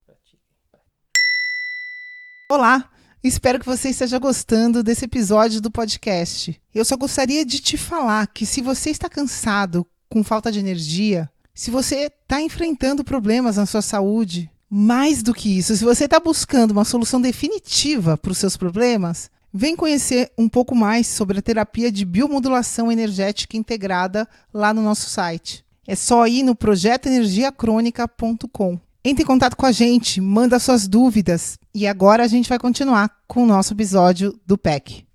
Olá! 2.50 2.89
Espero 3.22 3.60
que 3.60 3.66
você 3.66 3.89
esteja 3.89 4.18
gostando 4.18 4.82
desse 4.82 5.04
episódio 5.04 5.60
do 5.60 5.70
podcast. 5.70 6.58
Eu 6.74 6.86
só 6.86 6.96
gostaria 6.96 7.43
de 7.43 7.60
te 7.60 7.76
falar 7.76 8.28
que 8.28 8.46
se 8.46 8.62
você 8.62 8.91
está 8.91 9.10
cansado, 9.10 9.86
com 10.08 10.24
falta 10.24 10.50
de 10.50 10.60
energia, 10.60 11.30
se 11.54 11.70
você 11.70 12.06
está 12.06 12.39
enfrentando 12.39 13.04
problemas 13.04 13.58
na 13.58 13.66
sua 13.66 13.82
saúde, 13.82 14.50
mais 14.70 15.22
do 15.22 15.34
que 15.34 15.58
isso, 15.58 15.76
se 15.76 15.84
você 15.84 16.06
está 16.06 16.20
buscando 16.20 16.72
uma 16.72 16.86
solução 16.86 17.20
definitiva 17.20 18.16
para 18.16 18.32
os 18.32 18.38
seus 18.38 18.56
problemas, 18.56 19.30
Vem 19.58 19.74
conhecer 19.74 20.34
um 20.38 20.49
pouco 20.49 20.76
mais 20.76 21.08
sobre 21.08 21.39
a 21.39 21.41
terapia 21.41 21.89
de 21.89 22.03
biomodulação 22.03 22.91
energética 22.91 23.56
integrada 23.56 24.28
lá 24.53 24.74
no 24.74 24.82
nosso 24.82 25.10
site. 25.10 25.64
É 25.88 25.95
só 25.95 26.28
ir 26.28 26.43
no 26.43 26.53
projetoenergiacrônica.com. 26.53 28.78
Entre 29.01 29.24
em 29.24 29.26
contato 29.26 29.56
com 29.56 29.66
a 29.66 29.72
gente, 29.72 30.20
manda 30.20 30.60
suas 30.60 30.89
dúvidas 30.89 31.58
e 31.74 31.88
agora 31.88 32.26
a 32.26 32.28
gente 32.28 32.49
vai 32.49 32.60
continuar 32.60 33.10
com 33.26 33.43
o 33.43 33.45
nosso 33.45 33.72
episódio 33.72 34.38
do 34.45 34.58
PEC. 34.58 35.08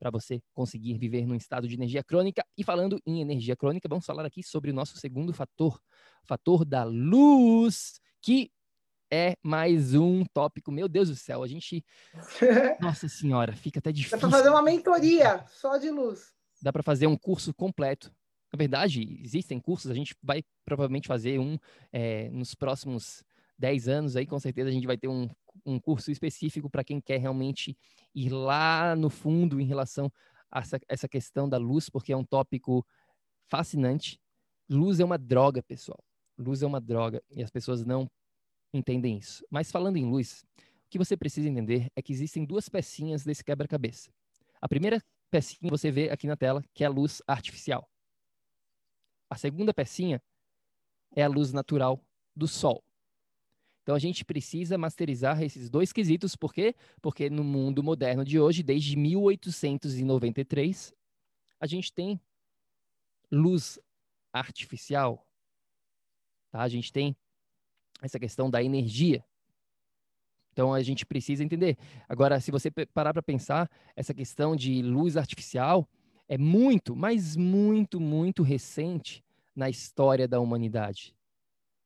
Para 0.00 0.10
você 0.10 0.42
conseguir 0.52 0.98
viver 0.98 1.24
num 1.24 1.36
estado 1.36 1.68
de 1.68 1.74
energia 1.74 2.02
crônica. 2.02 2.44
E 2.58 2.64
falando 2.64 3.00
em 3.06 3.20
energia 3.20 3.54
crônica, 3.54 3.88
vamos 3.88 4.04
falar 4.04 4.26
aqui 4.26 4.42
sobre 4.42 4.72
o 4.72 4.74
nosso 4.74 4.98
segundo 4.98 5.32
fator, 5.32 5.80
fator 6.24 6.64
da 6.64 6.82
luz, 6.82 8.00
que 8.20 8.50
é 9.10 9.36
mais 9.42 9.94
um 9.94 10.24
tópico. 10.24 10.72
Meu 10.72 10.88
Deus 10.88 11.08
do 11.08 11.16
céu, 11.16 11.42
a 11.42 11.48
gente. 11.48 11.84
Nossa 12.80 13.08
Senhora, 13.08 13.52
fica 13.54 13.78
até 13.78 13.92
difícil. 13.92 14.18
Dá 14.18 14.20
para 14.20 14.36
fazer 14.36 14.48
uma 14.50 14.62
mentoria 14.62 15.44
só 15.48 15.76
de 15.76 15.90
luz. 15.90 16.32
Dá 16.62 16.72
para 16.72 16.82
fazer 16.82 17.06
um 17.06 17.16
curso 17.16 17.54
completo. 17.54 18.12
Na 18.52 18.56
verdade, 18.56 19.20
existem 19.22 19.60
cursos, 19.60 19.90
a 19.90 19.94
gente 19.94 20.14
vai 20.22 20.42
provavelmente 20.64 21.08
fazer 21.08 21.38
um 21.38 21.58
é, 21.92 22.30
nos 22.30 22.54
próximos 22.54 23.22
10 23.58 23.88
anos 23.88 24.16
aí, 24.16 24.26
com 24.26 24.38
certeza 24.38 24.68
a 24.68 24.72
gente 24.72 24.86
vai 24.86 24.96
ter 24.96 25.08
um, 25.08 25.28
um 25.64 25.78
curso 25.78 26.10
específico 26.10 26.70
para 26.70 26.84
quem 26.84 27.00
quer 27.00 27.18
realmente 27.18 27.76
ir 28.14 28.30
lá 28.30 28.94
no 28.94 29.10
fundo 29.10 29.60
em 29.60 29.64
relação 29.64 30.10
a 30.50 30.60
essa, 30.60 30.78
essa 30.88 31.08
questão 31.08 31.48
da 31.48 31.58
luz, 31.58 31.88
porque 31.88 32.12
é 32.12 32.16
um 32.16 32.24
tópico 32.24 32.86
fascinante. 33.48 34.20
Luz 34.68 35.00
é 35.00 35.04
uma 35.04 35.18
droga, 35.18 35.62
pessoal. 35.62 36.02
Luz 36.38 36.62
é 36.62 36.66
uma 36.66 36.80
droga 36.80 37.22
e 37.30 37.42
as 37.42 37.50
pessoas 37.50 37.84
não 37.84 38.08
entendem 38.76 39.18
isso. 39.18 39.44
Mas 39.50 39.70
falando 39.70 39.96
em 39.96 40.04
luz, 40.04 40.44
o 40.86 40.88
que 40.90 40.98
você 40.98 41.16
precisa 41.16 41.48
entender 41.48 41.90
é 41.96 42.02
que 42.02 42.12
existem 42.12 42.44
duas 42.44 42.68
pecinhas 42.68 43.24
desse 43.24 43.42
quebra-cabeça. 43.42 44.10
A 44.60 44.68
primeira 44.68 45.02
pecinha 45.30 45.70
você 45.70 45.90
vê 45.90 46.10
aqui 46.10 46.26
na 46.26 46.36
tela, 46.36 46.64
que 46.72 46.84
é 46.84 46.86
a 46.86 46.90
luz 46.90 47.22
artificial. 47.26 47.88
A 49.28 49.36
segunda 49.36 49.74
pecinha 49.74 50.22
é 51.14 51.22
a 51.22 51.28
luz 51.28 51.52
natural 51.52 52.00
do 52.34 52.46
Sol. 52.46 52.84
Então 53.82 53.94
a 53.94 53.98
gente 53.98 54.24
precisa 54.24 54.76
masterizar 54.76 55.40
esses 55.42 55.70
dois 55.70 55.92
quesitos, 55.92 56.34
por 56.34 56.52
quê? 56.52 56.74
Porque 57.00 57.30
no 57.30 57.44
mundo 57.44 57.82
moderno 57.82 58.24
de 58.24 58.38
hoje, 58.38 58.62
desde 58.62 58.96
1893, 58.96 60.92
a 61.60 61.66
gente 61.66 61.92
tem 61.92 62.20
luz 63.30 63.78
artificial. 64.32 65.24
Tá? 66.50 66.62
A 66.62 66.68
gente 66.68 66.92
tem 66.92 67.16
essa 68.02 68.18
questão 68.18 68.50
da 68.50 68.62
energia. 68.62 69.24
Então 70.52 70.72
a 70.72 70.82
gente 70.82 71.04
precisa 71.04 71.44
entender. 71.44 71.76
Agora, 72.08 72.40
se 72.40 72.50
você 72.50 72.70
parar 72.70 73.12
para 73.12 73.22
pensar, 73.22 73.70
essa 73.94 74.14
questão 74.14 74.56
de 74.56 74.80
luz 74.80 75.16
artificial 75.16 75.88
é 76.28 76.38
muito, 76.38 76.96
mas 76.96 77.36
muito, 77.36 78.00
muito 78.00 78.42
recente 78.42 79.22
na 79.54 79.68
história 79.68 80.26
da 80.26 80.40
humanidade. 80.40 81.14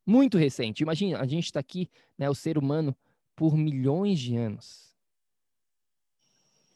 Muito 0.07 0.39
recente. 0.39 0.83
Imagina, 0.83 1.21
a 1.21 1.27
gente 1.27 1.47
está 1.47 1.61
aqui, 1.61 1.91
né, 2.17 2.31
o 2.31 2.35
ser 2.35 2.57
humano, 2.57 2.97
por 3.35 3.57
milhões 3.57 4.19
de 4.21 4.37
anos. 4.37 4.97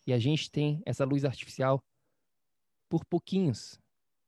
E 0.06 0.12
a 0.12 0.18
gente 0.18 0.50
tem 0.50 0.82
essa 0.84 1.04
luz 1.04 1.24
artificial 1.24 1.82
por 2.88 3.04
pouquinhos. 3.04 3.80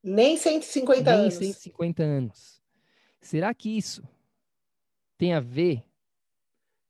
Nem 0.03 0.37
150 0.37 1.03
Nem 1.03 1.21
anos. 1.21 1.39
Nem 1.39 1.53
150 1.53 2.03
anos. 2.03 2.63
Será 3.21 3.53
que 3.53 3.77
isso 3.77 4.07
tem 5.17 5.33
a 5.33 5.41
ver 5.41 5.85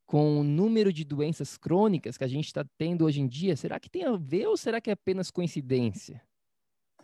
com 0.07 0.41
o 0.41 0.45
número 0.45 0.93
de 0.93 1.05
doenças 1.05 1.57
crônicas 1.57 2.16
que 2.16 2.24
a 2.24 2.29
gente 2.29 2.47
está 2.47 2.64
tendo 2.79 3.05
hoje 3.05 3.20
em 3.20 3.27
dia? 3.27 3.57
Será 3.57 3.81
que 3.81 3.91
tem 3.91 4.05
a 4.05 4.16
ver 4.16 4.47
ou 4.47 4.57
será 4.57 4.81
que 4.81 4.91
é 4.91 4.93
apenas 4.93 5.31
coincidência? 5.31 6.22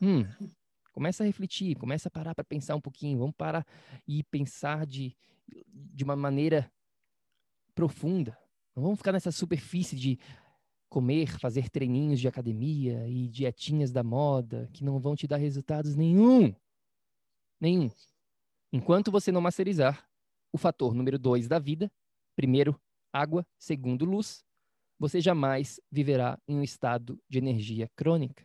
Hum, 0.00 0.24
começa 0.92 1.22
a 1.22 1.26
refletir, 1.26 1.76
começa 1.76 2.08
a 2.08 2.10
parar 2.10 2.34
para 2.34 2.44
pensar 2.44 2.76
um 2.76 2.80
pouquinho. 2.80 3.18
Vamos 3.18 3.34
parar 3.36 3.66
e 4.06 4.22
pensar 4.24 4.86
de, 4.86 5.16
de 5.68 6.04
uma 6.04 6.14
maneira 6.14 6.70
profunda. 7.74 8.38
Não 8.74 8.82
vamos 8.82 8.98
ficar 8.98 9.12
nessa 9.12 9.32
superfície 9.32 9.96
de 9.96 10.18
comer, 10.88 11.38
fazer 11.38 11.70
treininhos 11.70 12.20
de 12.20 12.28
academia 12.28 13.08
e 13.08 13.26
dietinhas 13.28 13.90
da 13.90 14.02
moda 14.02 14.68
que 14.72 14.84
não 14.84 15.00
vão 15.00 15.16
te 15.16 15.26
dar 15.26 15.38
resultados 15.38 15.96
nenhum. 15.96 16.54
Nenhum. 17.60 17.90
Enquanto 18.72 19.10
você 19.10 19.32
não 19.32 19.40
masterizar 19.40 20.06
o 20.52 20.58
fator 20.58 20.94
número 20.94 21.18
dois 21.18 21.48
da 21.48 21.58
vida, 21.58 21.90
primeiro, 22.36 22.80
água, 23.12 23.46
segundo, 23.58 24.04
luz, 24.04 24.44
você 24.98 25.20
jamais 25.20 25.80
viverá 25.90 26.38
em 26.46 26.56
um 26.56 26.62
estado 26.62 27.18
de 27.28 27.38
energia 27.38 27.90
crônica, 27.96 28.44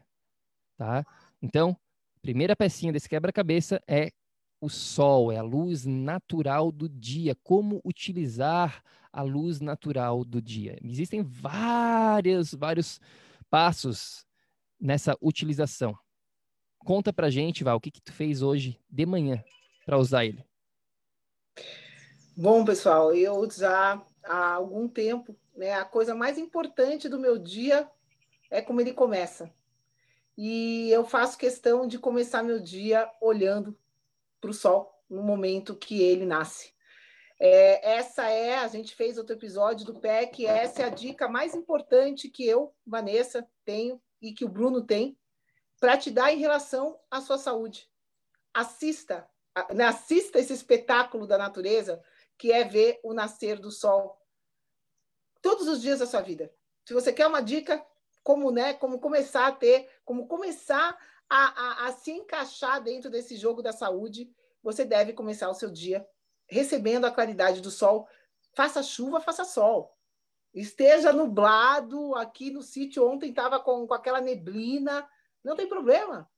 tá? 0.77 1.05
Então, 1.41 1.77
primeira 2.21 2.55
pecinha 2.55 2.91
desse 2.91 3.07
quebra-cabeça 3.07 3.81
é 3.87 4.11
o 4.59 4.69
sol, 4.69 5.31
é 5.31 5.37
a 5.37 5.43
luz 5.43 5.85
natural 5.85 6.71
do 6.71 6.89
dia, 6.89 7.35
como 7.43 7.79
utilizar 7.85 8.83
a 9.11 9.21
luz 9.21 9.59
natural 9.59 10.25
do 10.25 10.41
dia. 10.41 10.77
Existem 10.81 11.21
vários, 11.21 12.53
vários 12.53 12.99
passos 13.49 14.25
nessa 14.79 15.15
utilização. 15.21 15.97
Conta 16.79 17.11
pra 17.11 17.29
gente, 17.29 17.63
Val, 17.63 17.77
o 17.77 17.81
que 17.81 17.91
que 17.91 18.01
tu 18.01 18.11
fez 18.11 18.41
hoje 18.41 18.79
de 18.89 19.05
manhã 19.05 19.43
para 19.85 19.97
usar 19.97 20.25
ele? 20.25 20.43
Bom, 22.39 22.63
pessoal, 22.63 23.15
eu 23.15 23.49
já 23.49 23.99
há 24.23 24.53
algum 24.53 24.87
tempo, 24.87 25.35
né, 25.55 25.73
a 25.73 25.83
coisa 25.83 26.13
mais 26.13 26.37
importante 26.37 27.09
do 27.09 27.19
meu 27.19 27.39
dia 27.39 27.89
é 28.51 28.61
como 28.61 28.79
ele 28.79 28.93
começa. 28.93 29.51
E 30.37 30.87
eu 30.91 31.03
faço 31.03 31.35
questão 31.35 31.87
de 31.87 31.97
começar 31.97 32.43
meu 32.43 32.59
dia 32.59 33.11
olhando 33.19 33.75
para 34.39 34.51
o 34.51 34.53
sol 34.53 35.01
no 35.09 35.23
momento 35.23 35.75
que 35.75 36.03
ele 36.03 36.27
nasce. 36.27 36.75
É, 37.39 37.97
essa 37.97 38.29
é, 38.29 38.59
a 38.59 38.67
gente 38.67 38.93
fez 38.93 39.17
outro 39.17 39.35
episódio 39.35 39.83
do 39.83 39.99
PEC, 39.99 40.45
essa 40.45 40.83
é 40.83 40.85
a 40.85 40.89
dica 40.89 41.27
mais 41.27 41.55
importante 41.55 42.29
que 42.29 42.47
eu, 42.47 42.71
Vanessa, 42.85 43.49
tenho 43.65 43.99
e 44.21 44.31
que 44.31 44.45
o 44.45 44.49
Bruno 44.49 44.83
tem 44.83 45.17
para 45.79 45.97
te 45.97 46.11
dar 46.11 46.31
em 46.31 46.37
relação 46.37 46.99
à 47.09 47.19
sua 47.19 47.39
saúde. 47.39 47.89
Assista, 48.53 49.27
né, 49.73 49.85
assista 49.85 50.37
esse 50.37 50.53
espetáculo 50.53 51.25
da 51.25 51.35
natureza, 51.35 51.99
que 52.37 52.51
é 52.51 52.63
ver 52.63 52.99
o 53.03 53.13
nascer 53.13 53.59
do 53.59 53.71
sol 53.71 54.17
todos 55.41 55.67
os 55.67 55.81
dias 55.81 55.99
da 55.99 56.05
sua 56.05 56.21
vida. 56.21 56.53
Se 56.85 56.93
você 56.93 57.11
quer 57.11 57.27
uma 57.27 57.41
dica, 57.41 57.85
como, 58.23 58.51
né, 58.51 58.73
como 58.73 58.99
começar 58.99 59.47
a 59.47 59.51
ter, 59.51 59.89
como 60.03 60.27
começar 60.27 60.97
a, 61.29 61.85
a, 61.85 61.87
a 61.87 61.91
se 61.91 62.11
encaixar 62.11 62.81
dentro 62.81 63.09
desse 63.09 63.35
jogo 63.35 63.61
da 63.61 63.71
saúde, 63.71 64.29
você 64.61 64.83
deve 64.83 65.13
começar 65.13 65.49
o 65.49 65.53
seu 65.53 65.71
dia 65.71 66.07
recebendo 66.47 67.05
a 67.05 67.11
claridade 67.11 67.61
do 67.61 67.71
sol. 67.71 68.07
Faça 68.53 68.81
chuva, 68.81 69.19
faça 69.19 69.43
sol. 69.43 69.95
Esteja 70.53 71.13
nublado, 71.13 72.15
aqui 72.15 72.49
no 72.49 72.61
sítio 72.61 73.07
ontem 73.07 73.29
estava 73.29 73.59
com, 73.59 73.85
com 73.85 73.93
aquela 73.93 74.21
neblina, 74.21 75.07
não 75.43 75.55
tem 75.55 75.67
problema. 75.67 76.29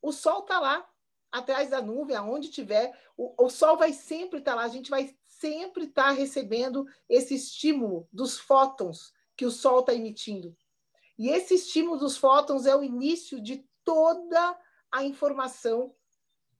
O 0.00 0.12
sol 0.12 0.40
está 0.40 0.60
lá, 0.60 0.86
atrás 1.30 1.70
da 1.70 1.80
nuvem, 1.80 2.14
aonde 2.14 2.50
tiver, 2.50 2.92
o, 3.16 3.46
o 3.46 3.48
sol 3.48 3.76
vai 3.76 3.92
sempre 3.92 4.40
estar 4.40 4.52
tá 4.52 4.56
lá, 4.56 4.62
a 4.64 4.68
gente 4.68 4.90
vai 4.90 5.16
sempre 5.42 5.84
estar 5.86 6.04
tá 6.04 6.10
recebendo 6.12 6.86
esse 7.08 7.34
estímulo 7.34 8.08
dos 8.12 8.38
fótons 8.38 9.12
que 9.36 9.44
o 9.44 9.50
sol 9.50 9.80
está 9.80 9.92
emitindo. 9.92 10.56
E 11.18 11.30
esse 11.30 11.54
estímulo 11.54 11.98
dos 11.98 12.16
fótons 12.16 12.64
é 12.64 12.76
o 12.76 12.84
início 12.84 13.42
de 13.42 13.68
toda 13.84 14.56
a 14.90 15.04
informação 15.04 15.92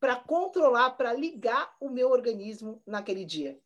para 0.00 0.16
controlar, 0.16 0.90
para 0.90 1.12
ligar 1.12 1.72
o 1.80 1.88
meu 1.88 2.10
organismo 2.10 2.82
naquele 2.84 3.24
dia. 3.24 3.56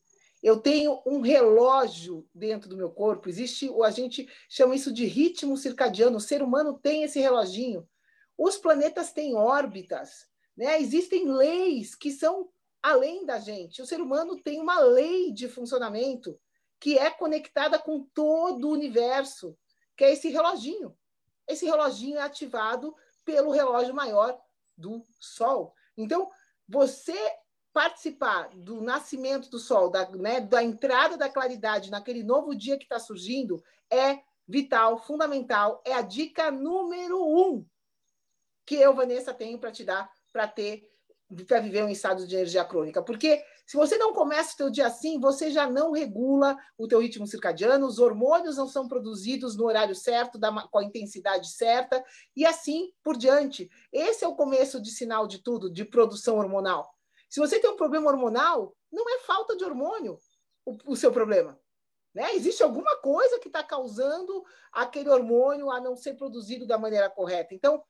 Eu 0.42 0.60
tenho 0.60 1.00
um 1.06 1.22
relógio 1.22 2.28
dentro 2.34 2.68
do 2.68 2.76
meu 2.76 2.90
corpo, 2.90 3.30
existe, 3.30 3.70
a 3.82 3.90
gente 3.90 4.28
chama 4.50 4.76
isso 4.76 4.92
de 4.92 5.06
ritmo 5.06 5.56
circadiano, 5.56 6.18
o 6.18 6.20
ser 6.20 6.42
humano 6.42 6.78
tem 6.78 7.04
esse 7.04 7.18
reloginho. 7.18 7.88
Os 8.36 8.58
planetas 8.58 9.12
têm 9.12 9.34
órbitas, 9.34 10.28
né? 10.54 10.78
Existem 10.78 11.26
leis 11.26 11.94
que 11.94 12.12
são 12.12 12.50
além 12.86 13.26
da 13.26 13.40
gente. 13.40 13.82
O 13.82 13.86
ser 13.86 14.00
humano 14.00 14.40
tem 14.40 14.60
uma 14.60 14.78
lei 14.78 15.32
de 15.32 15.48
funcionamento 15.48 16.38
que 16.78 16.96
é 16.96 17.10
conectada 17.10 17.80
com 17.80 18.04
todo 18.14 18.68
o 18.68 18.72
universo, 18.72 19.58
que 19.96 20.04
é 20.04 20.12
esse 20.12 20.28
reloginho. 20.28 20.96
Esse 21.48 21.66
reloginho 21.66 22.16
é 22.16 22.22
ativado 22.22 22.94
pelo 23.24 23.50
relógio 23.50 23.92
maior 23.92 24.40
do 24.76 25.02
Sol. 25.18 25.74
Então, 25.96 26.30
você 26.68 27.18
participar 27.72 28.50
do 28.54 28.80
nascimento 28.80 29.50
do 29.50 29.58
sol, 29.58 29.90
da, 29.90 30.08
né, 30.10 30.40
da 30.40 30.62
entrada 30.62 31.16
da 31.16 31.28
claridade 31.28 31.90
naquele 31.90 32.22
novo 32.22 32.54
dia 32.54 32.78
que 32.78 32.84
está 32.84 32.98
surgindo, 32.98 33.62
é 33.90 34.20
vital, 34.46 34.98
fundamental, 34.98 35.82
é 35.84 35.92
a 35.92 36.02
dica 36.02 36.50
número 36.50 37.20
um 37.22 37.66
que 38.64 38.76
eu, 38.76 38.94
Vanessa, 38.94 39.34
tenho 39.34 39.58
para 39.58 39.72
te 39.72 39.84
dar 39.84 40.10
para 40.32 40.46
ter 40.46 40.88
para 41.46 41.60
viver 41.60 41.82
um 41.84 41.88
estado 41.88 42.26
de 42.26 42.34
energia 42.34 42.64
crônica. 42.64 43.02
Porque 43.02 43.42
se 43.66 43.76
você 43.76 43.98
não 43.98 44.12
começa 44.12 44.54
o 44.54 44.56
teu 44.56 44.70
dia 44.70 44.86
assim, 44.86 45.18
você 45.18 45.50
já 45.50 45.68
não 45.68 45.90
regula 45.90 46.56
o 46.78 46.86
teu 46.86 47.00
ritmo 47.00 47.26
circadiano, 47.26 47.86
os 47.86 47.98
hormônios 47.98 48.56
não 48.56 48.68
são 48.68 48.86
produzidos 48.86 49.56
no 49.56 49.66
horário 49.66 49.94
certo, 49.94 50.38
com 50.70 50.78
a 50.78 50.84
intensidade 50.84 51.50
certa, 51.50 52.04
e 52.36 52.46
assim 52.46 52.92
por 53.02 53.16
diante. 53.16 53.68
Esse 53.92 54.24
é 54.24 54.28
o 54.28 54.36
começo 54.36 54.80
de 54.80 54.90
sinal 54.90 55.26
de 55.26 55.42
tudo, 55.42 55.70
de 55.70 55.84
produção 55.84 56.38
hormonal. 56.38 56.88
Se 57.28 57.40
você 57.40 57.58
tem 57.58 57.70
um 57.70 57.76
problema 57.76 58.08
hormonal, 58.08 58.76
não 58.92 59.04
é 59.16 59.18
falta 59.20 59.56
de 59.56 59.64
hormônio 59.64 60.16
o, 60.64 60.76
o 60.86 60.96
seu 60.96 61.10
problema. 61.10 61.58
Né? 62.14 62.34
Existe 62.34 62.62
alguma 62.62 62.96
coisa 62.98 63.38
que 63.40 63.48
está 63.48 63.62
causando 63.62 64.44
aquele 64.72 65.10
hormônio 65.10 65.70
a 65.70 65.80
não 65.80 65.96
ser 65.96 66.14
produzido 66.14 66.66
da 66.66 66.78
maneira 66.78 67.10
correta. 67.10 67.54
Então, 67.54 67.82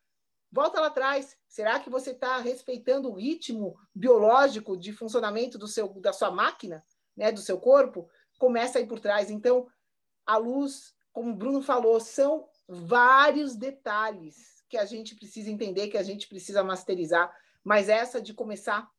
Volta 0.50 0.80
lá 0.80 0.86
atrás. 0.86 1.36
Será 1.48 1.80
que 1.80 1.90
você 1.90 2.10
está 2.10 2.38
respeitando 2.38 3.10
o 3.10 3.14
ritmo 3.14 3.76
biológico 3.94 4.76
de 4.76 4.92
funcionamento 4.92 5.58
do 5.58 5.66
seu, 5.66 5.88
da 6.00 6.12
sua 6.12 6.30
máquina, 6.30 6.84
né, 7.16 7.32
do 7.32 7.40
seu 7.40 7.58
corpo? 7.58 8.08
Começa 8.38 8.78
aí 8.78 8.86
por 8.86 9.00
trás. 9.00 9.30
Então, 9.30 9.66
a 10.24 10.36
luz, 10.36 10.94
como 11.12 11.32
o 11.32 11.36
Bruno 11.36 11.62
falou, 11.62 11.98
são 12.00 12.48
vários 12.68 13.54
detalhes 13.54 14.64
que 14.68 14.76
a 14.76 14.84
gente 14.84 15.14
precisa 15.14 15.50
entender, 15.50 15.88
que 15.88 15.98
a 15.98 16.02
gente 16.02 16.28
precisa 16.28 16.62
masterizar. 16.62 17.34
Mas 17.62 17.88
essa 17.88 18.20
de 18.20 18.34
começar, 18.34 18.90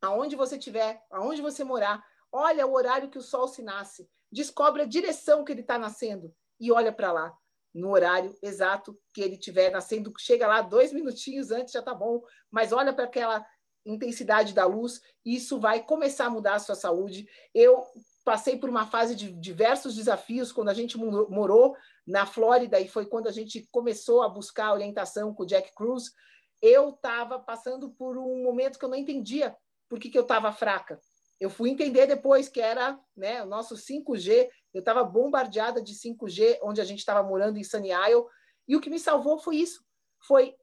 aonde 0.00 0.36
você 0.36 0.56
estiver, 0.56 1.04
aonde 1.10 1.42
você 1.42 1.64
morar, 1.64 2.04
olha 2.30 2.66
o 2.66 2.74
horário 2.74 3.10
que 3.10 3.18
o 3.18 3.22
sol 3.22 3.48
se 3.48 3.62
nasce, 3.62 4.08
descobre 4.30 4.82
a 4.82 4.86
direção 4.86 5.44
que 5.44 5.52
ele 5.52 5.62
está 5.62 5.78
nascendo 5.78 6.34
e 6.60 6.70
olha 6.70 6.92
para 6.92 7.12
lá 7.12 7.38
no 7.78 7.90
horário 7.90 8.36
exato 8.42 8.98
que 9.14 9.20
ele 9.20 9.36
tiver 9.36 9.70
nascendo. 9.70 10.12
Chega 10.18 10.46
lá 10.46 10.62
dois 10.62 10.92
minutinhos 10.92 11.50
antes, 11.50 11.72
já 11.72 11.80
está 11.80 11.94
bom, 11.94 12.20
mas 12.50 12.72
olha 12.72 12.92
para 12.92 13.04
aquela 13.04 13.44
intensidade 13.86 14.52
da 14.52 14.66
luz, 14.66 15.00
isso 15.24 15.58
vai 15.58 15.82
começar 15.82 16.26
a 16.26 16.30
mudar 16.30 16.54
a 16.54 16.58
sua 16.58 16.74
saúde. 16.74 17.26
Eu 17.54 17.82
passei 18.24 18.58
por 18.58 18.68
uma 18.68 18.86
fase 18.86 19.14
de 19.14 19.32
diversos 19.32 19.94
desafios 19.94 20.52
quando 20.52 20.68
a 20.68 20.74
gente 20.74 20.98
morou 20.98 21.74
na 22.06 22.26
Flórida 22.26 22.78
e 22.78 22.88
foi 22.88 23.06
quando 23.06 23.28
a 23.28 23.32
gente 23.32 23.66
começou 23.70 24.22
a 24.22 24.28
buscar 24.28 24.72
orientação 24.72 25.32
com 25.32 25.44
o 25.44 25.46
Jack 25.46 25.72
Cruz. 25.74 26.12
Eu 26.60 26.90
estava 26.90 27.38
passando 27.38 27.90
por 27.90 28.18
um 28.18 28.42
momento 28.42 28.78
que 28.78 28.84
eu 28.84 28.88
não 28.88 28.96
entendia 28.96 29.56
por 29.88 29.98
que, 29.98 30.10
que 30.10 30.18
eu 30.18 30.22
estava 30.22 30.52
fraca. 30.52 31.00
Eu 31.40 31.48
fui 31.48 31.70
entender 31.70 32.06
depois 32.06 32.48
que 32.48 32.60
era 32.60 32.98
né, 33.16 33.42
o 33.42 33.46
nosso 33.46 33.76
5G 33.76 34.48
eu 34.72 34.80
estava 34.80 35.04
bombardeada 35.04 35.82
de 35.82 35.94
5G, 35.94 36.58
onde 36.62 36.80
a 36.80 36.84
gente 36.84 36.98
estava 36.98 37.22
morando 37.22 37.58
em 37.58 37.64
Sunny 37.64 37.90
Isle, 37.90 38.24
e 38.66 38.76
o 38.76 38.80
que 38.80 38.90
me 38.90 38.98
salvou 38.98 39.38
foi 39.38 39.56
isso, 39.56 39.82
foi, 40.26 40.54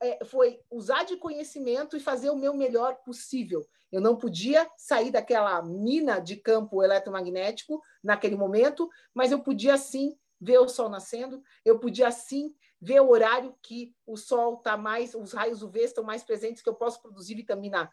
é, 0.00 0.24
foi 0.24 0.60
usar 0.70 1.04
de 1.04 1.16
conhecimento 1.16 1.96
e 1.96 2.00
fazer 2.00 2.30
o 2.30 2.36
meu 2.36 2.54
melhor 2.54 2.96
possível. 3.04 3.64
Eu 3.90 4.00
não 4.00 4.16
podia 4.16 4.68
sair 4.76 5.10
daquela 5.10 5.62
mina 5.62 6.18
de 6.18 6.36
campo 6.36 6.82
eletromagnético 6.82 7.80
naquele 8.02 8.36
momento, 8.36 8.88
mas 9.14 9.30
eu 9.30 9.40
podia 9.40 9.76
sim 9.76 10.16
ver 10.40 10.58
o 10.58 10.68
sol 10.68 10.88
nascendo, 10.88 11.40
eu 11.64 11.78
podia 11.78 12.10
sim 12.10 12.52
ver 12.80 13.00
o 13.00 13.10
horário 13.10 13.54
que 13.62 13.94
o 14.04 14.16
sol 14.16 14.56
está 14.56 14.76
mais, 14.76 15.14
os 15.14 15.32
raios 15.32 15.62
UV 15.62 15.84
estão 15.84 16.02
mais 16.02 16.24
presentes, 16.24 16.60
que 16.60 16.68
eu 16.68 16.74
posso 16.74 17.00
produzir 17.00 17.36
vitamina 17.36 17.88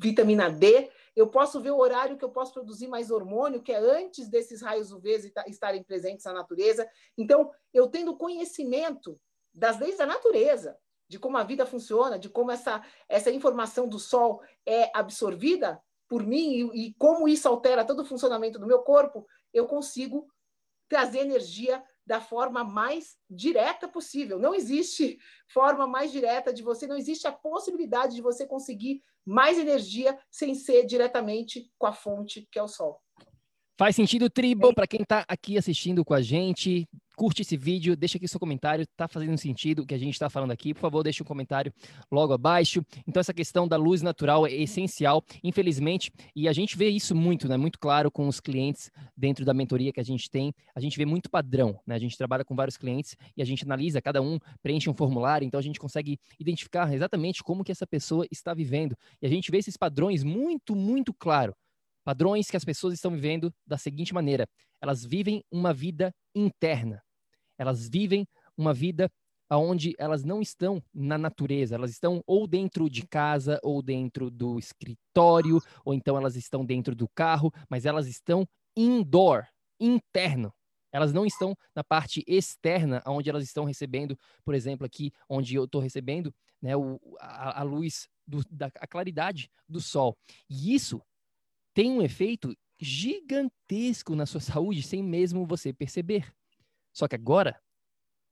vitamina 0.00 0.50
D, 0.50 0.90
eu 1.14 1.28
posso 1.28 1.60
ver 1.60 1.70
o 1.70 1.78
horário 1.78 2.16
que 2.16 2.24
eu 2.24 2.30
posso 2.30 2.52
produzir 2.52 2.88
mais 2.88 3.10
hormônio, 3.10 3.62
que 3.62 3.72
é 3.72 3.78
antes 3.78 4.28
desses 4.28 4.62
raios 4.62 4.92
UV 4.92 5.32
estarem 5.46 5.82
presentes 5.82 6.24
na 6.24 6.32
natureza. 6.32 6.88
Então, 7.16 7.50
eu 7.72 7.88
tendo 7.88 8.16
conhecimento 8.16 9.20
das 9.52 9.78
leis 9.78 9.98
da 9.98 10.06
natureza, 10.06 10.76
de 11.08 11.18
como 11.18 11.36
a 11.36 11.44
vida 11.44 11.66
funciona, 11.66 12.18
de 12.18 12.28
como 12.28 12.50
essa, 12.50 12.82
essa 13.08 13.30
informação 13.30 13.86
do 13.86 13.98
sol 13.98 14.40
é 14.64 14.90
absorvida 14.94 15.80
por 16.08 16.26
mim 16.26 16.70
e, 16.72 16.86
e 16.86 16.94
como 16.94 17.28
isso 17.28 17.46
altera 17.46 17.84
todo 17.84 18.00
o 18.00 18.04
funcionamento 18.04 18.58
do 18.58 18.66
meu 18.66 18.80
corpo, 18.80 19.26
eu 19.52 19.66
consigo 19.66 20.26
trazer 20.88 21.20
energia 21.20 21.84
da 22.06 22.20
forma 22.20 22.62
mais 22.62 23.16
direta 23.28 23.88
possível. 23.88 24.38
Não 24.38 24.54
existe 24.54 25.18
forma 25.48 25.86
mais 25.86 26.12
direta 26.12 26.52
de 26.52 26.62
você, 26.62 26.86
não 26.86 26.96
existe 26.96 27.26
a 27.26 27.32
possibilidade 27.32 28.14
de 28.14 28.22
você 28.22 28.46
conseguir 28.46 29.02
mais 29.24 29.58
energia 29.58 30.18
sem 30.30 30.54
ser 30.54 30.84
diretamente 30.84 31.70
com 31.78 31.86
a 31.86 31.92
fonte 31.92 32.48
que 32.50 32.58
é 32.58 32.62
o 32.62 32.68
sol. 32.68 33.01
Faz 33.82 33.96
sentido, 33.96 34.30
Tribo, 34.30 34.72
para 34.72 34.86
quem 34.86 35.02
está 35.02 35.24
aqui 35.26 35.58
assistindo 35.58 36.04
com 36.04 36.14
a 36.14 36.22
gente. 36.22 36.88
Curte 37.16 37.42
esse 37.42 37.56
vídeo, 37.56 37.96
deixa 37.96 38.16
aqui 38.16 38.28
seu 38.28 38.38
comentário. 38.38 38.86
Tá 38.96 39.08
fazendo 39.08 39.36
sentido 39.36 39.82
o 39.82 39.86
que 39.86 39.92
a 39.92 39.98
gente 39.98 40.12
está 40.12 40.30
falando 40.30 40.52
aqui? 40.52 40.72
Por 40.72 40.78
favor, 40.78 41.02
deixe 41.02 41.20
um 41.20 41.26
comentário 41.26 41.72
logo 42.08 42.32
abaixo. 42.32 42.80
Então, 43.08 43.20
essa 43.20 43.34
questão 43.34 43.66
da 43.66 43.76
luz 43.76 44.00
natural 44.00 44.46
é 44.46 44.52
essencial, 44.52 45.20
infelizmente, 45.42 46.12
e 46.32 46.46
a 46.46 46.52
gente 46.52 46.78
vê 46.78 46.90
isso 46.90 47.12
muito, 47.12 47.48
né? 47.48 47.56
Muito 47.56 47.76
claro 47.76 48.08
com 48.08 48.28
os 48.28 48.38
clientes 48.38 48.88
dentro 49.16 49.44
da 49.44 49.52
mentoria 49.52 49.92
que 49.92 49.98
a 49.98 50.04
gente 50.04 50.30
tem. 50.30 50.54
A 50.76 50.78
gente 50.78 50.96
vê 50.96 51.04
muito 51.04 51.28
padrão, 51.28 51.76
né? 51.84 51.96
A 51.96 51.98
gente 51.98 52.16
trabalha 52.16 52.44
com 52.44 52.54
vários 52.54 52.76
clientes 52.76 53.16
e 53.36 53.42
a 53.42 53.44
gente 53.44 53.64
analisa, 53.64 54.00
cada 54.00 54.22
um 54.22 54.38
preenche 54.62 54.88
um 54.88 54.94
formulário, 54.94 55.44
então 55.44 55.58
a 55.58 55.62
gente 55.62 55.80
consegue 55.80 56.20
identificar 56.38 56.94
exatamente 56.94 57.42
como 57.42 57.64
que 57.64 57.72
essa 57.72 57.84
pessoa 57.84 58.28
está 58.30 58.54
vivendo. 58.54 58.96
E 59.20 59.26
a 59.26 59.28
gente 59.28 59.50
vê 59.50 59.58
esses 59.58 59.76
padrões 59.76 60.22
muito, 60.22 60.76
muito 60.76 61.12
claro 61.12 61.52
Padrões 62.04 62.48
que 62.50 62.56
as 62.56 62.64
pessoas 62.64 62.94
estão 62.94 63.12
vivendo 63.12 63.52
da 63.66 63.78
seguinte 63.78 64.12
maneira: 64.12 64.48
elas 64.80 65.04
vivem 65.04 65.44
uma 65.50 65.72
vida 65.72 66.12
interna. 66.34 67.02
Elas 67.58 67.88
vivem 67.88 68.26
uma 68.56 68.74
vida 68.74 69.10
onde 69.50 69.94
elas 69.98 70.24
não 70.24 70.40
estão 70.40 70.82
na 70.94 71.18
natureza, 71.18 71.74
elas 71.74 71.90
estão 71.90 72.22
ou 72.26 72.46
dentro 72.46 72.88
de 72.88 73.06
casa, 73.06 73.58
ou 73.62 73.82
dentro 73.82 74.30
do 74.30 74.58
escritório, 74.58 75.60
ou 75.84 75.92
então 75.92 76.16
elas 76.16 76.36
estão 76.36 76.64
dentro 76.64 76.94
do 76.94 77.08
carro, 77.08 77.52
mas 77.68 77.84
elas 77.84 78.06
estão 78.06 78.46
indoor, 78.76 79.44
interno. 79.78 80.52
Elas 80.90 81.12
não 81.12 81.24
estão 81.24 81.56
na 81.74 81.82
parte 81.82 82.22
externa, 82.26 83.02
onde 83.06 83.30
elas 83.30 83.44
estão 83.44 83.64
recebendo, 83.64 84.18
por 84.44 84.54
exemplo, 84.54 84.86
aqui 84.86 85.10
onde 85.28 85.54
eu 85.54 85.64
estou 85.64 85.80
recebendo 85.80 86.34
né, 86.60 86.76
o, 86.76 87.00
a, 87.18 87.60
a 87.60 87.62
luz, 87.62 88.08
do, 88.26 88.42
da, 88.50 88.70
a 88.78 88.86
claridade 88.86 89.50
do 89.68 89.80
sol. 89.80 90.16
E 90.48 90.74
isso 90.74 91.00
tem 91.74 91.90
um 91.90 92.02
efeito 92.02 92.56
gigantesco 92.80 94.14
na 94.14 94.26
sua 94.26 94.40
saúde 94.40 94.82
sem 94.82 95.02
mesmo 95.02 95.46
você 95.46 95.72
perceber. 95.72 96.32
Só 96.92 97.06
que 97.06 97.14
agora, 97.14 97.58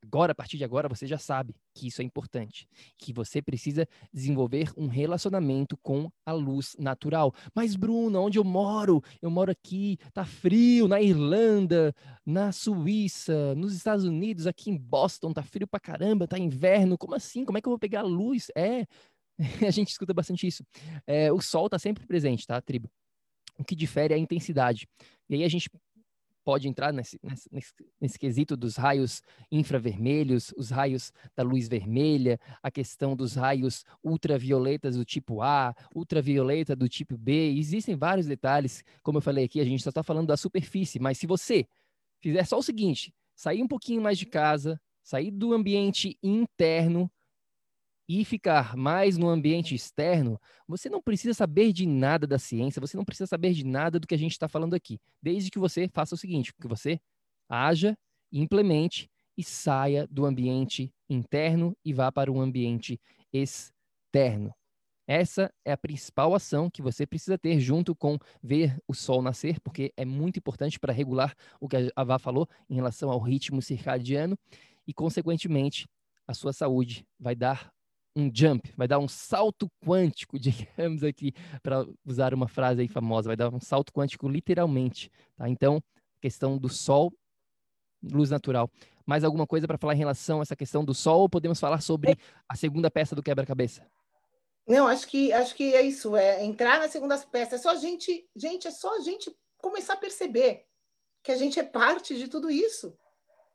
agora, 0.02 0.32
a 0.32 0.34
partir 0.34 0.58
de 0.58 0.64
agora, 0.64 0.88
você 0.88 1.06
já 1.06 1.18
sabe 1.18 1.54
que 1.74 1.86
isso 1.86 2.02
é 2.02 2.04
importante, 2.04 2.68
que 2.98 3.12
você 3.12 3.40
precisa 3.40 3.86
desenvolver 4.12 4.72
um 4.76 4.88
relacionamento 4.88 5.76
com 5.78 6.10
a 6.26 6.32
luz 6.32 6.74
natural. 6.78 7.32
Mas, 7.54 7.76
Bruno, 7.76 8.20
onde 8.20 8.38
eu 8.38 8.44
moro? 8.44 9.02
Eu 9.22 9.30
moro 9.30 9.50
aqui, 9.50 9.98
tá 10.12 10.24
frio, 10.24 10.88
na 10.88 11.00
Irlanda, 11.00 11.94
na 12.26 12.52
Suíça, 12.52 13.54
nos 13.54 13.74
Estados 13.74 14.04
Unidos, 14.04 14.46
aqui 14.46 14.70
em 14.70 14.76
Boston, 14.76 15.32
tá 15.32 15.42
frio 15.42 15.66
pra 15.66 15.80
caramba, 15.80 16.26
tá 16.26 16.38
inverno. 16.38 16.98
Como 16.98 17.14
assim? 17.14 17.44
Como 17.44 17.56
é 17.56 17.60
que 17.60 17.68
eu 17.68 17.72
vou 17.72 17.78
pegar 17.78 18.00
a 18.00 18.04
luz? 18.04 18.50
É, 18.56 18.86
a 19.66 19.70
gente 19.70 19.90
escuta 19.90 20.12
bastante 20.12 20.46
isso. 20.46 20.64
É, 21.06 21.32
o 21.32 21.40
sol 21.40 21.68
tá 21.68 21.78
sempre 21.78 22.06
presente, 22.06 22.46
tá, 22.46 22.60
tribo? 22.60 22.90
O 23.60 23.64
que 23.64 23.76
difere 23.76 24.14
é 24.14 24.16
a 24.16 24.20
intensidade. 24.20 24.88
E 25.28 25.34
aí 25.34 25.44
a 25.44 25.48
gente 25.48 25.70
pode 26.42 26.66
entrar 26.66 26.94
nesse, 26.94 27.20
nesse, 27.22 27.70
nesse, 28.00 28.18
quesito 28.18 28.56
dos 28.56 28.76
raios 28.76 29.20
infravermelhos, 29.52 30.54
os 30.56 30.70
raios 30.70 31.12
da 31.36 31.42
luz 31.42 31.68
vermelha, 31.68 32.40
a 32.62 32.70
questão 32.70 33.14
dos 33.14 33.34
raios 33.34 33.84
ultravioletas 34.02 34.96
do 34.96 35.04
tipo 35.04 35.42
A, 35.42 35.74
ultravioleta 35.94 36.74
do 36.74 36.88
tipo 36.88 37.18
B. 37.18 37.52
Existem 37.52 37.94
vários 37.94 38.26
detalhes, 38.26 38.82
como 39.02 39.18
eu 39.18 39.22
falei 39.22 39.44
aqui, 39.44 39.60
a 39.60 39.64
gente 39.64 39.82
só 39.82 39.90
está 39.90 40.02
falando 40.02 40.28
da 40.28 40.36
superfície, 40.38 40.98
mas 40.98 41.18
se 41.18 41.26
você 41.26 41.66
fizer 42.18 42.46
só 42.46 42.58
o 42.58 42.62
seguinte: 42.62 43.14
sair 43.36 43.62
um 43.62 43.68
pouquinho 43.68 44.00
mais 44.00 44.18
de 44.18 44.24
casa, 44.24 44.80
sair 45.02 45.30
do 45.30 45.52
ambiente 45.52 46.18
interno, 46.22 47.12
e 48.12 48.24
ficar 48.24 48.76
mais 48.76 49.16
no 49.16 49.28
ambiente 49.28 49.72
externo, 49.72 50.36
você 50.66 50.88
não 50.88 51.00
precisa 51.00 51.32
saber 51.32 51.72
de 51.72 51.86
nada 51.86 52.26
da 52.26 52.40
ciência, 52.40 52.80
você 52.80 52.96
não 52.96 53.04
precisa 53.04 53.28
saber 53.28 53.52
de 53.52 53.64
nada 53.64 54.00
do 54.00 54.06
que 54.06 54.14
a 54.16 54.18
gente 54.18 54.32
está 54.32 54.48
falando 54.48 54.74
aqui, 54.74 54.98
desde 55.22 55.48
que 55.48 55.60
você 55.60 55.88
faça 55.92 56.16
o 56.16 56.18
seguinte, 56.18 56.52
que 56.60 56.66
você 56.66 57.00
haja, 57.48 57.96
implemente 58.32 59.08
e 59.38 59.44
saia 59.44 60.08
do 60.08 60.26
ambiente 60.26 60.92
interno 61.08 61.76
e 61.84 61.92
vá 61.92 62.10
para 62.10 62.32
um 62.32 62.40
ambiente 62.40 63.00
externo. 63.32 64.52
Essa 65.06 65.48
é 65.64 65.70
a 65.70 65.78
principal 65.78 66.34
ação 66.34 66.68
que 66.68 66.82
você 66.82 67.06
precisa 67.06 67.38
ter 67.38 67.60
junto 67.60 67.94
com 67.94 68.18
ver 68.42 68.76
o 68.88 68.94
sol 68.94 69.22
nascer, 69.22 69.60
porque 69.60 69.92
é 69.96 70.04
muito 70.04 70.36
importante 70.36 70.80
para 70.80 70.92
regular 70.92 71.32
o 71.60 71.68
que 71.68 71.76
a 71.94 72.04
Vá 72.04 72.18
falou 72.18 72.48
em 72.68 72.74
relação 72.74 73.08
ao 73.08 73.20
ritmo 73.20 73.62
circadiano 73.62 74.36
e, 74.84 74.92
consequentemente, 74.92 75.86
a 76.26 76.34
sua 76.34 76.52
saúde 76.52 77.06
vai 77.20 77.36
dar 77.36 77.72
um 78.14 78.30
jump, 78.32 78.72
vai 78.76 78.88
dar 78.88 78.98
um 78.98 79.08
salto 79.08 79.70
quântico, 79.84 80.38
digamos 80.40 81.02
aqui, 81.02 81.32
para 81.62 81.86
usar 82.04 82.34
uma 82.34 82.48
frase 82.48 82.82
aí 82.82 82.88
famosa, 82.88 83.28
vai 83.28 83.36
dar 83.36 83.52
um 83.52 83.60
salto 83.60 83.92
quântico 83.92 84.28
literalmente, 84.28 85.10
tá? 85.36 85.48
Então, 85.48 85.82
questão 86.20 86.58
do 86.58 86.68
sol, 86.68 87.12
luz 88.02 88.30
natural. 88.30 88.70
Mais 89.06 89.24
alguma 89.24 89.46
coisa 89.46 89.66
para 89.66 89.78
falar 89.78 89.94
em 89.94 89.98
relação 89.98 90.40
a 90.40 90.42
essa 90.42 90.56
questão 90.56 90.84
do 90.84 90.94
sol 90.94 91.22
ou 91.22 91.28
podemos 91.28 91.58
falar 91.58 91.80
sobre 91.80 92.16
a 92.48 92.56
segunda 92.56 92.90
peça 92.90 93.14
do 93.14 93.22
quebra-cabeça? 93.22 93.86
Não, 94.66 94.86
acho 94.86 95.08
que 95.08 95.32
acho 95.32 95.54
que 95.54 95.74
é 95.74 95.82
isso, 95.82 96.14
é 96.14 96.44
entrar 96.44 96.78
na 96.78 96.88
segunda 96.88 97.18
peça. 97.18 97.56
É 97.56 97.58
só 97.58 97.70
a 97.70 97.76
gente, 97.76 98.28
gente, 98.36 98.68
é 98.68 98.70
só 98.70 98.96
a 98.96 99.00
gente 99.00 99.34
começar 99.58 99.94
a 99.94 99.96
perceber 99.96 100.64
que 101.22 101.32
a 101.32 101.36
gente 101.36 101.58
é 101.58 101.62
parte 101.62 102.16
de 102.16 102.28
tudo 102.28 102.50
isso. 102.50 102.96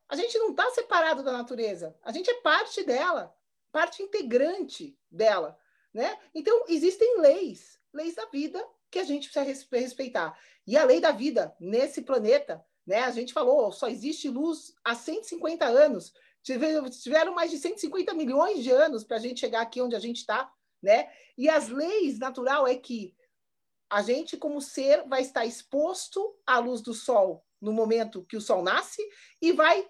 A 0.10 0.16
gente 0.16 0.38
não 0.38 0.52
está 0.52 0.70
separado 0.72 1.24
da 1.24 1.32
natureza, 1.32 1.96
a 2.04 2.12
gente 2.12 2.30
é 2.30 2.42
parte 2.42 2.84
dela 2.84 3.34
parte 3.76 4.02
integrante 4.02 4.98
dela, 5.12 5.60
né? 5.94 6.18
Então 6.34 6.64
existem 6.70 7.20
leis, 7.20 7.78
leis 7.94 8.16
da 8.16 8.26
vida 8.28 8.66
que 8.90 9.00
a 9.00 9.04
gente 9.04 9.30
precisa 9.30 9.68
respeitar. 9.78 10.40
E 10.66 10.78
a 10.78 10.86
lei 10.86 11.02
da 11.02 11.12
vida 11.12 11.54
nesse 11.60 12.02
planeta, 12.02 12.66
né? 12.88 13.00
A 13.00 13.12
gente 13.12 13.34
falou, 13.34 13.74
só 13.74 13.90
existe 13.90 14.30
luz 14.30 14.74
há 14.82 14.96
150 14.96 15.66
anos. 15.66 16.14
Tiveram 16.42 17.36
mais 17.36 17.52
de 17.52 17.58
150 17.58 18.14
milhões 18.14 18.64
de 18.64 18.72
anos 18.72 19.04
para 19.04 19.18
a 19.18 19.20
gente 19.20 19.42
chegar 19.42 19.60
aqui 19.60 19.82
onde 19.82 19.98
a 19.98 20.00
gente 20.00 20.20
está, 20.20 20.50
né? 20.82 21.12
E 21.38 21.50
as 21.50 21.68
leis 21.68 22.18
natural 22.18 22.66
é 22.66 22.76
que 22.76 23.14
a 23.90 24.02
gente, 24.02 24.38
como 24.38 24.62
ser, 24.62 25.06
vai 25.06 25.22
estar 25.22 25.46
exposto 25.46 26.34
à 26.48 26.60
luz 26.60 26.80
do 26.80 26.94
sol 26.94 27.46
no 27.60 27.74
momento 27.74 28.24
que 28.24 28.38
o 28.38 28.42
sol 28.42 28.64
nasce 28.64 29.02
e 29.42 29.52
vai 29.52 29.86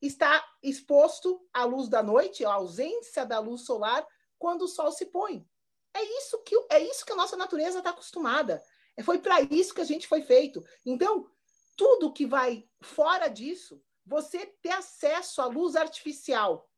está 0.00 0.44
exposto 0.62 1.46
à 1.52 1.64
luz 1.64 1.88
da 1.88 2.02
noite, 2.02 2.44
à 2.44 2.54
ausência 2.54 3.24
da 3.26 3.38
luz 3.38 3.62
solar, 3.62 4.06
quando 4.38 4.62
o 4.62 4.68
sol 4.68 4.90
se 4.90 5.06
põe. 5.06 5.46
É 5.92 6.02
isso 6.18 6.42
que, 6.42 6.56
é 6.70 6.80
isso 6.80 7.04
que 7.04 7.12
a 7.12 7.16
nossa 7.16 7.36
natureza 7.36 7.78
está 7.78 7.90
acostumada. 7.90 8.62
É, 8.96 9.02
foi 9.02 9.18
para 9.18 9.40
isso 9.42 9.74
que 9.74 9.80
a 9.80 9.84
gente 9.84 10.06
foi 10.06 10.22
feito. 10.22 10.64
Então, 10.86 11.28
tudo 11.76 12.12
que 12.12 12.26
vai 12.26 12.68
fora 12.80 13.28
disso, 13.28 13.82
você 14.06 14.46
ter 14.62 14.72
acesso 14.72 15.42
à 15.42 15.46
luz 15.46 15.76
artificial 15.76 16.68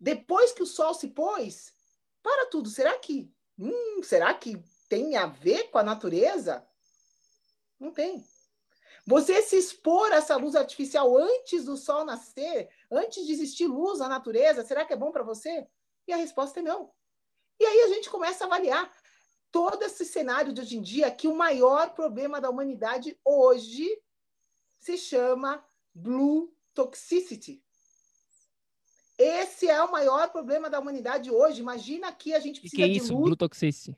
depois 0.00 0.52
que 0.52 0.62
o 0.62 0.66
sol 0.66 0.94
se 0.94 1.08
pôs, 1.08 1.72
para 2.22 2.46
tudo. 2.46 2.68
Será 2.68 2.96
que, 2.98 3.32
hum, 3.58 4.02
será 4.02 4.32
que 4.32 4.62
tem 4.88 5.16
a 5.16 5.26
ver 5.26 5.70
com 5.70 5.78
a 5.78 5.82
natureza? 5.82 6.66
Não 7.78 7.92
tem. 7.92 8.24
Você 9.08 9.40
se 9.40 9.56
expor 9.56 10.12
a 10.12 10.16
essa 10.16 10.36
luz 10.36 10.54
artificial 10.54 11.16
antes 11.16 11.64
do 11.64 11.78
sol 11.78 12.04
nascer, 12.04 12.68
antes 12.90 13.26
de 13.26 13.32
existir 13.32 13.66
luz 13.66 14.00
na 14.00 14.06
natureza, 14.06 14.62
será 14.62 14.84
que 14.84 14.92
é 14.92 14.96
bom 14.96 15.10
para 15.10 15.22
você? 15.22 15.66
E 16.06 16.12
a 16.12 16.16
resposta 16.16 16.60
é 16.60 16.62
não. 16.62 16.92
E 17.58 17.64
aí 17.64 17.80
a 17.84 17.88
gente 17.88 18.10
começa 18.10 18.44
a 18.44 18.46
avaliar 18.46 18.92
todo 19.50 19.82
esse 19.82 20.04
cenário 20.04 20.52
de 20.52 20.60
hoje 20.60 20.76
em 20.76 20.82
dia 20.82 21.10
que 21.10 21.26
o 21.26 21.34
maior 21.34 21.94
problema 21.94 22.38
da 22.38 22.50
humanidade 22.50 23.18
hoje 23.24 23.88
se 24.78 24.98
chama 24.98 25.64
blue 25.94 26.54
toxicity. 26.74 27.64
Esse 29.16 29.70
é 29.70 29.82
o 29.82 29.90
maior 29.90 30.28
problema 30.30 30.68
da 30.68 30.78
humanidade 30.78 31.30
hoje. 31.30 31.62
Imagina 31.62 32.12
que 32.12 32.34
a 32.34 32.40
gente 32.40 32.60
precisa 32.60 32.82
que, 32.82 32.88
que 32.88 32.94
é 32.94 32.94
isso, 32.94 33.06
de 33.06 33.12
luz. 33.14 33.24
Blue 33.24 33.36
toxicity. 33.36 33.96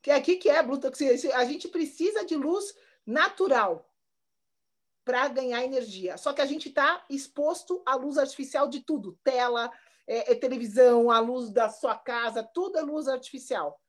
Que 0.00 0.10
aqui 0.10 0.36
que 0.36 0.48
é 0.48 0.62
blue 0.62 0.80
toxicity. 0.80 1.30
A 1.32 1.44
gente 1.44 1.68
precisa 1.68 2.24
de 2.24 2.36
luz 2.36 2.74
natural 3.04 3.84
para 5.08 5.26
ganhar 5.28 5.64
energia. 5.64 6.18
Só 6.18 6.34
que 6.34 6.42
a 6.42 6.44
gente 6.44 6.68
está 6.68 7.02
exposto 7.08 7.82
à 7.86 7.94
luz 7.94 8.18
artificial 8.18 8.68
de 8.68 8.80
tudo: 8.80 9.18
tela, 9.24 9.72
é, 10.06 10.32
é 10.32 10.34
televisão, 10.34 11.10
a 11.10 11.18
luz 11.18 11.50
da 11.50 11.70
sua 11.70 11.96
casa, 11.96 12.42
tudo 12.42 12.78
é 12.78 12.82
luz 12.82 13.08
artificial. 13.08 13.80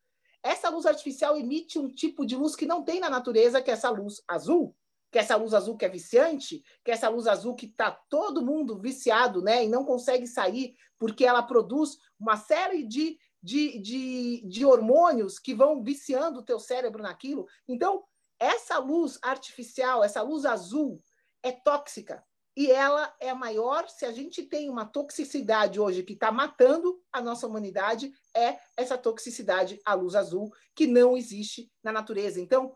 Essa 0.41 0.69
luz 0.69 0.85
artificial 0.85 1.35
emite 1.35 1.77
um 1.77 1.89
tipo 1.89 2.25
de 2.25 2.37
luz 2.37 2.55
que 2.55 2.65
não 2.65 2.85
tem 2.85 3.01
na 3.01 3.09
natureza, 3.09 3.61
que 3.61 3.69
é 3.69 3.73
essa 3.73 3.89
luz 3.89 4.23
azul, 4.25 4.73
que 5.11 5.17
é 5.17 5.21
essa 5.21 5.35
luz 5.35 5.53
azul 5.53 5.75
que 5.75 5.83
é 5.83 5.89
viciante, 5.89 6.63
que 6.85 6.91
é 6.91 6.93
essa 6.93 7.09
luz 7.09 7.27
azul 7.27 7.53
que 7.53 7.65
está 7.65 7.91
todo 8.09 8.45
mundo 8.45 8.79
viciado, 8.79 9.41
né? 9.41 9.65
E 9.65 9.67
não 9.67 9.83
consegue 9.83 10.25
sair 10.25 10.73
porque 10.97 11.25
ela 11.25 11.43
produz 11.43 11.97
uma 12.17 12.37
série 12.37 12.85
de, 12.85 13.17
de, 13.43 13.77
de, 13.81 14.47
de 14.47 14.65
hormônios 14.65 15.37
que 15.37 15.53
vão 15.53 15.83
viciando 15.83 16.39
o 16.39 16.45
teu 16.45 16.61
cérebro 16.61 17.03
naquilo. 17.03 17.45
Então, 17.67 18.05
essa 18.39 18.77
luz 18.77 19.19
artificial, 19.21 20.01
essa 20.01 20.21
luz 20.21 20.45
azul, 20.45 21.01
é 21.43 21.51
tóxica. 21.51 22.23
E 22.55 22.69
ela 22.69 23.15
é 23.19 23.33
maior, 23.33 23.87
se 23.87 24.05
a 24.05 24.11
gente 24.11 24.43
tem 24.43 24.69
uma 24.69 24.85
toxicidade 24.85 25.79
hoje 25.79 26.03
que 26.03 26.13
está 26.13 26.31
matando 26.31 27.01
a 27.11 27.21
nossa 27.21 27.47
humanidade, 27.47 28.11
é 28.35 28.59
essa 28.75 28.97
toxicidade 28.97 29.79
à 29.85 29.93
luz 29.93 30.13
azul, 30.13 30.51
que 30.75 30.85
não 30.85 31.15
existe 31.15 31.71
na 31.81 31.91
natureza. 31.91 32.41
Então, 32.41 32.75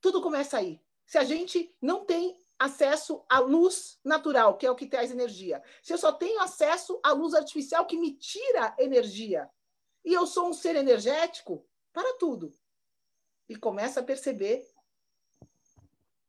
tudo 0.00 0.22
começa 0.22 0.58
aí. 0.58 0.80
Se 1.04 1.18
a 1.18 1.24
gente 1.24 1.74
não 1.80 2.04
tem 2.04 2.38
acesso 2.58 3.24
à 3.28 3.40
luz 3.40 3.98
natural, 4.04 4.56
que 4.56 4.66
é 4.66 4.70
o 4.70 4.76
que 4.76 4.86
traz 4.86 5.10
energia, 5.10 5.60
se 5.82 5.92
eu 5.92 5.98
só 5.98 6.12
tenho 6.12 6.40
acesso 6.40 7.00
à 7.02 7.10
luz 7.10 7.34
artificial 7.34 7.86
que 7.86 7.96
me 7.96 8.16
tira 8.16 8.72
energia, 8.78 9.50
e 10.04 10.12
eu 10.12 10.26
sou 10.26 10.48
um 10.48 10.52
ser 10.52 10.76
energético, 10.76 11.66
para 11.92 12.16
tudo. 12.18 12.52
E 13.48 13.56
começa 13.56 14.00
a 14.00 14.04
perceber 14.04 14.64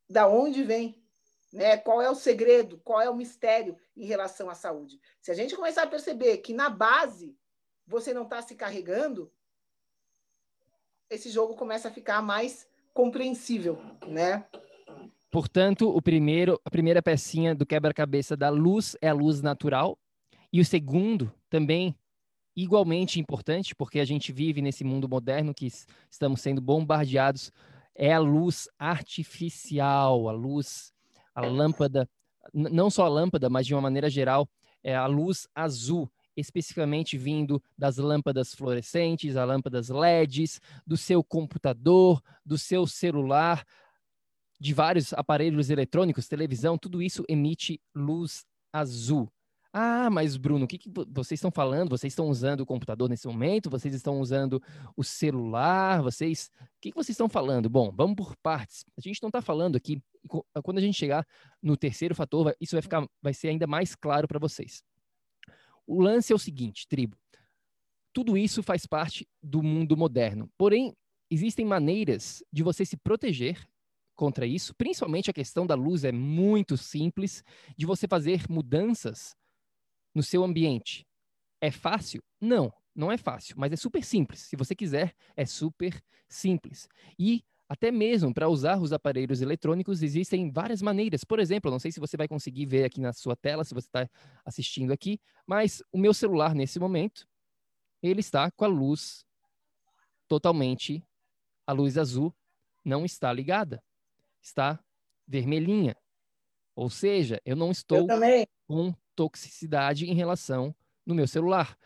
da 0.10 0.28
onde 0.28 0.64
vem 0.64 1.03
né? 1.54 1.78
Qual 1.78 2.02
é 2.02 2.10
o 2.10 2.16
segredo, 2.16 2.82
qual 2.84 3.00
é 3.00 3.10
o 3.10 3.16
mistério 3.16 3.78
em 3.96 4.06
relação 4.06 4.50
à 4.50 4.56
saúde? 4.56 5.00
Se 5.22 5.32
a 5.32 5.36
gente 5.36 5.56
começar 5.56 5.84
a 5.84 5.88
perceber 5.88 6.38
que 6.38 6.52
na 6.52 6.70
base 6.70 7.38
você 7.86 8.14
não 8.14 8.24
está 8.24 8.42
se 8.42 8.56
carregando, 8.56 9.32
esse 11.10 11.30
jogo 11.30 11.56
começa 11.56 11.90
a 11.90 11.92
ficar 11.92 12.22
mais 12.24 12.68
compreensível, 12.92 13.80
né? 14.08 14.46
Portanto, 15.30 15.90
o 15.90 16.02
primeiro, 16.02 16.60
a 16.66 16.72
primeira 16.72 17.02
pecinha 17.02 17.54
do 17.54 17.66
quebra-cabeça 17.66 18.36
da 18.36 18.50
luz 18.50 18.96
é 19.02 19.10
a 19.10 19.14
luz 19.14 19.42
natural, 19.42 19.98
e 20.52 20.60
o 20.60 20.66
segundo 20.66 21.32
também 21.50 21.96
igualmente 22.56 23.20
importante, 23.20 23.76
porque 23.76 24.00
a 24.00 24.06
gente 24.06 24.32
vive 24.32 24.62
nesse 24.62 24.84
mundo 24.84 25.10
moderno 25.10 25.54
que 25.54 25.68
estamos 26.10 26.42
sendo 26.42 26.62
bombardeados, 26.62 27.52
é 27.96 28.14
a 28.14 28.20
luz 28.20 28.68
artificial, 28.78 30.30
a 30.30 30.32
luz 30.32 30.93
a 31.34 31.42
lâmpada, 31.42 32.10
não 32.54 32.90
só 32.90 33.06
a 33.06 33.10
lâmpada, 33.10 33.50
mas 33.50 33.66
de 33.66 33.74
uma 33.74 33.82
maneira 33.82 34.10
geral, 34.10 34.48
é 34.84 34.96
a 34.96 35.06
luz 35.06 35.48
azul, 35.56 36.12
especificamente 36.36 37.18
vindo 37.18 37.62
das 37.78 37.98
lâmpadas 37.98 38.54
fluorescentes, 38.54 39.38
as 39.38 39.48
lâmpadas 39.48 39.90
LEDs, 39.90 40.60
do 40.86 40.98
seu 40.98 41.24
computador, 41.24 42.22
do 42.46 42.58
seu 42.58 42.86
celular. 42.88 43.64
de 44.60 44.74
vários 44.74 45.12
aparelhos 45.14 45.70
eletrônicos, 45.70 46.28
televisão, 46.28 46.78
tudo 46.78 47.02
isso 47.02 47.26
emite 47.28 47.82
luz 47.94 48.46
azul. 48.72 49.30
Ah, 49.76 50.08
mas 50.12 50.38
Bruno, 50.38 50.66
o 50.66 50.68
que, 50.68 50.78
que 50.78 50.92
vocês 51.10 51.40
estão 51.40 51.50
falando? 51.50 51.90
Vocês 51.90 52.14
estão 52.14 52.30
usando 52.30 52.60
o 52.62 52.66
computador 52.66 53.10
nesse 53.10 53.26
momento? 53.26 53.72
Vocês 53.72 53.96
estão 53.96 54.22
usando 54.22 54.62
o 54.96 55.04
celular? 55.04 56.04
Vocês, 56.04 56.52
o 56.62 56.66
que, 56.80 56.92
que 56.92 56.96
vocês 56.96 57.16
estão 57.16 57.28
falando? 57.28 57.68
Bom, 57.72 57.92
vamos 57.92 58.16
por 58.16 58.36
partes. 58.38 58.86
A 58.96 59.02
gente 59.02 59.20
não 59.24 59.30
está 59.30 59.42
falando 59.42 59.76
aqui. 59.76 60.00
Quando 60.64 60.78
a 60.78 60.82
gente 60.82 60.96
chegar 60.96 61.26
no 61.60 61.76
terceiro 61.76 62.14
fator, 62.14 62.56
isso 62.62 62.76
vai 62.76 62.84
ficar, 62.84 63.10
vai 63.20 63.34
ser 63.34 63.48
ainda 63.48 63.66
mais 63.66 63.96
claro 63.96 64.28
para 64.28 64.38
vocês. 64.38 64.84
O 65.88 66.00
lance 66.04 66.32
é 66.32 66.36
o 66.36 66.40
seguinte, 66.40 66.88
tribo. 66.88 67.18
Tudo 68.14 68.38
isso 68.38 68.62
faz 68.62 68.86
parte 68.86 69.28
do 69.42 69.64
mundo 69.64 69.98
moderno. 69.98 70.52
Porém, 70.56 70.96
existem 71.32 71.66
maneiras 71.66 72.44
de 72.54 72.62
você 72.62 72.86
se 72.86 72.96
proteger 72.96 73.68
contra 74.16 74.46
isso. 74.46 74.76
Principalmente 74.76 75.32
a 75.32 75.34
questão 75.34 75.66
da 75.66 75.74
luz 75.74 76.04
é 76.04 76.12
muito 76.12 76.78
simples 76.78 77.44
de 77.76 77.88
você 77.88 78.08
fazer 78.08 78.44
mudanças 78.48 79.36
no 80.14 80.24
seu 80.24 80.44
ambiente. 80.44 81.06
É 81.62 81.72
fácil? 81.72 82.22
Não, 82.40 82.72
não 82.96 83.12
é 83.12 83.18
fácil, 83.18 83.56
mas 83.58 83.72
é 83.72 83.76
super 83.76 84.04
simples. 84.04 84.42
Se 84.42 84.56
você 84.56 84.76
quiser, 84.76 85.16
é 85.36 85.46
super 85.46 86.02
simples. 86.28 86.88
E 87.18 87.44
até 87.68 87.92
mesmo 87.92 88.34
para 88.34 88.50
usar 88.50 88.80
os 88.80 88.94
aparelhos 88.94 89.42
eletrônicos 89.42 90.04
existem 90.04 90.52
várias 90.52 90.82
maneiras. 90.82 91.24
Por 91.24 91.40
exemplo, 91.40 91.72
não 91.72 91.80
sei 91.80 91.92
se 91.92 92.00
você 92.00 92.16
vai 92.16 92.28
conseguir 92.28 92.66
ver 92.66 92.84
aqui 92.84 93.02
na 93.02 93.14
sua 93.14 93.36
tela, 93.36 93.64
se 93.64 93.74
você 93.74 93.88
está 93.88 94.10
assistindo 94.46 94.92
aqui, 94.92 95.20
mas 95.48 95.82
o 95.92 95.98
meu 95.98 96.14
celular 96.14 96.54
nesse 96.54 96.80
momento, 96.80 97.28
ele 98.02 98.20
está 98.20 98.52
com 98.52 98.66
a 98.66 98.68
luz 98.68 99.26
totalmente, 100.28 101.04
a 101.66 101.72
luz 101.72 101.98
azul 101.98 102.36
não 102.84 103.06
está 103.06 103.32
ligada, 103.32 103.82
está 104.42 104.80
vermelhinha. 105.28 105.96
Ou 106.76 106.90
seja, 106.90 107.42
eu 107.46 107.56
não 107.56 107.72
estou 107.72 108.00
eu 108.00 108.48
com 108.68 108.94
toxicidade 109.16 110.10
em 110.10 110.14
relação 110.14 110.76
no 111.06 111.16
meu 111.16 111.28
celular. 111.28 111.78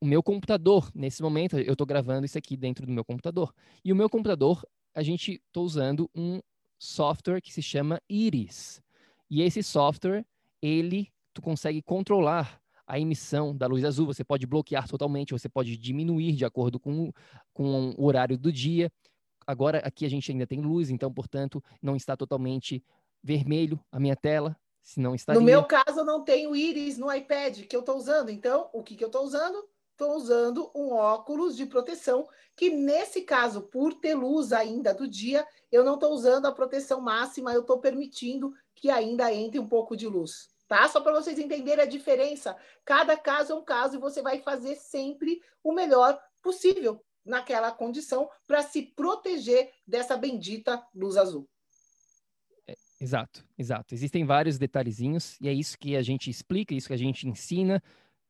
O 0.00 0.06
meu 0.06 0.22
computador, 0.22 0.90
nesse 0.94 1.22
momento, 1.22 1.58
eu 1.58 1.72
estou 1.72 1.86
gravando 1.86 2.26
isso 2.26 2.36
aqui 2.36 2.56
dentro 2.56 2.86
do 2.86 2.92
meu 2.92 3.04
computador. 3.04 3.54
E 3.84 3.92
o 3.92 3.96
meu 3.96 4.10
computador, 4.10 4.66
a 4.94 5.02
gente 5.02 5.42
está 5.46 5.60
usando 5.60 6.10
um 6.14 6.40
software 6.78 7.40
que 7.40 7.52
se 7.52 7.62
chama 7.62 8.00
Iris. 8.08 8.82
E 9.30 9.42
esse 9.42 9.62
software, 9.62 10.24
ele, 10.60 11.10
tu 11.32 11.40
consegue 11.40 11.82
controlar 11.82 12.60
a 12.86 13.00
emissão 13.00 13.56
da 13.56 13.66
luz 13.66 13.84
azul. 13.84 14.06
Você 14.06 14.22
pode 14.22 14.46
bloquear 14.46 14.88
totalmente, 14.88 15.32
você 15.32 15.48
pode 15.48 15.76
diminuir 15.76 16.32
de 16.32 16.44
acordo 16.44 16.78
com, 16.78 17.12
com 17.52 17.94
o 17.96 18.04
horário 18.04 18.38
do 18.38 18.52
dia. 18.52 18.92
Agora, 19.46 19.78
aqui 19.78 20.04
a 20.04 20.08
gente 20.08 20.30
ainda 20.30 20.46
tem 20.46 20.60
luz, 20.60 20.90
então, 20.90 21.12
portanto, 21.12 21.62
não 21.80 21.96
está 21.96 22.16
totalmente 22.16 22.84
vermelho 23.22 23.80
a 23.90 23.98
minha 23.98 24.16
tela. 24.16 24.56
Se 24.86 25.00
não 25.00 25.16
estaria... 25.16 25.40
No 25.40 25.44
meu 25.44 25.64
caso, 25.64 25.98
eu 25.98 26.04
não 26.04 26.22
tenho 26.22 26.54
íris 26.54 26.96
no 26.96 27.12
iPad 27.12 27.62
que 27.66 27.74
eu 27.74 27.80
estou 27.80 27.96
usando. 27.96 28.30
Então, 28.30 28.70
o 28.72 28.84
que, 28.84 28.94
que 28.94 29.02
eu 29.02 29.08
estou 29.08 29.24
usando? 29.24 29.68
Estou 29.90 30.14
usando 30.14 30.70
um 30.76 30.92
óculos 30.92 31.56
de 31.56 31.66
proteção, 31.66 32.28
que 32.54 32.70
nesse 32.70 33.22
caso, 33.22 33.62
por 33.62 33.94
ter 33.94 34.14
luz 34.14 34.52
ainda 34.52 34.94
do 34.94 35.08
dia, 35.08 35.44
eu 35.72 35.82
não 35.82 35.94
estou 35.94 36.12
usando 36.12 36.46
a 36.46 36.52
proteção 36.52 37.00
máxima, 37.00 37.52
eu 37.52 37.62
estou 37.62 37.80
permitindo 37.80 38.54
que 38.76 38.88
ainda 38.88 39.32
entre 39.34 39.58
um 39.58 39.66
pouco 39.66 39.96
de 39.96 40.06
luz. 40.06 40.48
Tá? 40.68 40.86
Só 40.86 41.00
para 41.00 41.20
vocês 41.20 41.36
entenderem 41.36 41.82
a 41.82 41.88
diferença. 41.88 42.56
Cada 42.84 43.16
caso 43.16 43.54
é 43.54 43.56
um 43.56 43.64
caso 43.64 43.96
e 43.96 44.00
você 44.00 44.22
vai 44.22 44.38
fazer 44.38 44.76
sempre 44.76 45.42
o 45.64 45.72
melhor 45.72 46.16
possível 46.40 47.04
naquela 47.24 47.72
condição 47.72 48.30
para 48.46 48.62
se 48.62 48.82
proteger 48.82 49.72
dessa 49.84 50.16
bendita 50.16 50.80
luz 50.94 51.16
azul. 51.16 51.48
Exato, 52.98 53.44
exato. 53.58 53.94
Existem 53.94 54.24
vários 54.24 54.58
detalhezinhos 54.58 55.38
e 55.40 55.48
é 55.48 55.52
isso 55.52 55.78
que 55.78 55.96
a 55.96 56.02
gente 56.02 56.30
explica, 56.30 56.74
isso 56.74 56.88
que 56.88 56.94
a 56.94 56.98
gente 56.98 57.28
ensina. 57.28 57.82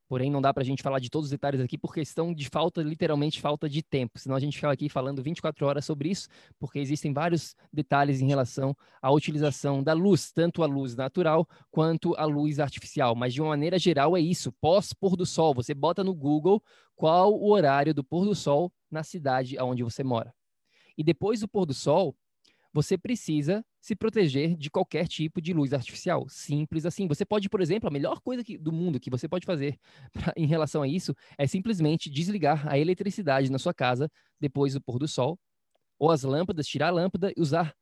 Porém, 0.08 0.30
não 0.30 0.40
dá 0.40 0.54
para 0.54 0.62
a 0.62 0.66
gente 0.66 0.82
falar 0.82 1.00
de 1.00 1.10
todos 1.10 1.26
os 1.26 1.30
detalhes 1.30 1.60
aqui 1.60 1.76
por 1.76 1.92
questão 1.92 2.32
de 2.32 2.48
falta, 2.48 2.80
literalmente 2.80 3.40
falta 3.40 3.68
de 3.68 3.82
tempo. 3.82 4.18
Senão 4.18 4.36
a 4.36 4.40
gente 4.40 4.56
fica 4.56 4.70
aqui 4.70 4.88
falando 4.88 5.20
24 5.20 5.66
horas 5.66 5.84
sobre 5.84 6.10
isso, 6.10 6.28
porque 6.60 6.78
existem 6.78 7.12
vários 7.12 7.56
detalhes 7.72 8.20
em 8.20 8.26
relação 8.26 8.76
à 9.02 9.10
utilização 9.10 9.82
da 9.82 9.92
luz, 9.92 10.30
tanto 10.30 10.62
a 10.62 10.66
luz 10.66 10.94
natural 10.94 11.46
quanto 11.72 12.14
a 12.16 12.24
luz 12.24 12.60
artificial. 12.60 13.16
Mas 13.16 13.34
de 13.34 13.42
uma 13.42 13.50
maneira 13.50 13.78
geral 13.80 14.16
é 14.16 14.20
isso, 14.20 14.52
pós-pôr 14.60 15.16
do 15.16 15.26
sol. 15.26 15.52
Você 15.54 15.74
bota 15.74 16.04
no 16.04 16.14
Google 16.14 16.62
qual 16.94 17.34
o 17.34 17.50
horário 17.50 17.92
do 17.92 18.04
pôr 18.04 18.24
do 18.24 18.34
sol 18.34 18.72
na 18.88 19.02
cidade 19.02 19.56
onde 19.60 19.82
você 19.82 20.04
mora. 20.04 20.32
E 20.96 21.02
depois 21.02 21.40
do 21.40 21.48
pôr 21.48 21.66
do 21.66 21.74
sol, 21.74 22.16
você 22.76 22.98
precisa 22.98 23.64
se 23.80 23.96
proteger 23.96 24.54
de 24.54 24.68
qualquer 24.68 25.08
tipo 25.08 25.40
de 25.40 25.54
luz 25.54 25.72
artificial. 25.72 26.28
Simples 26.28 26.84
assim. 26.84 27.08
Você 27.08 27.24
pode, 27.24 27.48
por 27.48 27.62
exemplo, 27.62 27.88
a 27.88 27.90
melhor 27.90 28.20
coisa 28.20 28.44
que, 28.44 28.58
do 28.58 28.70
mundo 28.70 29.00
que 29.00 29.08
você 29.08 29.26
pode 29.26 29.46
fazer 29.46 29.78
pra, 30.12 30.34
em 30.36 30.46
relação 30.46 30.82
a 30.82 30.88
isso 30.88 31.14
é 31.38 31.46
simplesmente 31.46 32.10
desligar 32.10 32.68
a 32.68 32.78
eletricidade 32.78 33.50
na 33.50 33.58
sua 33.58 33.72
casa 33.72 34.10
depois 34.38 34.74
do 34.74 34.82
pôr 34.82 34.98
do 34.98 35.08
sol, 35.08 35.38
ou 35.98 36.10
as 36.10 36.22
lâmpadas, 36.22 36.66
tirar 36.66 36.88
a 36.88 36.90
lâmpada 36.90 37.32
e 37.34 37.40
usar 37.40 37.74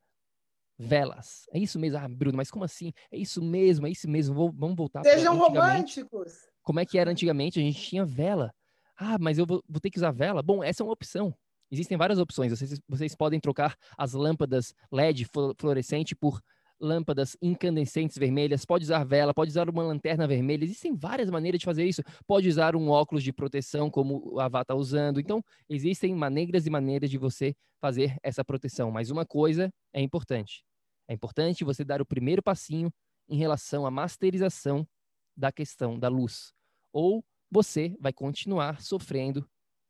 velas. 0.79 1.43
É 1.51 1.59
isso 1.59 1.77
mesmo. 1.77 1.97
Ah, 1.97 2.07
Bruno, 2.07 2.37
mas 2.37 2.49
como 2.49 2.63
assim? 2.63 2.93
É 3.11 3.17
isso 3.17 3.43
mesmo, 3.43 3.87
é 3.87 3.89
isso 3.89 4.09
mesmo. 4.09 4.33
Vou, 4.33 4.53
vamos 4.53 4.77
voltar 4.77 5.03
Sejam 5.03 5.37
românticos. 5.37 6.47
Como 6.63 6.79
é 6.79 6.85
que 6.85 6.97
era 6.97 7.11
antigamente? 7.11 7.59
A 7.59 7.61
gente 7.61 7.81
tinha 7.81 8.05
vela. 8.05 8.49
Ah, 8.95 9.17
mas 9.19 9.37
eu 9.37 9.45
vou, 9.45 9.61
vou 9.67 9.81
ter 9.81 9.89
que 9.89 9.97
usar 9.97 10.11
vela? 10.11 10.41
Bom, 10.41 10.63
essa 10.63 10.83
é 10.83 10.85
uma 10.85 10.93
opção. 10.93 11.35
Existem 11.75 11.97
várias 11.97 12.19
opções. 12.19 12.51
Vocês, 12.51 12.79
vocês 12.87 13.15
podem 13.15 13.37
trocar 13.37 13.75
as 13.97 14.13
lâmpadas 14.13 14.73
LED 14.89 15.27
fluorescente 15.57 16.15
por 16.15 16.41
lâmpadas 16.79 17.37
incandescentes 17.41 18.17
vermelhas, 18.17 18.65
pode 18.65 18.83
usar 18.83 19.03
vela, 19.03 19.33
pode 19.33 19.49
usar 19.49 19.69
uma 19.69 19.83
lanterna 19.83 20.27
vermelha. 20.27 20.63
Existem 20.63 20.95
várias 20.95 21.29
maneiras 21.29 21.59
de 21.59 21.65
fazer 21.65 21.85
isso. 21.85 22.01
Pode 22.25 22.47
usar 22.47 22.75
um 22.75 22.89
óculos 22.89 23.23
de 23.23 23.33
proteção, 23.33 23.89
como 23.89 24.35
o 24.35 24.39
Avá 24.39 24.61
está 24.61 24.73
usando. 24.73 25.19
Então, 25.19 25.43
existem 25.69 26.13
maneiras 26.15 26.65
e 26.65 26.69
maneiras 26.69 27.09
de 27.09 27.17
você 27.17 27.53
fazer 27.81 28.17
essa 28.23 28.43
proteção. 28.43 28.89
Mas 28.89 29.09
uma 29.09 29.25
coisa 29.25 29.69
é 29.93 30.01
importante: 30.01 30.63
é 31.09 31.13
importante 31.13 31.63
você 31.63 31.83
dar 31.83 32.01
o 32.01 32.05
primeiro 32.05 32.41
passinho 32.41 32.89
em 33.27 33.37
relação 33.37 33.85
à 33.85 33.91
masterização 33.91 34.87
da 35.35 35.51
questão 35.51 35.99
da 35.99 36.07
luz. 36.07 36.53
Ou 36.93 37.23
você 37.51 37.95
vai 37.99 38.13
continuar 38.13 38.81
sofrendo 38.81 39.47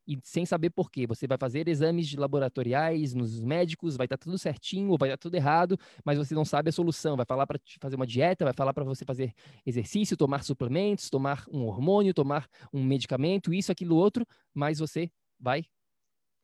e 0.07 0.19
sem 0.23 0.45
saber 0.45 0.69
por 0.69 0.91
quê. 0.91 1.07
Você 1.07 1.27
vai 1.27 1.37
fazer 1.37 1.67
exames 1.67 2.07
de 2.07 2.17
laboratoriais 2.17 3.13
nos 3.13 3.39
médicos, 3.39 3.97
vai 3.97 4.05
estar 4.05 4.17
tá 4.17 4.23
tudo 4.23 4.37
certinho, 4.37 4.89
ou 4.91 4.97
vai 4.97 5.09
estar 5.09 5.17
tudo 5.17 5.35
errado, 5.35 5.77
mas 6.03 6.17
você 6.17 6.35
não 6.35 6.45
sabe 6.45 6.69
a 6.69 6.71
solução. 6.71 7.15
Vai 7.15 7.25
falar 7.25 7.47
para 7.47 7.59
fazer 7.79 7.95
uma 7.95 8.05
dieta, 8.05 8.45
vai 8.45 8.53
falar 8.53 8.73
para 8.73 8.83
você 8.83 9.03
fazer 9.03 9.33
exercício, 9.65 10.15
tomar 10.15 10.43
suplementos, 10.43 11.09
tomar 11.09 11.45
um 11.51 11.65
hormônio, 11.65 12.13
tomar 12.13 12.47
um 12.71 12.83
medicamento, 12.83 13.53
isso, 13.53 13.71
aquilo, 13.71 13.95
outro, 13.95 14.25
mas 14.53 14.79
você 14.79 15.11
vai 15.39 15.65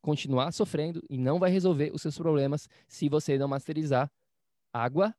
continuar 0.01 0.51
sofrendo 0.51 1.03
e 1.09 1.17
não 1.17 1.39
vai 1.39 1.51
resolver 1.51 1.91
os 1.93 2.01
seus 2.01 2.17
problemas 2.17 2.67
se 2.87 3.07
você 3.07 3.37
não 3.37 3.47
masterizar 3.47 4.11
água, 4.73 5.15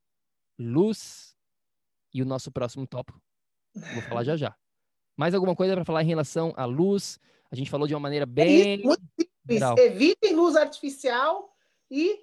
luz 0.59 1.37
e 2.13 2.21
o 2.21 2.27
nosso 2.27 2.51
próximo 2.51 2.87
tópico. 2.87 3.21
Vou 3.75 4.03
falar 4.03 4.25
já 4.25 4.37
já. 4.37 4.57
Mais 5.17 5.35
alguma 5.35 5.55
coisa 5.55 5.75
para 5.75 5.85
falar 5.85 6.03
em 6.03 6.07
relação 6.07 6.53
à 6.57 6.65
luz, 6.65 7.19
a 7.53 7.55
gente 7.55 7.71
falou 7.71 7.87
de 7.87 7.95
uma 7.95 8.01
maneira 8.01 8.25
bem. 8.25 8.83
É 9.47 9.85
Evitem 9.85 10.35
luz 10.35 10.57
artificial 10.57 11.55
e 11.91 12.19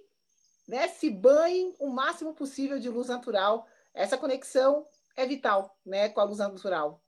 né, 0.67 0.87
se 0.87 1.07
banhem 1.11 1.75
o 1.79 1.87
máximo 1.87 2.33
possível 2.33 2.79
de 2.79 2.89
luz 2.89 3.09
natural. 3.09 3.67
Essa 3.93 4.17
conexão 4.17 4.87
é 5.15 5.27
vital 5.27 5.77
né, 5.85 6.09
com 6.09 6.19
a 6.19 6.23
luz 6.23 6.39
natural. 6.39 7.03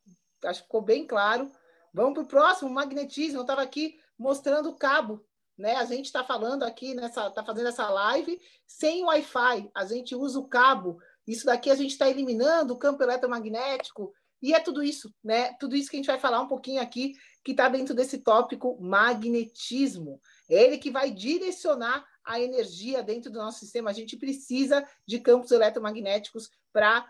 Acho 0.46 0.60
que 0.60 0.66
ficou 0.68 0.84
bem 0.84 1.08
claro. 1.08 1.52
Vamos 1.92 2.14
para 2.14 2.24
o 2.24 2.28
próximo, 2.28 2.70
magnetismo. 2.70 3.40
Eu 3.40 3.42
estava 3.42 3.64
aqui 3.64 4.00
mostrando 4.18 4.70
o 4.70 4.76
cabo. 4.76 5.26
Né? 5.58 5.76
A 5.76 5.86
gente 5.86 6.06
está 6.06 6.24
falando 6.24 6.62
aqui, 6.62 6.94
nessa, 6.94 7.28
está 7.28 7.44
fazendo 7.44 7.70
essa 7.70 7.90
live 7.90 8.40
sem 8.68 9.04
Wi-Fi. 9.04 9.72
A 9.74 9.86
gente 9.86 10.16
usa 10.16 10.38
o 10.40 10.48
cabo. 10.48 11.00
Isso 11.28 11.48
daqui 11.48 11.72
a 11.72 11.76
gente 11.76 11.92
está 11.92 12.08
eliminando 12.08 12.74
o 12.74 12.78
campo 12.78 13.02
eletromagnético. 13.02 14.14
E 14.42 14.54
é 14.54 14.60
tudo 14.60 14.82
isso, 14.82 15.14
né? 15.24 15.54
Tudo 15.60 15.76
isso 15.76 15.90
que 15.90 15.96
a 15.96 16.00
gente 16.00 16.08
vai 16.08 16.20
falar 16.20 16.42
um 16.42 16.48
pouquinho 16.48 16.82
aqui 16.82 17.14
que 17.44 17.52
está 17.52 17.70
dentro 17.70 17.94
desse 17.94 18.20
tópico 18.20 18.78
magnetismo. 18.82 20.20
É 20.50 20.64
ele 20.64 20.78
que 20.78 20.90
vai 20.90 21.12
direcionar 21.12 22.06
a 22.24 22.40
energia 22.40 23.04
dentro 23.04 23.32
do 23.32 23.40
nosso 23.40 23.60
sistema. 23.60 23.90
A 23.90 23.94
gente 23.94 24.18
precisa 24.18 24.86
de 25.08 25.20
campos 25.20 25.52
eletromagnéticos 25.52 26.50
para 26.72 27.06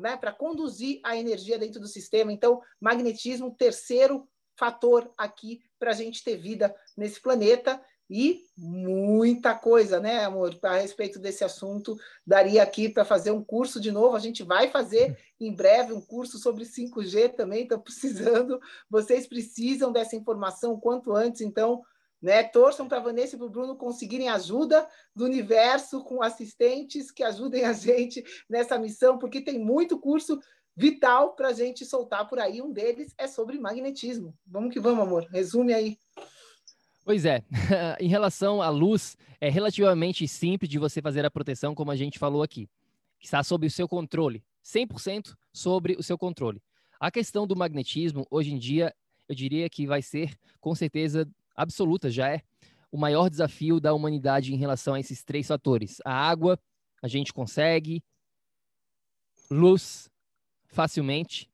né, 0.00 0.16
conduzir 0.38 1.00
a 1.04 1.16
energia 1.16 1.58
dentro 1.58 1.80
do 1.80 1.86
sistema. 1.86 2.32
Então, 2.32 2.60
magnetismo, 2.80 3.54
terceiro 3.54 4.28
fator 4.58 5.12
aqui 5.16 5.62
para 5.78 5.90
a 5.90 5.94
gente 5.94 6.22
ter 6.22 6.36
vida 6.36 6.74
nesse 6.96 7.20
planeta 7.20 7.82
e 8.12 8.44
muita 8.58 9.54
coisa, 9.54 10.00
né, 10.00 10.24
amor, 10.24 10.58
a 10.64 10.78
respeito 10.78 11.20
desse 11.20 11.44
assunto. 11.44 11.96
Daria 12.26 12.60
aqui 12.60 12.88
para 12.88 13.04
fazer 13.04 13.30
um 13.30 13.44
curso 13.44 13.80
de 13.80 13.92
novo. 13.92 14.16
A 14.16 14.18
gente 14.18 14.42
vai 14.42 14.68
fazer 14.68 15.16
em 15.40 15.54
breve 15.54 15.92
um 15.92 16.00
curso 16.00 16.36
sobre 16.36 16.64
5G 16.64 17.36
também. 17.36 17.62
Estou 17.62 17.78
precisando. 17.78 18.60
Vocês 18.90 19.28
precisam 19.28 19.92
dessa 19.92 20.16
informação 20.16 20.78
quanto 20.80 21.14
antes. 21.14 21.40
Então, 21.40 21.82
Né? 22.20 22.42
Torçam 22.42 22.88
para 22.88 22.98
a 22.98 23.02
Vanessa 23.02 23.36
e 23.36 23.38
para 23.38 23.46
o 23.46 23.50
Bruno 23.50 23.76
conseguirem 23.76 24.28
ajuda 24.28 24.86
do 25.14 25.24
universo 25.24 26.02
com 26.02 26.20
assistentes 26.20 27.10
que 27.10 27.22
ajudem 27.22 27.64
a 27.64 27.72
gente 27.72 28.22
nessa 28.46 28.76
missão, 28.76 29.18
porque 29.18 29.40
tem 29.40 29.58
muito 29.58 29.98
curso 29.98 30.38
vital 30.76 31.34
para 31.34 31.48
a 31.48 31.52
gente 31.52 31.84
soltar 31.86 32.28
por 32.28 32.38
aí. 32.38 32.60
Um 32.60 32.72
deles 32.72 33.14
é 33.16 33.26
sobre 33.26 33.58
magnetismo. 33.58 34.36
Vamos 34.44 34.72
que 34.74 34.80
vamos, 34.80 35.06
amor. 35.06 35.26
Resume 35.30 35.72
aí. 35.72 35.96
Pois 37.04 37.24
é, 37.24 37.42
em 37.98 38.08
relação 38.08 38.60
à 38.60 38.68
luz, 38.68 39.16
é 39.40 39.48
relativamente 39.48 40.26
simples 40.28 40.68
de 40.70 40.78
você 40.78 41.00
fazer 41.00 41.24
a 41.24 41.30
proteção, 41.30 41.74
como 41.74 41.90
a 41.90 41.96
gente 41.96 42.18
falou 42.18 42.42
aqui. 42.42 42.68
Está 43.20 43.42
sob 43.42 43.66
o 43.66 43.70
seu 43.70 43.88
controle, 43.88 44.42
100% 44.64 45.34
sobre 45.52 45.94
o 45.98 46.02
seu 46.02 46.16
controle. 46.16 46.62
A 46.98 47.10
questão 47.10 47.46
do 47.46 47.56
magnetismo, 47.56 48.26
hoje 48.30 48.52
em 48.52 48.58
dia, 48.58 48.94
eu 49.28 49.34
diria 49.34 49.68
que 49.70 49.86
vai 49.86 50.02
ser, 50.02 50.38
com 50.60 50.74
certeza 50.74 51.28
absoluta, 51.56 52.10
já 52.10 52.28
é 52.28 52.42
o 52.92 52.98
maior 52.98 53.30
desafio 53.30 53.80
da 53.80 53.94
humanidade 53.94 54.52
em 54.52 54.56
relação 54.56 54.94
a 54.94 55.00
esses 55.00 55.22
três 55.22 55.46
fatores. 55.46 55.98
A 56.04 56.12
água, 56.12 56.58
a 57.02 57.08
gente 57.08 57.32
consegue, 57.32 58.02
luz, 59.50 60.10
facilmente, 60.66 61.48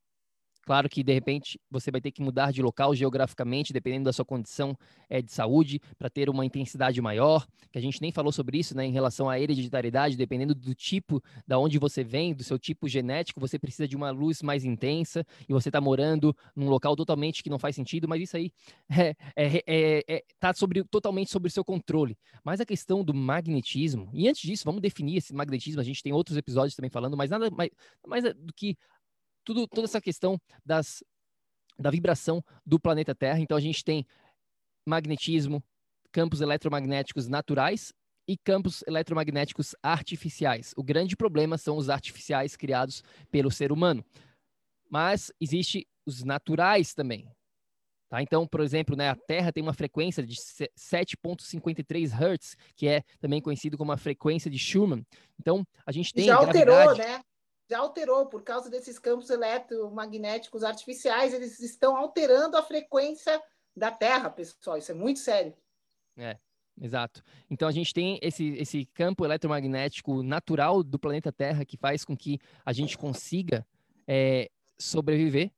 Claro 0.67 0.89
que, 0.89 1.05
de 1.05 1.13
repente, 1.13 1.61
você 1.71 1.93
vai 1.93 2.01
ter 2.01 2.11
que 2.11 2.21
mudar 2.21 2.53
de 2.53 2.61
local 2.61 2.93
geograficamente, 2.93 3.73
dependendo 3.73 4.07
da 4.07 4.13
sua 4.13 4.25
condição 4.25 4.77
é, 5.09 5.23
de 5.23 5.31
saúde, 5.31 5.81
para 5.97 6.11
ter 6.11 6.29
uma 6.29 6.45
intensidade 6.45 7.01
maior, 7.01 7.47
que 7.71 7.79
a 7.79 7.81
gente 7.81 8.03
nem 8.03 8.11
falou 8.11 8.33
sobre 8.33 8.59
isso, 8.59 8.77
né, 8.77 8.85
em 8.85 8.91
relação 8.91 9.31
à 9.31 9.39
hereditariedade, 9.39 10.17
dependendo 10.17 10.57
do 10.57 10.75
tipo, 10.75 11.23
da 11.47 11.57
onde 11.57 11.79
você 11.79 12.03
vem, 12.03 12.35
do 12.35 12.43
seu 12.43 12.59
tipo 12.59 12.89
genético, 12.89 13.39
você 13.39 13.61
precisa 13.61 13.87
de 13.87 13.95
uma 13.95 14.11
luz 14.11 14.43
mais 14.43 14.65
intensa, 14.65 15.25
e 15.49 15.53
você 15.53 15.69
está 15.69 15.81
morando 15.81 16.37
num 16.57 16.69
local 16.69 16.97
totalmente 16.97 17.45
que 17.45 17.51
não 17.51 17.61
faz 17.61 17.77
sentido, 17.77 18.09
mas 18.09 18.21
isso 18.21 18.37
aí 18.37 18.51
é, 18.91 19.15
é, 19.37 19.63
é, 19.69 20.05
é 20.09 20.25
tá 20.41 20.53
sobre, 20.53 20.83
totalmente 20.83 21.31
sobre 21.31 21.47
o 21.47 21.51
seu 21.53 21.65
controle. 21.65 22.19
Mas 22.43 22.61
a 22.61 22.67
questão 22.67 23.05
do 23.05 23.15
magnetismo, 23.15 24.11
e 24.13 24.29
antes 24.29 24.43
disso, 24.43 24.65
vamos 24.65 24.83
definir 24.83 25.19
esse 25.19 25.33
magnetismo, 25.33 25.81
a 25.81 25.85
gente 25.85 26.03
tem 26.03 26.13
outros 26.13 26.37
episódios 26.37 26.75
também 26.75 26.91
falando, 26.91 27.17
mas 27.17 27.31
nada 27.31 27.49
mais, 27.53 27.71
mais 28.05 28.25
do 28.25 28.53
que 28.53 28.77
tudo, 29.47 29.67
toda 29.69 29.87
essa 29.87 30.01
questão 30.01 30.39
das, 30.65 31.03
da 31.79 31.89
vibração 31.89 32.45
do 32.67 32.79
planeta 32.79 33.15
Terra. 33.15 33.39
Então, 33.39 33.57
a 33.57 33.61
gente 33.61 33.85
tem 33.85 34.05
magnetismo, 34.85 35.63
campos 36.13 36.41
eletromagnéticos 36.41 37.29
naturais 37.29 37.95
e 38.29 38.37
campos 38.37 38.83
eletromagnéticos 38.87 39.75
artificiais. 39.83 40.75
O 40.77 40.83
grande 40.83 41.17
problema 41.17 41.57
são 41.57 41.77
os 41.77 41.89
artificiais 41.89 42.57
criados 42.57 43.03
pelo 43.31 43.51
ser 43.51 43.71
humano. 43.71 44.05
Mas 44.91 45.33
existe 45.41 45.87
os 46.05 46.25
naturais 46.25 46.93
também. 46.93 47.31
Tá? 48.09 48.23
Então, 48.23 48.47
por 48.47 48.61
exemplo, 48.61 48.97
né, 48.97 49.11
a 49.11 49.17
Terra 49.17 49.53
tem 49.53 49.63
uma 49.63 49.75
frequência 49.75 50.25
de 50.25 50.35
7.53 50.35 52.13
Hz, 52.13 52.57
que 52.75 52.89
é 52.89 53.03
também 53.21 53.41
conhecido 53.41 53.77
como 53.77 53.93
a 53.93 53.97
frequência 53.97 54.51
de 54.51 54.59
Schumann. 54.59 55.05
Então, 55.39 55.65
a 55.85 55.93
gente 55.93 56.13
tem 56.13 56.27
Já 56.27 56.37
alterou, 56.37 56.97
né? 56.97 57.21
Já 57.69 57.79
alterou 57.79 58.27
por 58.27 58.43
causa 58.43 58.71
desses 58.71 58.99
campos 58.99 59.31
eletromagnéticos 59.31 60.63
artificiais, 60.63 61.35
eles 61.35 61.59
estão 61.61 61.97
alterando 61.97 62.57
a 62.57 62.63
frequência 62.63 63.43
da 63.77 63.91
Terra, 63.91 64.31
pessoal. 64.31 64.79
Isso 64.79 64.93
é 64.93 64.95
muito 64.95 65.19
sério. 65.19 65.55
É, 66.17 66.39
exato. 66.81 67.23
Então 67.51 67.69
a 67.69 67.73
gente 67.73 67.93
tem 67.93 68.19
esse, 68.23 68.55
esse 68.55 68.87
campo 68.87 69.25
eletromagnético 69.25 70.23
natural 70.23 70.83
do 70.83 70.99
planeta 70.99 71.33
Terra 71.33 71.65
que 71.65 71.77
faz 71.77 72.05
com 72.05 72.17
que 72.17 72.39
a 72.65 72.73
gente 72.73 72.97
consiga 72.97 73.67
é, 74.07 74.49
sobreviver, 74.79 75.51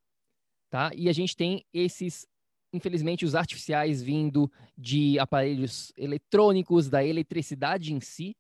tá? 0.71 0.91
E 0.95 1.09
a 1.09 1.13
gente 1.13 1.37
tem 1.37 1.65
esses 1.73 2.27
infelizmente, 2.73 3.25
os 3.25 3.35
artificiais 3.35 4.03
vindo 4.03 4.51
de 4.77 5.19
aparelhos 5.19 5.93
eletrônicos, 5.97 6.89
da 6.89 7.05
eletricidade 7.05 7.93
em 7.93 8.01
si, 8.01 8.37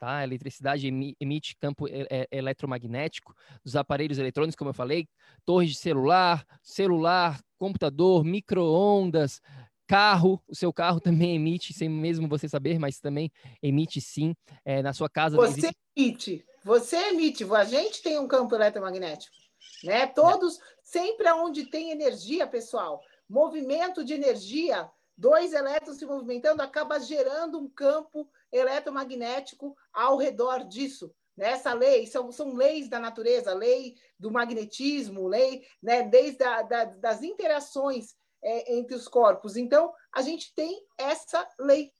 Tá? 0.00 0.16
A 0.16 0.24
eletricidade 0.24 0.88
emite 1.20 1.54
campo 1.60 1.84
eletromagnético 2.30 3.34
dos 3.62 3.76
aparelhos 3.76 4.16
eletrônicos, 4.18 4.56
como 4.56 4.70
eu 4.70 4.74
falei, 4.74 5.06
torres 5.44 5.72
de 5.72 5.76
celular, 5.76 6.42
celular, 6.62 7.38
computador, 7.58 8.24
micro-ondas, 8.24 9.42
carro. 9.86 10.42
O 10.48 10.54
seu 10.54 10.72
carro 10.72 11.00
também 11.04 11.36
emite, 11.36 11.74
sem 11.74 11.86
mesmo 11.86 12.26
você 12.26 12.48
saber, 12.48 12.78
mas 12.78 12.98
também 12.98 13.30
emite 13.62 14.00
sim 14.00 14.34
é, 14.64 14.80
na 14.80 14.94
sua 14.94 15.10
casa. 15.10 15.36
Você 15.36 15.58
existe... 15.58 15.76
emite, 15.94 16.46
você 16.64 16.96
emite. 17.10 17.44
A 17.52 17.64
gente 17.64 18.02
tem 18.02 18.18
um 18.18 18.26
campo 18.26 18.54
eletromagnético, 18.54 19.36
né? 19.84 20.06
Todos, 20.06 20.58
é. 20.58 20.62
sempre 20.82 21.30
onde 21.30 21.66
tem 21.66 21.90
energia, 21.90 22.46
pessoal, 22.46 23.02
movimento 23.28 24.02
de 24.02 24.14
energia, 24.14 24.90
dois 25.14 25.52
elétrons 25.52 25.98
se 25.98 26.06
movimentando 26.06 26.62
acaba 26.62 26.98
gerando 26.98 27.58
um 27.58 27.68
campo 27.68 28.26
eletromagnético 28.52 29.76
ao 29.92 30.16
redor 30.16 30.64
disso. 30.64 31.12
Né? 31.36 31.50
Essa 31.50 31.72
lei 31.72 32.06
são, 32.06 32.30
são 32.30 32.54
leis 32.54 32.88
da 32.88 32.98
natureza, 32.98 33.54
lei 33.54 33.94
do 34.18 34.30
magnetismo, 34.30 35.26
lei 35.26 35.64
né, 35.82 36.02
desde 36.02 36.42
a, 36.44 36.62
da, 36.62 36.84
das 36.84 37.22
interações 37.22 38.14
é, 38.42 38.74
entre 38.76 38.94
os 38.94 39.08
corpos. 39.08 39.56
Então, 39.56 39.92
a 40.14 40.22
gente 40.22 40.54
tem 40.54 40.82
essa 40.98 41.46
lei. 41.58 41.90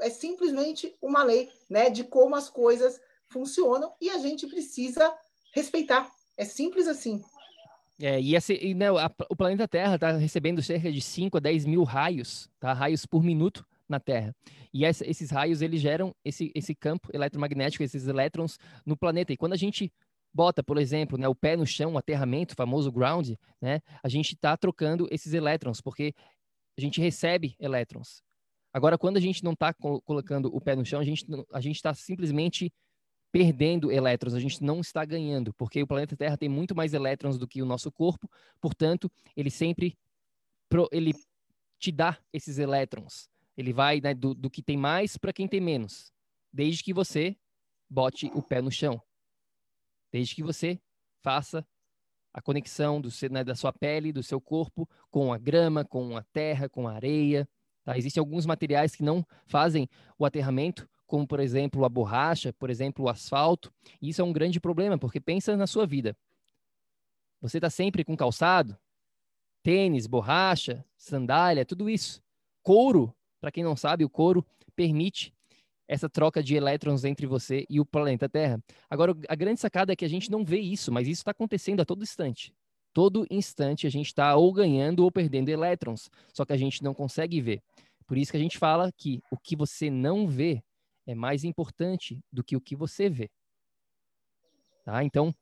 É 0.00 0.10
simplesmente 0.10 0.96
uma 1.00 1.22
lei 1.22 1.48
né, 1.70 1.88
de 1.88 2.04
como 2.04 2.34
as 2.34 2.48
coisas 2.48 3.00
funcionam 3.28 3.94
e 4.00 4.10
a 4.10 4.18
gente 4.18 4.46
precisa 4.46 5.12
respeitar. 5.54 6.10
É 6.36 6.44
simples 6.44 6.88
assim. 6.88 7.22
É, 8.00 8.20
e, 8.20 8.34
esse, 8.34 8.54
e 8.54 8.74
né, 8.74 8.88
a, 8.88 9.10
o 9.30 9.36
planeta 9.36 9.68
Terra 9.68 9.94
está 9.94 10.10
recebendo 10.12 10.60
cerca 10.62 10.90
de 10.90 11.00
5 11.00 11.36
a 11.36 11.40
10 11.40 11.64
mil 11.64 11.84
raios, 11.84 12.50
tá? 12.58 12.72
raios 12.72 13.06
por 13.06 13.22
minuto 13.22 13.64
na 13.88 14.00
Terra. 14.00 14.34
E 14.72 14.84
essa, 14.84 15.08
esses 15.08 15.30
raios, 15.30 15.62
eles 15.62 15.80
geram 15.80 16.14
esse, 16.24 16.50
esse 16.54 16.74
campo 16.74 17.08
eletromagnético, 17.12 17.82
esses 17.82 18.06
elétrons 18.06 18.58
no 18.84 18.96
planeta. 18.96 19.32
E 19.32 19.36
quando 19.36 19.52
a 19.52 19.56
gente 19.56 19.92
bota, 20.32 20.62
por 20.64 20.78
exemplo, 20.78 21.16
né, 21.16 21.28
o 21.28 21.34
pé 21.34 21.56
no 21.56 21.66
chão, 21.66 21.94
o 21.94 21.98
aterramento, 21.98 22.52
o 22.52 22.56
famoso 22.56 22.90
ground, 22.90 23.30
né, 23.60 23.80
a 24.02 24.08
gente 24.08 24.34
está 24.34 24.56
trocando 24.56 25.06
esses 25.10 25.32
elétrons, 25.32 25.80
porque 25.80 26.12
a 26.76 26.80
gente 26.80 27.00
recebe 27.00 27.54
elétrons. 27.60 28.22
Agora, 28.72 28.98
quando 28.98 29.16
a 29.16 29.20
gente 29.20 29.44
não 29.44 29.52
está 29.52 29.72
colocando 29.72 30.50
o 30.52 30.60
pé 30.60 30.74
no 30.74 30.84
chão, 30.84 30.98
a 30.98 31.04
gente 31.04 31.24
a 31.52 31.60
está 31.60 31.94
simplesmente 31.94 32.72
perdendo 33.30 33.90
elétrons, 33.90 34.34
a 34.34 34.40
gente 34.40 34.62
não 34.62 34.80
está 34.80 35.04
ganhando, 35.04 35.52
porque 35.54 35.82
o 35.82 35.86
planeta 35.86 36.16
Terra 36.16 36.36
tem 36.36 36.48
muito 36.48 36.74
mais 36.74 36.94
elétrons 36.94 37.38
do 37.38 37.46
que 37.46 37.62
o 37.62 37.66
nosso 37.66 37.90
corpo, 37.90 38.28
portanto, 38.60 39.10
ele 39.36 39.50
sempre 39.50 39.96
pro, 40.68 40.88
ele 40.92 41.12
te 41.78 41.92
dá 41.92 42.18
esses 42.32 42.58
elétrons. 42.58 43.28
Ele 43.56 43.72
vai 43.72 44.00
né, 44.00 44.14
do, 44.14 44.34
do 44.34 44.50
que 44.50 44.62
tem 44.62 44.76
mais 44.76 45.16
para 45.16 45.32
quem 45.32 45.46
tem 45.46 45.60
menos, 45.60 46.12
desde 46.52 46.82
que 46.82 46.92
você 46.92 47.36
bote 47.88 48.30
o 48.34 48.42
pé 48.42 48.60
no 48.60 48.70
chão, 48.70 49.00
desde 50.10 50.34
que 50.34 50.42
você 50.42 50.80
faça 51.22 51.66
a 52.32 52.42
conexão 52.42 53.00
do, 53.00 53.08
né, 53.30 53.44
da 53.44 53.54
sua 53.54 53.72
pele, 53.72 54.12
do 54.12 54.22
seu 54.22 54.40
corpo, 54.40 54.88
com 55.08 55.32
a 55.32 55.38
grama, 55.38 55.84
com 55.84 56.16
a 56.16 56.22
terra, 56.24 56.68
com 56.68 56.88
a 56.88 56.92
areia. 56.92 57.48
Tá? 57.84 57.96
Existem 57.96 58.20
alguns 58.20 58.44
materiais 58.44 58.96
que 58.96 59.04
não 59.04 59.24
fazem 59.46 59.88
o 60.18 60.24
aterramento, 60.24 60.88
como, 61.06 61.26
por 61.26 61.38
exemplo, 61.38 61.84
a 61.84 61.88
borracha, 61.88 62.52
por 62.52 62.70
exemplo, 62.70 63.04
o 63.04 63.08
asfalto. 63.08 63.72
E 64.02 64.08
isso 64.08 64.20
é 64.20 64.24
um 64.24 64.32
grande 64.32 64.58
problema, 64.58 64.98
porque 64.98 65.20
pensa 65.20 65.56
na 65.56 65.68
sua 65.68 65.86
vida. 65.86 66.16
Você 67.40 67.58
está 67.58 67.70
sempre 67.70 68.04
com 68.04 68.16
calçado, 68.16 68.76
tênis, 69.62 70.08
borracha, 70.08 70.84
sandália, 70.96 71.64
tudo 71.64 71.88
isso. 71.88 72.20
Couro 72.62 73.14
para 73.44 73.52
quem 73.52 73.62
não 73.62 73.76
sabe, 73.76 74.06
o 74.06 74.08
couro 74.08 74.42
permite 74.74 75.30
essa 75.86 76.08
troca 76.08 76.42
de 76.42 76.54
elétrons 76.54 77.04
entre 77.04 77.26
você 77.26 77.66
e 77.68 77.78
o 77.78 77.84
planeta 77.84 78.26
Terra. 78.26 78.58
Agora, 78.88 79.14
a 79.28 79.34
grande 79.34 79.60
sacada 79.60 79.92
é 79.92 79.96
que 79.96 80.04
a 80.06 80.08
gente 80.08 80.30
não 80.30 80.42
vê 80.42 80.58
isso, 80.60 80.90
mas 80.90 81.06
isso 81.06 81.20
está 81.20 81.32
acontecendo 81.32 81.80
a 81.80 81.84
todo 81.84 82.02
instante. 82.02 82.54
Todo 82.94 83.26
instante 83.30 83.86
a 83.86 83.90
gente 83.90 84.06
está 84.06 84.34
ou 84.34 84.50
ganhando 84.50 85.00
ou 85.00 85.12
perdendo 85.12 85.50
elétrons, 85.50 86.10
só 86.32 86.46
que 86.46 86.54
a 86.54 86.56
gente 86.56 86.82
não 86.82 86.94
consegue 86.94 87.38
ver. 87.38 87.62
Por 88.06 88.16
isso 88.16 88.30
que 88.30 88.38
a 88.38 88.40
gente 88.40 88.56
fala 88.56 88.90
que 88.90 89.20
o 89.30 89.36
que 89.36 89.54
você 89.54 89.90
não 89.90 90.26
vê 90.26 90.62
é 91.06 91.14
mais 91.14 91.44
importante 91.44 92.18
do 92.32 92.42
que 92.42 92.56
o 92.56 92.60
que 92.62 92.74
você 92.74 93.10
vê. 93.10 93.30
Tá? 94.86 95.04
Então, 95.04 95.34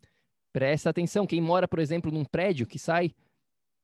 presta 0.53 0.91
atenção. 0.91 1.25
Quem 1.25 1.41
mora, 1.41 1.69
por 1.69 1.79
exemplo, 1.79 2.11
num 2.11 2.25
prédio 2.25 2.67
que 2.67 2.81
sai 2.81 3.15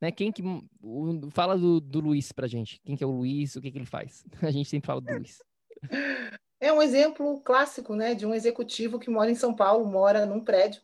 né? 0.00 0.12
Quem 0.12 0.30
que 0.30 0.42
o, 0.82 1.30
fala 1.30 1.56
do, 1.56 1.80
do 1.80 2.00
Luiz 2.00 2.32
pra 2.32 2.46
gente? 2.46 2.80
Quem 2.84 2.96
que 2.96 3.04
é 3.04 3.06
o 3.06 3.10
Luiz? 3.10 3.56
O 3.56 3.60
que 3.60 3.70
que 3.70 3.78
ele 3.78 3.86
faz? 3.86 4.24
A 4.42 4.50
gente 4.50 4.68
sempre 4.68 4.86
fala 4.86 5.00
do 5.00 5.12
Luiz. 5.12 5.42
É 6.60 6.72
um 6.72 6.82
exemplo 6.82 7.40
clássico, 7.40 7.94
né, 7.94 8.14
de 8.14 8.26
um 8.26 8.34
executivo 8.34 8.98
que 8.98 9.10
mora 9.10 9.30
em 9.30 9.36
São 9.36 9.54
Paulo, 9.54 9.86
mora 9.86 10.26
num 10.26 10.42
prédio. 10.42 10.82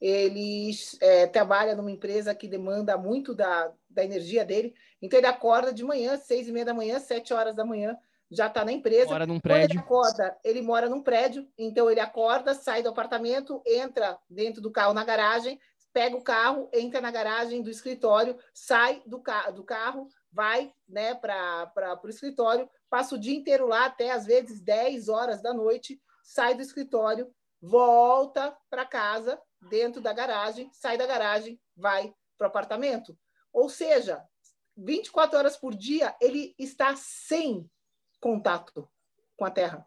Ele 0.00 0.70
é, 1.00 1.26
trabalha 1.26 1.74
numa 1.74 1.90
empresa 1.90 2.34
que 2.34 2.46
demanda 2.46 2.96
muito 2.96 3.34
da, 3.34 3.72
da 3.88 4.04
energia 4.04 4.44
dele. 4.44 4.74
Então 5.00 5.18
ele 5.18 5.26
acorda 5.26 5.72
de 5.72 5.82
manhã, 5.82 6.16
seis 6.16 6.46
e 6.48 6.52
meia 6.52 6.66
da 6.66 6.74
manhã, 6.74 7.00
sete 7.00 7.32
horas 7.32 7.56
da 7.56 7.64
manhã, 7.64 7.96
já 8.30 8.46
está 8.46 8.64
na 8.64 8.72
empresa. 8.72 9.10
Mora 9.10 9.26
num 9.26 9.40
prédio. 9.40 9.68
Quando 9.68 9.70
ele 9.70 9.78
acorda, 9.80 10.38
ele 10.44 10.62
mora 10.62 10.88
num 10.88 11.02
prédio. 11.02 11.48
Então 11.56 11.90
ele 11.90 12.00
acorda, 12.00 12.54
sai 12.54 12.82
do 12.82 12.88
apartamento, 12.88 13.62
entra 13.66 14.18
dentro 14.28 14.60
do 14.60 14.70
carro 14.70 14.92
na 14.92 15.04
garagem, 15.04 15.58
pega 15.96 16.14
o 16.14 16.22
carro, 16.22 16.68
entra 16.74 17.00
na 17.00 17.10
garagem 17.10 17.62
do 17.62 17.70
escritório, 17.70 18.38
sai 18.52 19.02
do, 19.06 19.18
ca 19.18 19.48
do 19.48 19.64
carro, 19.64 20.10
vai 20.30 20.74
né, 20.86 21.14
para 21.14 21.98
o 22.04 22.08
escritório, 22.10 22.68
passa 22.90 23.14
o 23.14 23.18
dia 23.18 23.34
inteiro 23.34 23.66
lá, 23.66 23.86
até 23.86 24.10
às 24.10 24.26
vezes 24.26 24.60
10 24.60 25.08
horas 25.08 25.40
da 25.40 25.54
noite, 25.54 25.98
sai 26.22 26.54
do 26.54 26.60
escritório, 26.60 27.34
volta 27.62 28.54
para 28.68 28.84
casa, 28.84 29.40
dentro 29.70 30.02
da 30.02 30.12
garagem, 30.12 30.70
sai 30.70 30.98
da 30.98 31.06
garagem, 31.06 31.58
vai 31.74 32.14
para 32.36 32.44
o 32.44 32.48
apartamento. 32.48 33.18
Ou 33.50 33.70
seja, 33.70 34.22
24 34.76 35.38
horas 35.38 35.56
por 35.56 35.74
dia, 35.74 36.14
ele 36.20 36.54
está 36.58 36.94
sem 36.94 37.70
contato 38.20 38.86
com 39.34 39.46
a 39.46 39.50
Terra. 39.50 39.86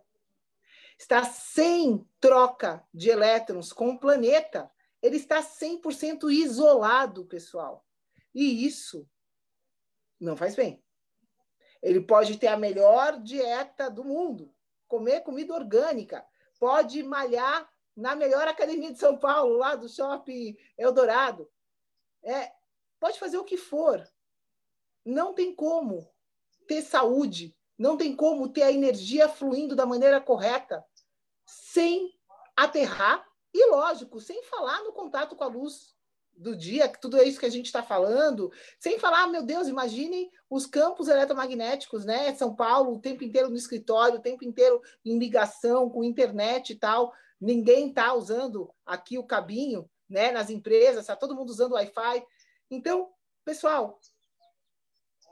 Está 0.98 1.24
sem 1.24 2.04
troca 2.20 2.84
de 2.92 3.12
elétrons 3.12 3.72
com 3.72 3.92
o 3.92 4.00
planeta. 4.00 4.72
Ele 5.02 5.18
está 5.18 5.42
100% 5.42 6.32
isolado, 6.32 7.26
pessoal. 7.26 7.86
E 8.34 8.66
isso 8.66 9.08
não 10.20 10.36
faz 10.36 10.56
bem. 10.56 10.84
Ele 11.82 12.02
pode 12.02 12.38
ter 12.38 12.48
a 12.48 12.58
melhor 12.58 13.22
dieta 13.22 13.90
do 13.90 14.04
mundo, 14.04 14.54
comer 14.88 15.22
comida 15.22 15.54
orgânica, 15.54 16.26
pode 16.60 17.02
malhar 17.04 17.70
na 17.96 18.16
melhor 18.16 18.48
academia 18.48 18.92
de 18.92 19.00
São 19.00 19.18
Paulo, 19.18 19.58
lá 19.58 19.76
do 19.76 19.88
Shopping 19.88 20.58
Eldorado. 20.78 21.50
É, 22.24 22.52
pode 23.00 23.18
fazer 23.18 23.38
o 23.38 23.46
que 23.46 23.58
for. 23.58 24.06
Não 25.06 25.34
tem 25.34 25.56
como 25.56 26.10
ter 26.68 26.82
saúde, 26.82 27.56
não 27.78 27.98
tem 27.98 28.16
como 28.16 28.50
ter 28.50 28.64
a 28.64 28.72
energia 28.72 29.30
fluindo 29.30 29.76
da 29.76 29.86
maneira 29.86 30.20
correta 30.20 30.86
sem 31.46 32.14
aterrar 32.56 33.26
e, 33.54 33.70
lógico, 33.72 34.20
sem 34.20 34.44
falar 34.44 34.84
no 34.84 34.92
contato 34.92 35.36
com 35.36 35.44
a 35.44 35.48
luz 35.48 35.96
do 36.40 36.56
dia, 36.56 36.88
tudo 36.88 37.18
é 37.18 37.24
isso 37.26 37.40
que 37.40 37.46
a 37.46 37.52
gente 37.52 37.66
está 37.66 37.84
falando, 37.84 38.50
sem 38.80 38.98
falar, 38.98 39.28
meu 39.28 39.44
Deus, 39.44 39.68
imaginem 39.68 40.32
os 40.50 40.66
campos 40.66 41.10
eletromagnéticos, 41.10 42.06
né? 42.06 42.34
São 42.34 42.56
Paulo, 42.56 42.94
o 42.94 43.00
tempo 43.00 43.24
inteiro 43.26 43.50
no 43.50 43.58
escritório, 43.58 44.20
o 44.20 44.22
tempo 44.22 44.46
inteiro 44.46 44.82
em 45.04 45.20
ligação 45.20 45.90
com 45.90 46.04
internet 46.04 46.72
e 46.72 46.76
tal. 46.76 47.12
Ninguém 47.42 47.90
está 47.90 48.14
usando 48.14 48.74
aqui 48.86 49.18
o 49.18 49.26
cabinho, 49.26 49.90
né? 50.10 50.32
Nas 50.32 50.50
empresas, 50.50 51.02
está 51.02 51.16
todo 51.16 51.36
mundo 51.36 51.50
usando 51.50 51.74
Wi-Fi. 51.74 52.24
Então, 52.72 53.10
pessoal, 53.44 54.00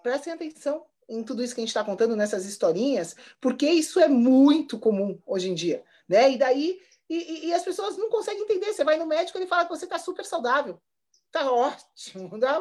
prestem 0.04 0.34
atenção 0.34 0.86
em 1.08 1.24
tudo 1.24 1.42
isso 1.42 1.56
que 1.56 1.62
a 1.62 1.64
gente 1.64 1.70
está 1.70 1.86
contando 1.86 2.18
nessas 2.18 2.46
historinhas, 2.46 3.16
porque 3.40 3.66
isso 3.66 3.98
é 3.98 4.10
muito 4.10 4.78
comum 4.78 5.18
hoje 5.26 5.50
em 5.50 5.56
dia, 5.56 5.84
né? 6.08 6.32
E 6.32 6.38
daí 6.38 6.82
e, 7.10 7.48
e, 7.48 7.54
as 7.54 7.64
pessoas 7.64 7.98
não 7.98 8.10
conseguem 8.10 8.44
entender. 8.44 8.74
Você 8.74 8.84
vai 8.84 8.98
no 8.98 9.06
médico, 9.06 9.38
ele 9.38 9.48
fala 9.48 9.64
que 9.64 9.70
você 9.70 9.86
está 9.86 9.98
super 9.98 10.26
saudável. 10.26 10.82
Tá 11.32 11.52
ótimo, 11.52 12.38
dá, 12.40 12.60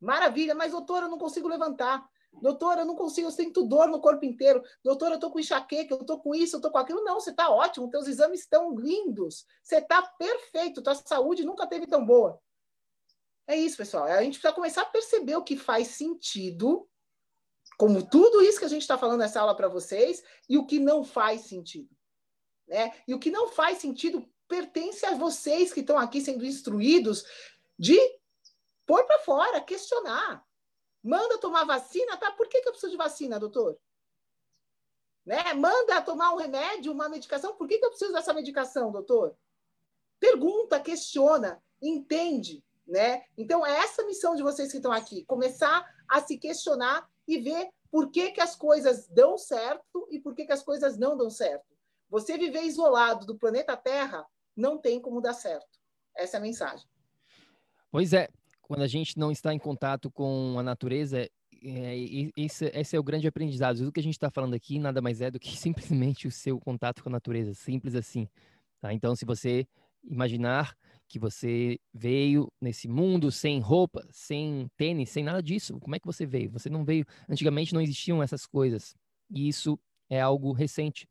maravilha, 0.00 0.54
mas 0.54 0.72
doutora, 0.72 1.06
eu 1.06 1.10
não 1.10 1.18
consigo 1.18 1.48
levantar. 1.48 2.04
Doutora, 2.40 2.80
eu 2.80 2.86
não 2.86 2.96
consigo, 2.96 3.28
eu 3.28 3.32
sinto 3.32 3.64
dor 3.64 3.88
no 3.88 4.00
corpo 4.00 4.24
inteiro. 4.24 4.62
Doutora, 4.82 5.16
eu 5.16 5.20
tô 5.20 5.30
com 5.30 5.38
enxaqueca, 5.38 5.94
eu 5.94 6.04
tô 6.04 6.18
com 6.18 6.34
isso, 6.34 6.56
eu 6.56 6.60
tô 6.60 6.70
com 6.70 6.78
aquilo. 6.78 7.04
Não, 7.04 7.20
você 7.20 7.32
tá 7.32 7.50
ótimo, 7.50 7.90
teus 7.90 8.06
exames 8.06 8.40
estão 8.40 8.74
lindos. 8.74 9.44
Você 9.62 9.80
tá 9.80 10.02
perfeito, 10.02 10.82
tua 10.82 10.94
saúde 10.94 11.44
nunca 11.44 11.66
teve 11.66 11.86
tão 11.86 12.04
boa. 12.04 12.40
É 13.46 13.56
isso, 13.56 13.76
pessoal. 13.76 14.04
A 14.04 14.22
gente 14.22 14.38
precisa 14.38 14.54
começar 14.54 14.82
a 14.82 14.86
perceber 14.86 15.36
o 15.36 15.44
que 15.44 15.56
faz 15.56 15.88
sentido, 15.88 16.88
como 17.76 18.08
tudo 18.08 18.40
isso 18.40 18.58
que 18.58 18.64
a 18.64 18.68
gente 18.68 18.82
está 18.82 18.96
falando 18.96 19.20
nessa 19.20 19.40
aula 19.40 19.54
para 19.54 19.68
vocês, 19.68 20.22
e 20.48 20.56
o 20.56 20.66
que 20.66 20.78
não 20.78 21.04
faz 21.04 21.42
sentido. 21.42 21.90
Né? 22.72 22.90
E 23.06 23.12
o 23.12 23.18
que 23.18 23.30
não 23.30 23.48
faz 23.48 23.76
sentido 23.76 24.26
pertence 24.48 25.04
a 25.04 25.14
vocês 25.14 25.74
que 25.74 25.80
estão 25.80 25.98
aqui 25.98 26.22
sendo 26.22 26.42
instruídos 26.42 27.22
de 27.78 27.98
pôr 28.86 29.04
para 29.04 29.18
fora, 29.18 29.60
questionar. 29.60 30.42
Manda 31.04 31.36
tomar 31.36 31.64
vacina, 31.64 32.16
tá? 32.16 32.30
Por 32.30 32.48
que, 32.48 32.62
que 32.62 32.68
eu 32.68 32.72
preciso 32.72 32.92
de 32.92 32.96
vacina, 32.96 33.38
doutor? 33.38 33.78
Né? 35.26 35.52
Manda 35.52 36.00
tomar 36.00 36.32
um 36.32 36.38
remédio, 36.38 36.92
uma 36.92 37.10
medicação, 37.10 37.54
por 37.56 37.68
que, 37.68 37.76
que 37.76 37.84
eu 37.84 37.90
preciso 37.90 38.14
dessa 38.14 38.32
medicação, 38.32 38.90
doutor? 38.90 39.36
Pergunta, 40.18 40.80
questiona, 40.80 41.62
entende, 41.80 42.64
né? 42.86 43.22
Então, 43.36 43.66
é 43.66 43.80
essa 43.80 44.02
missão 44.06 44.34
de 44.34 44.42
vocês 44.42 44.70
que 44.70 44.78
estão 44.78 44.92
aqui, 44.92 45.26
começar 45.26 45.86
a 46.08 46.22
se 46.22 46.38
questionar 46.38 47.06
e 47.28 47.38
ver 47.38 47.68
por 47.90 48.10
que, 48.10 48.30
que 48.30 48.40
as 48.40 48.56
coisas 48.56 49.06
dão 49.08 49.36
certo 49.36 50.08
e 50.10 50.18
por 50.18 50.34
que, 50.34 50.46
que 50.46 50.52
as 50.52 50.62
coisas 50.62 50.96
não 50.96 51.18
dão 51.18 51.28
certo. 51.28 51.71
Você 52.12 52.36
viver 52.36 52.60
isolado 52.64 53.24
do 53.24 53.38
planeta 53.38 53.74
Terra 53.74 54.26
não 54.54 54.76
tem 54.76 55.00
como 55.00 55.22
dar 55.22 55.32
certo. 55.32 55.80
Essa 56.14 56.36
é 56.36 56.38
a 56.38 56.42
mensagem. 56.42 56.86
Pois 57.90 58.12
é, 58.12 58.28
quando 58.60 58.82
a 58.82 58.86
gente 58.86 59.18
não 59.18 59.32
está 59.32 59.54
em 59.54 59.58
contato 59.58 60.10
com 60.10 60.58
a 60.58 60.62
natureza, 60.62 61.26
é, 61.64 61.96
esse, 62.36 62.66
esse, 62.66 62.94
é 62.94 63.00
o 63.00 63.02
grande 63.02 63.26
aprendizado. 63.26 63.78
Tudo 63.78 63.90
que 63.90 64.00
a 64.00 64.02
gente 64.02 64.12
está 64.12 64.30
falando 64.30 64.52
aqui 64.52 64.78
nada 64.78 65.00
mais 65.00 65.22
é 65.22 65.30
do 65.30 65.40
que 65.40 65.56
simplesmente 65.56 66.28
o 66.28 66.30
seu 66.30 66.60
contato 66.60 67.02
com 67.02 67.08
a 67.08 67.12
natureza, 67.12 67.54
simples 67.54 67.94
assim. 67.94 68.28
Tá? 68.78 68.92
Então, 68.92 69.16
se 69.16 69.24
você 69.24 69.66
imaginar 70.04 70.76
que 71.08 71.18
você 71.18 71.80
veio 71.94 72.52
nesse 72.60 72.88
mundo 72.88 73.32
sem 73.32 73.58
roupa, 73.58 74.06
sem 74.10 74.70
tênis, 74.76 75.08
sem 75.08 75.24
nada 75.24 75.42
disso, 75.42 75.80
como 75.80 75.96
é 75.96 75.98
que 75.98 76.06
você 76.06 76.26
veio? 76.26 76.50
Você 76.50 76.68
não 76.68 76.84
veio. 76.84 77.06
Antigamente 77.26 77.72
não 77.72 77.80
existiam 77.80 78.22
essas 78.22 78.44
coisas. 78.44 78.94
E 79.30 79.48
isso 79.48 79.80
é 80.10 80.20
algo 80.20 80.52
recente. 80.52 81.08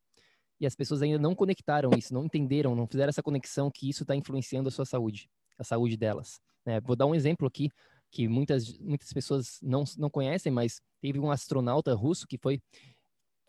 E 0.62 0.66
as 0.68 0.76
pessoas 0.76 1.01
ainda 1.01 1.18
não 1.18 1.34
conectaram 1.34 1.89
isso, 1.97 2.14
não 2.14 2.26
entenderam, 2.26 2.76
não 2.76 2.86
fizeram 2.86 3.09
essa 3.09 3.24
conexão 3.24 3.72
que 3.72 3.89
isso 3.89 4.03
está 4.03 4.16
influenciando 4.16 4.70
a 4.70 4.72
sua 4.72 4.86
saúde, 4.86 5.28
a 5.57 5.64
saúde 5.64 5.97
delas. 5.97 6.39
É, 6.64 6.80
vou 6.80 6.95
dar 6.95 7.07
um 7.07 7.16
exemplo 7.16 7.47
aqui 7.47 7.72
que 8.12 8.28
muitas, 8.28 8.78
muitas 8.78 9.12
pessoas 9.12 9.57
não, 9.64 9.84
não 9.97 10.07
conhecem, 10.07 10.51
mas 10.51 10.80
teve 11.01 11.18
um 11.18 11.32
astronauta 11.32 11.95
russo 11.95 12.28
que 12.28 12.38
foi 12.38 12.62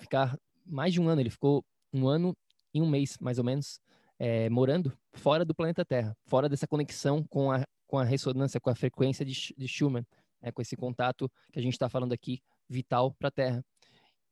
ficar 0.00 0.38
mais 0.64 0.94
de 0.94 1.02
um 1.02 1.08
ano, 1.08 1.20
ele 1.20 1.28
ficou 1.28 1.62
um 1.92 2.08
ano 2.08 2.34
e 2.72 2.80
um 2.80 2.88
mês, 2.88 3.18
mais 3.20 3.38
ou 3.38 3.44
menos, 3.44 3.78
é, 4.18 4.48
morando 4.48 4.96
fora 5.12 5.44
do 5.44 5.54
planeta 5.54 5.84
Terra, 5.84 6.16
fora 6.24 6.48
dessa 6.48 6.66
conexão 6.66 7.22
com 7.24 7.52
a, 7.52 7.62
com 7.86 7.98
a 7.98 8.04
ressonância, 8.04 8.58
com 8.58 8.70
a 8.70 8.74
frequência 8.74 9.22
de, 9.22 9.54
de 9.54 9.68
Schumann, 9.68 10.06
né, 10.40 10.50
com 10.50 10.62
esse 10.62 10.76
contato 10.76 11.30
que 11.52 11.58
a 11.58 11.62
gente 11.62 11.74
está 11.74 11.90
falando 11.90 12.14
aqui, 12.14 12.40
vital 12.70 13.12
para 13.12 13.28
a 13.28 13.32
Terra. 13.32 13.64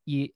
E 0.06 0.32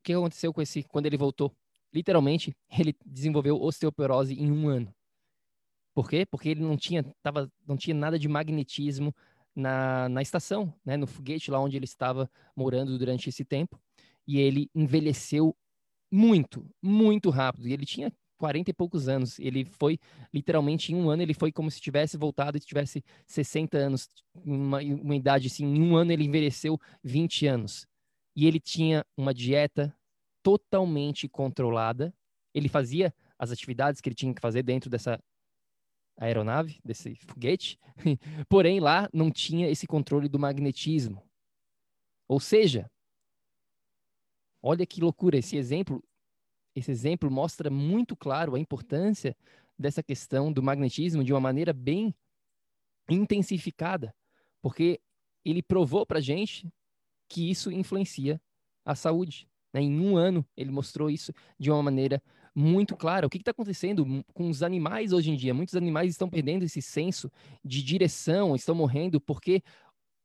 o 0.00 0.02
que 0.02 0.12
aconteceu 0.12 0.52
com 0.52 0.60
esse, 0.60 0.82
quando 0.82 1.06
ele 1.06 1.16
voltou? 1.16 1.56
Literalmente, 1.92 2.54
ele 2.78 2.94
desenvolveu 3.04 3.60
osteoporose 3.60 4.34
em 4.34 4.50
um 4.50 4.68
ano. 4.68 4.94
Por 5.94 6.08
quê? 6.08 6.24
Porque 6.24 6.48
ele 6.48 6.62
não 6.62 6.76
tinha, 6.76 7.04
tava, 7.22 7.50
não 7.66 7.76
tinha 7.76 7.94
nada 7.94 8.18
de 8.18 8.26
magnetismo 8.26 9.14
na, 9.54 10.08
na 10.08 10.22
estação, 10.22 10.72
né? 10.84 10.96
no 10.96 11.06
foguete 11.06 11.50
lá 11.50 11.60
onde 11.60 11.76
ele 11.76 11.84
estava 11.84 12.30
morando 12.56 12.98
durante 12.98 13.28
esse 13.28 13.44
tempo. 13.44 13.78
E 14.26 14.38
ele 14.38 14.70
envelheceu 14.74 15.54
muito, 16.10 16.66
muito 16.82 17.28
rápido. 17.28 17.68
E 17.68 17.72
ele 17.72 17.84
tinha 17.84 18.10
40 18.38 18.70
e 18.70 18.74
poucos 18.74 19.08
anos. 19.08 19.38
Ele 19.38 19.64
foi, 19.64 19.98
literalmente, 20.32 20.92
em 20.92 20.96
um 20.96 21.10
ano, 21.10 21.22
ele 21.22 21.34
foi 21.34 21.52
como 21.52 21.70
se 21.70 21.80
tivesse 21.80 22.16
voltado 22.16 22.56
e 22.56 22.60
tivesse 22.60 23.04
60 23.26 23.76
anos. 23.76 24.08
Uma, 24.44 24.78
uma 24.80 25.14
idade 25.14 25.48
assim, 25.48 25.64
em 25.64 25.82
um 25.82 25.96
ano 25.96 26.12
ele 26.12 26.24
envelheceu 26.24 26.78
20 27.04 27.46
anos. 27.46 27.86
E 28.34 28.46
ele 28.46 28.58
tinha 28.58 29.04
uma 29.16 29.34
dieta 29.34 29.94
totalmente 30.42 31.28
controlada. 31.28 32.14
Ele 32.54 32.68
fazia 32.68 33.14
as 33.38 33.50
atividades 33.50 34.00
que 34.00 34.08
ele 34.08 34.16
tinha 34.16 34.34
que 34.34 34.40
fazer 34.40 34.62
dentro 34.62 34.90
dessa 34.90 35.22
aeronave, 36.16 36.80
desse 36.84 37.14
foguete, 37.16 37.78
porém 38.48 38.80
lá 38.80 39.08
não 39.12 39.30
tinha 39.30 39.68
esse 39.68 39.86
controle 39.86 40.28
do 40.28 40.38
magnetismo. 40.38 41.22
Ou 42.28 42.38
seja, 42.38 42.90
olha 44.62 44.86
que 44.86 45.00
loucura 45.00 45.38
esse 45.38 45.56
exemplo. 45.56 46.02
Esse 46.74 46.90
exemplo 46.90 47.30
mostra 47.30 47.70
muito 47.70 48.16
claro 48.16 48.54
a 48.54 48.58
importância 48.58 49.36
dessa 49.78 50.02
questão 50.02 50.52
do 50.52 50.62
magnetismo 50.62 51.24
de 51.24 51.32
uma 51.32 51.40
maneira 51.40 51.72
bem 51.72 52.14
intensificada, 53.10 54.14
porque 54.62 55.00
ele 55.44 55.62
provou 55.62 56.06
para 56.06 56.20
gente 56.20 56.72
que 57.28 57.50
isso 57.50 57.70
influencia 57.70 58.40
a 58.84 58.94
saúde. 58.94 59.48
Né? 59.72 59.82
Em 59.82 60.00
um 60.00 60.16
ano, 60.16 60.46
ele 60.56 60.70
mostrou 60.70 61.10
isso 61.10 61.32
de 61.58 61.70
uma 61.70 61.82
maneira 61.82 62.22
muito 62.54 62.96
clara. 62.96 63.26
O 63.26 63.30
que 63.30 63.38
está 63.38 63.50
acontecendo 63.50 64.24
com 64.34 64.48
os 64.48 64.62
animais 64.62 65.12
hoje 65.12 65.30
em 65.30 65.36
dia? 65.36 65.54
Muitos 65.54 65.74
animais 65.74 66.10
estão 66.10 66.28
perdendo 66.28 66.64
esse 66.64 66.82
senso 66.82 67.30
de 67.64 67.82
direção, 67.82 68.54
estão 68.54 68.74
morrendo 68.74 69.20
porque, 69.20 69.62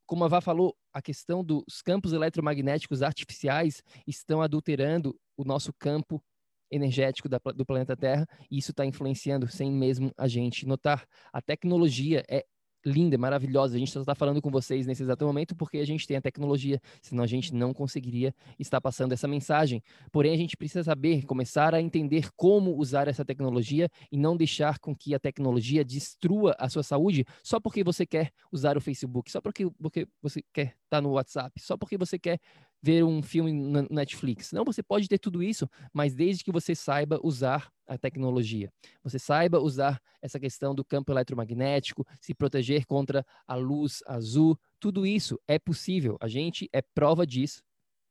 como 0.06 0.24
a 0.24 0.28
Vá 0.28 0.42
falou, 0.42 0.76
a 0.94 1.02
questão 1.02 1.44
dos 1.44 1.82
campos 1.82 2.12
eletromagnéticos 2.12 3.02
artificiais 3.02 3.82
estão 4.06 4.42
adulterando 4.42 5.18
o 5.38 5.44
nosso 5.44 5.72
campo 5.74 6.22
energético 6.70 7.30
da, 7.30 7.40
do 7.56 7.66
planeta 7.66 7.96
Terra 7.96 8.28
e 8.52 8.58
isso 8.58 8.72
está 8.72 8.86
influenciando 8.86 9.48
sem 9.48 9.72
mesmo 9.72 10.12
a 10.18 10.28
gente 10.28 10.66
notar. 10.66 11.06
A 11.32 11.42
tecnologia 11.42 12.24
é 12.30 12.46
linda, 12.86 13.18
maravilhosa. 13.18 13.76
A 13.76 13.80
gente 13.80 13.92
só 13.92 14.00
está 14.00 14.16
falando 14.16 14.42
com 14.42 14.50
vocês 14.50 14.86
nesse 14.86 15.04
exato 15.04 15.26
momento 15.26 15.56
porque 15.56 15.78
a 15.78 15.86
gente 15.86 16.08
tem 16.08 16.18
a 16.18 16.22
tecnologia, 16.22 16.82
senão 17.02 17.24
a 17.24 17.28
gente 17.28 17.54
não 17.54 17.74
conseguiria 17.74 18.34
estar 18.60 18.80
passando 18.82 19.12
essa 19.12 19.28
mensagem. 19.28 19.82
Porém, 20.12 20.34
a 20.34 20.38
gente 20.38 20.56
precisa 20.56 20.84
saber, 20.84 21.26
começar 21.26 21.74
a 21.74 21.82
entender 21.82 22.30
como 22.36 22.76
usar 22.78 23.08
essa 23.08 23.26
tecnologia 23.26 23.90
e 24.12 24.18
não 24.18 24.38
deixar 24.38 24.80
com 24.80 24.96
que 24.96 25.14
a 25.14 25.20
tecnologia 25.20 25.84
destrua 25.84 26.56
a 26.58 26.70
sua 26.70 26.84
saúde 26.84 27.26
só 27.44 27.60
porque 27.60 27.84
você 27.84 28.06
quer 28.06 28.32
usar 28.52 28.78
o 28.78 28.82
Facebook, 28.82 29.32
só 29.32 29.42
porque, 29.42 29.70
porque 29.82 30.08
você 30.22 30.42
quer 30.54 30.76
estar 30.84 31.02
no 31.02 31.12
WhatsApp, 31.12 31.62
só 31.62 31.78
porque 31.78 31.98
você 31.98 32.18
quer 32.18 32.40
ver 32.82 33.04
um 33.04 33.22
filme 33.22 33.52
na 33.52 33.86
Netflix. 33.90 34.52
Não, 34.52 34.64
você 34.64 34.84
pode 34.84 35.08
ter 35.08 35.18
tudo 35.18 35.42
isso, 35.42 35.70
mas 35.94 36.14
desde 36.14 36.44
que 36.44 36.52
você 36.52 36.76
saiba 36.76 37.20
usar 37.24 37.72
a 37.88 37.98
tecnologia. 37.98 38.72
Você 39.04 39.18
saiba 39.18 39.60
usar 39.60 40.02
essa 40.22 40.40
questão 40.40 40.76
do 40.76 40.84
campo 40.84 41.12
eletromagnético, 41.12 42.06
se 42.20 42.34
proteger 42.34 42.86
contra 42.86 43.26
a 43.48 43.56
luz 43.56 44.04
azul, 44.06 44.60
tudo 44.80 45.06
isso 45.06 45.40
é 45.48 45.58
possível. 45.58 46.18
A 46.20 46.28
gente 46.28 46.70
é 46.74 46.82
prova 46.82 47.26
disso. 47.26 47.64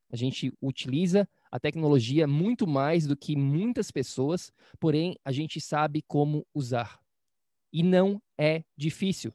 A 0.09 0.15
gente 0.15 0.53
utiliza 0.61 1.27
a 1.51 1.59
tecnologia 1.59 2.25
muito 2.27 2.65
mais 2.65 3.05
do 3.05 3.15
que 3.15 3.35
muitas 3.35 3.91
pessoas, 3.91 4.51
porém 4.79 5.15
a 5.23 5.31
gente 5.31 5.59
sabe 5.59 6.01
como 6.01 6.45
usar. 6.53 6.99
E 7.73 7.83
não 7.83 8.21
é 8.37 8.63
difícil. 8.75 9.33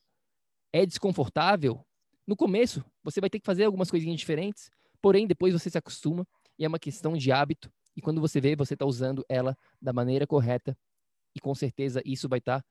É 0.72 0.86
desconfortável? 0.86 1.84
No 2.26 2.34
começo, 2.34 2.84
você 3.02 3.20
vai 3.20 3.28
ter 3.28 3.38
que 3.38 3.46
fazer 3.46 3.64
algumas 3.64 3.90
coisinhas 3.90 4.18
diferentes, 4.18 4.70
Porém, 5.02 5.26
depois 5.26 5.52
você 5.52 5.68
se 5.68 5.76
acostuma 5.76 6.26
e 6.58 6.64
é 6.64 6.68
uma 6.68 6.78
questão 6.78 7.16
de 7.16 7.32
hábito. 7.32 7.70
E 7.96 8.00
quando 8.00 8.20
você 8.20 8.40
vê, 8.40 8.54
você 8.56 8.74
está 8.74 8.86
usando 8.86 9.24
ela 9.28 9.56
da 9.80 9.92
maneira 9.92 10.26
correta. 10.26 10.78
E 11.34 11.40
com 11.40 11.54
certeza 11.54 12.00
isso 12.04 12.28
vai 12.28 12.38
estar 12.38 12.62
tá 12.62 12.68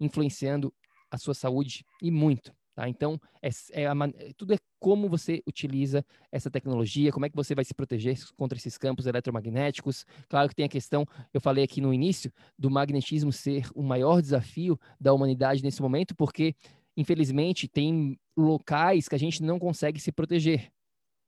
influenciando 0.00 0.72
a 1.10 1.18
sua 1.18 1.34
saúde 1.34 1.84
e 2.02 2.10
muito. 2.10 2.52
Tá? 2.74 2.88
Então, 2.88 3.20
é, 3.40 3.48
é 3.72 3.86
a, 3.86 3.94
tudo 4.36 4.52
é 4.52 4.58
como 4.80 5.08
você 5.08 5.40
utiliza 5.46 6.04
essa 6.32 6.50
tecnologia, 6.50 7.12
como 7.12 7.24
é 7.24 7.30
que 7.30 7.36
você 7.36 7.54
vai 7.54 7.64
se 7.64 7.72
proteger 7.72 8.18
contra 8.36 8.58
esses 8.58 8.76
campos 8.76 9.06
eletromagnéticos. 9.06 10.04
Claro 10.28 10.48
que 10.48 10.56
tem 10.56 10.64
a 10.64 10.68
questão, 10.68 11.06
eu 11.32 11.40
falei 11.40 11.62
aqui 11.62 11.80
no 11.80 11.94
início, 11.94 12.32
do 12.58 12.68
magnetismo 12.68 13.30
ser 13.30 13.68
o 13.74 13.82
maior 13.82 14.20
desafio 14.20 14.78
da 15.00 15.12
humanidade 15.12 15.62
nesse 15.62 15.80
momento, 15.80 16.16
porque, 16.16 16.56
infelizmente, 16.96 17.68
tem 17.68 18.18
locais 18.36 19.06
que 19.06 19.14
a 19.14 19.18
gente 19.18 19.40
não 19.40 19.58
consegue 19.58 20.00
se 20.00 20.10
proteger 20.10 20.72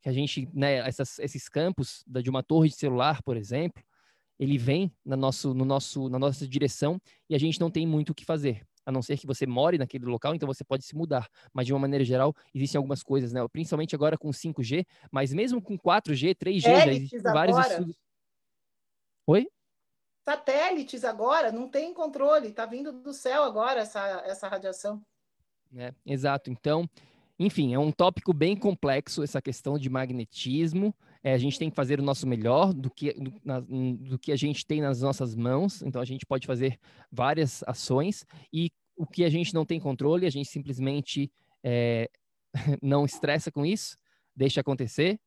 que 0.07 0.11
a 0.11 0.13
gente, 0.13 0.49
né, 0.55 0.77
essas, 0.87 1.19
esses 1.19 1.49
campos 1.49 2.05
de 2.07 2.31
uma 2.31 2.41
torre 2.41 2.69
de 2.69 2.77
celular, 2.77 3.21
por 3.25 3.37
exemplo, 3.37 3.83
ele 4.39 4.57
vem 4.57 4.95
na, 5.05 5.17
nosso, 5.17 5.53
no 5.53 5.65
nosso, 5.65 6.09
na 6.09 6.17
nossa 6.17 6.47
direção 6.47 7.01
e 7.29 7.35
a 7.35 7.39
gente 7.39 7.59
não 7.59 7.73
tem 7.73 7.85
muito 7.85 8.11
o 8.11 8.15
que 8.15 8.25
fazer. 8.25 8.65
A 8.85 8.93
não 8.93 9.03
ser 9.03 9.19
que 9.19 9.27
você 9.27 9.49
more 9.49 9.77
naquele 9.77 10.05
local, 10.05 10.33
então 10.33 10.47
você 10.47 10.63
pode 10.63 10.85
se 10.85 10.95
mudar. 10.95 11.29
Mas 11.53 11.67
de 11.67 11.73
uma 11.73 11.81
maneira 11.81 12.05
geral, 12.05 12.33
existem 12.55 12.79
algumas 12.79 13.03
coisas, 13.03 13.33
né? 13.33 13.45
Principalmente 13.49 13.97
agora 13.97 14.17
com 14.17 14.31
5G, 14.31 14.87
mas 15.11 15.35
mesmo 15.35 15.61
com 15.61 15.77
4G, 15.77 16.37
3G, 16.37 16.61
já 16.61 16.87
existem 16.87 17.21
vários 17.21 17.59
estudos. 17.59 17.97
Oi? 19.27 19.49
Satélites 20.25 21.03
agora, 21.03 21.51
não 21.51 21.69
tem 21.69 21.93
controle, 21.93 22.53
tá 22.53 22.65
vindo 22.65 22.93
do 22.93 23.13
céu 23.13 23.43
agora 23.43 23.81
essa, 23.81 24.23
essa 24.25 24.47
radiação. 24.47 25.03
É, 25.77 25.93
exato. 26.07 26.49
Então, 26.49 26.89
enfim, 27.39 27.75
é 27.75 27.79
um 27.79 27.93
tópico 27.93 28.33
bem 28.33 28.57
complexo 28.57 29.23
essa 29.23 29.43
questão 29.43 29.79
de 29.79 29.91
magnetismo. 29.91 30.95
É, 31.23 31.35
a 31.35 31.39
gente 31.39 31.59
tem 31.59 31.69
que 31.69 31.77
fazer 31.77 32.01
o 32.01 32.03
nosso 32.03 32.27
melhor 32.27 32.73
do 32.73 32.91
que, 32.91 33.13
do, 33.13 33.33
na, 33.45 33.61
do 33.61 34.19
que 34.19 34.33
a 34.33 34.37
gente 34.37 34.65
tem 34.65 34.81
nas 34.81 35.03
nossas 35.03 35.35
mãos. 35.35 35.83
Então, 35.83 36.01
a 36.01 36.05
gente 36.05 36.25
pode 36.25 36.47
fazer 36.47 36.79
várias 37.13 37.63
ações 37.67 38.25
e 38.53 38.71
o 38.97 39.07
que 39.07 39.25
a 39.25 39.29
gente 39.29 39.53
não 39.53 39.67
tem 39.67 39.79
controle, 39.79 40.27
a 40.27 40.31
gente 40.31 40.49
simplesmente 40.49 41.31
é, 41.63 42.09
não 42.83 43.05
estressa 43.05 43.53
com 43.53 43.67
isso, 43.67 43.97
deixa 44.35 44.61
acontecer 44.61 45.21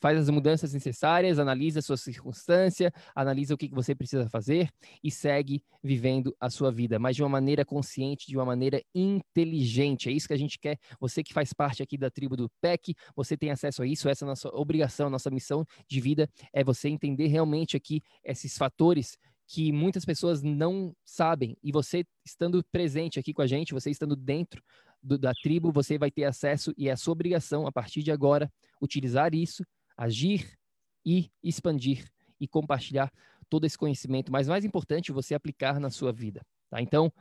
faz 0.00 0.18
as 0.18 0.28
mudanças 0.28 0.72
necessárias, 0.72 1.38
analisa 1.38 1.78
a 1.78 1.82
sua 1.82 1.96
circunstância, 1.96 2.92
analisa 3.14 3.54
o 3.54 3.56
que 3.56 3.68
você 3.68 3.94
precisa 3.94 4.28
fazer 4.28 4.70
e 5.02 5.10
segue 5.10 5.62
vivendo 5.82 6.34
a 6.40 6.50
sua 6.50 6.70
vida, 6.70 6.98
mas 6.98 7.16
de 7.16 7.22
uma 7.22 7.28
maneira 7.28 7.64
consciente, 7.64 8.26
de 8.26 8.36
uma 8.36 8.44
maneira 8.44 8.82
inteligente. 8.94 10.08
É 10.08 10.12
isso 10.12 10.28
que 10.28 10.34
a 10.34 10.38
gente 10.38 10.58
quer. 10.58 10.78
Você 11.00 11.22
que 11.22 11.32
faz 11.32 11.52
parte 11.52 11.82
aqui 11.82 11.96
da 11.96 12.10
tribo 12.10 12.36
do 12.36 12.50
PEC, 12.60 12.94
você 13.14 13.36
tem 13.36 13.50
acesso 13.50 13.82
a 13.82 13.86
isso, 13.86 14.08
essa 14.08 14.24
é 14.24 14.26
a 14.26 14.28
nossa 14.28 14.48
obrigação, 14.54 15.08
nossa 15.08 15.30
missão 15.30 15.64
de 15.88 16.00
vida 16.00 16.28
é 16.52 16.62
você 16.62 16.88
entender 16.88 17.26
realmente 17.26 17.76
aqui 17.76 18.02
esses 18.24 18.56
fatores 18.56 19.18
que 19.46 19.72
muitas 19.72 20.04
pessoas 20.04 20.42
não 20.42 20.94
sabem. 21.04 21.56
E 21.62 21.70
você 21.70 22.04
estando 22.24 22.64
presente 22.72 23.18
aqui 23.18 23.32
com 23.32 23.42
a 23.42 23.46
gente, 23.46 23.74
você 23.74 23.90
estando 23.90 24.16
dentro 24.16 24.62
do, 25.02 25.18
da 25.18 25.32
tribo, 25.42 25.70
você 25.70 25.98
vai 25.98 26.10
ter 26.10 26.24
acesso 26.24 26.72
e 26.76 26.88
é 26.88 26.92
a 26.92 26.96
sua 26.96 27.12
obrigação, 27.12 27.66
a 27.66 27.72
partir 27.72 28.02
de 28.02 28.10
agora, 28.10 28.50
utilizar 28.80 29.34
isso 29.34 29.64
agir 29.96 30.56
e 31.04 31.30
expandir 31.42 32.08
e 32.40 32.48
compartilhar 32.48 33.12
todo 33.48 33.64
esse 33.64 33.78
conhecimento, 33.78 34.32
mas 34.32 34.48
mais 34.48 34.64
importante, 34.64 35.12
você 35.12 35.34
aplicar 35.34 35.78
na 35.78 35.90
sua 35.90 36.12
vida. 36.12 36.42
Tá? 36.70 36.80
Então, 36.80 37.12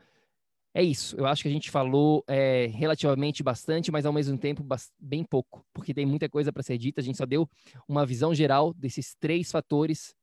é 0.74 0.82
isso. 0.82 1.16
Eu 1.16 1.28
acho 1.28 1.44
que 1.44 1.50
a 1.50 1.52
gente 1.52 1.70
falou 1.70 2.24
é, 2.28 2.66
relativamente 2.68 3.44
bastante, 3.44 3.92
mas 3.92 4.06
ao 4.06 4.14
mesmo 4.14 4.38
tempo 4.38 4.66
bem 5.00 5.24
pouco, 5.24 5.64
porque 5.72 5.94
tem 5.94 6.06
muita 6.06 6.28
coisa 6.28 6.52
para 6.52 6.64
ser 6.64 6.78
dita. 6.78 7.02
A 7.02 7.04
gente 7.04 7.18
só 7.18 7.26
deu 7.26 7.48
uma 7.88 8.06
visão 8.06 8.34
geral 8.34 8.74
desses 8.74 9.16
três 9.20 9.52
fatores 9.52 10.16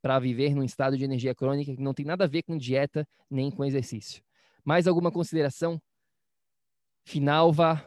para 0.00 0.18
viver 0.18 0.54
num 0.54 0.62
estado 0.62 0.96
de 0.96 1.04
energia 1.04 1.34
crônica 1.34 1.74
que 1.74 1.82
não 1.82 1.92
tem 1.92 2.06
nada 2.06 2.24
a 2.24 2.28
ver 2.28 2.42
com 2.42 2.56
dieta 2.56 3.06
nem 3.30 3.50
com 3.50 3.64
exercício. 3.64 4.22
Mais 4.64 4.86
alguma 4.86 5.10
consideração 5.10 5.80
final, 7.04 7.52
Vá? 7.52 7.86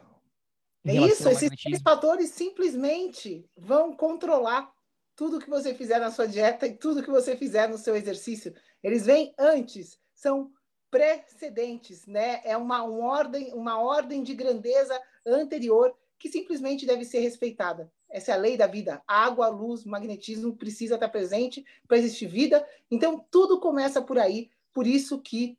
É 0.84 0.94
isso, 0.96 1.30
esses 1.30 1.50
três 1.62 1.82
fatores 1.82 2.32
simplesmente 2.32 3.46
vão 3.56 3.94
controlar 3.94 4.72
tudo 5.16 5.40
que 5.40 5.50
você 5.50 5.74
fizer 5.76 6.00
na 6.00 6.10
sua 6.10 6.28
dieta 6.28 6.66
e 6.66 6.76
tudo 6.76 7.04
que 7.04 7.12
você 7.12 7.36
fizer 7.36 7.70
no 7.70 7.78
seu 7.78 7.96
exercício. 7.96 8.54
Eles 8.82 9.06
vêm 9.06 9.34
antes, 9.38 10.00
são 10.16 10.52
precedentes, 10.90 12.08
né? 12.08 12.42
É 12.44 12.58
uma, 12.58 12.84
uma, 12.84 13.06
ordem, 13.06 13.54
uma 13.54 13.80
ordem 13.80 14.24
de 14.24 14.34
grandeza 14.34 15.00
anterior 15.26 15.96
que 16.18 16.30
simplesmente 16.30 16.86
deve 16.86 17.06
ser 17.06 17.20
respeitada. 17.20 17.92
Essa 18.10 18.32
é 18.32 18.34
a 18.34 18.38
lei 18.38 18.58
da 18.58 18.68
vida. 18.68 19.02
Água, 19.08 19.48
luz, 19.48 19.86
magnetismo 19.86 20.56
precisa 20.56 20.96
estar 20.96 21.10
presente 21.10 21.66
para 21.88 21.98
existir 21.98 22.28
vida. 22.28 22.68
Então, 22.90 23.26
tudo 23.32 23.60
começa 23.60 24.02
por 24.02 24.20
aí. 24.20 24.50
Por 24.74 24.86
isso 24.86 25.20
que 25.20 25.58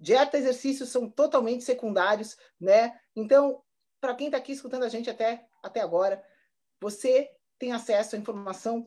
dieta 0.00 0.36
e 0.36 0.40
exercício 0.40 0.86
são 0.86 1.08
totalmente 1.08 1.62
secundários, 1.62 2.36
né? 2.60 2.98
Então, 3.14 3.62
para 4.04 4.14
quem 4.14 4.26
está 4.26 4.36
aqui 4.36 4.52
escutando 4.52 4.82
a 4.82 4.88
gente 4.90 5.08
até, 5.08 5.46
até 5.62 5.80
agora, 5.80 6.22
você 6.78 7.30
tem 7.58 7.72
acesso 7.72 8.14
a 8.14 8.18
informação 8.18 8.86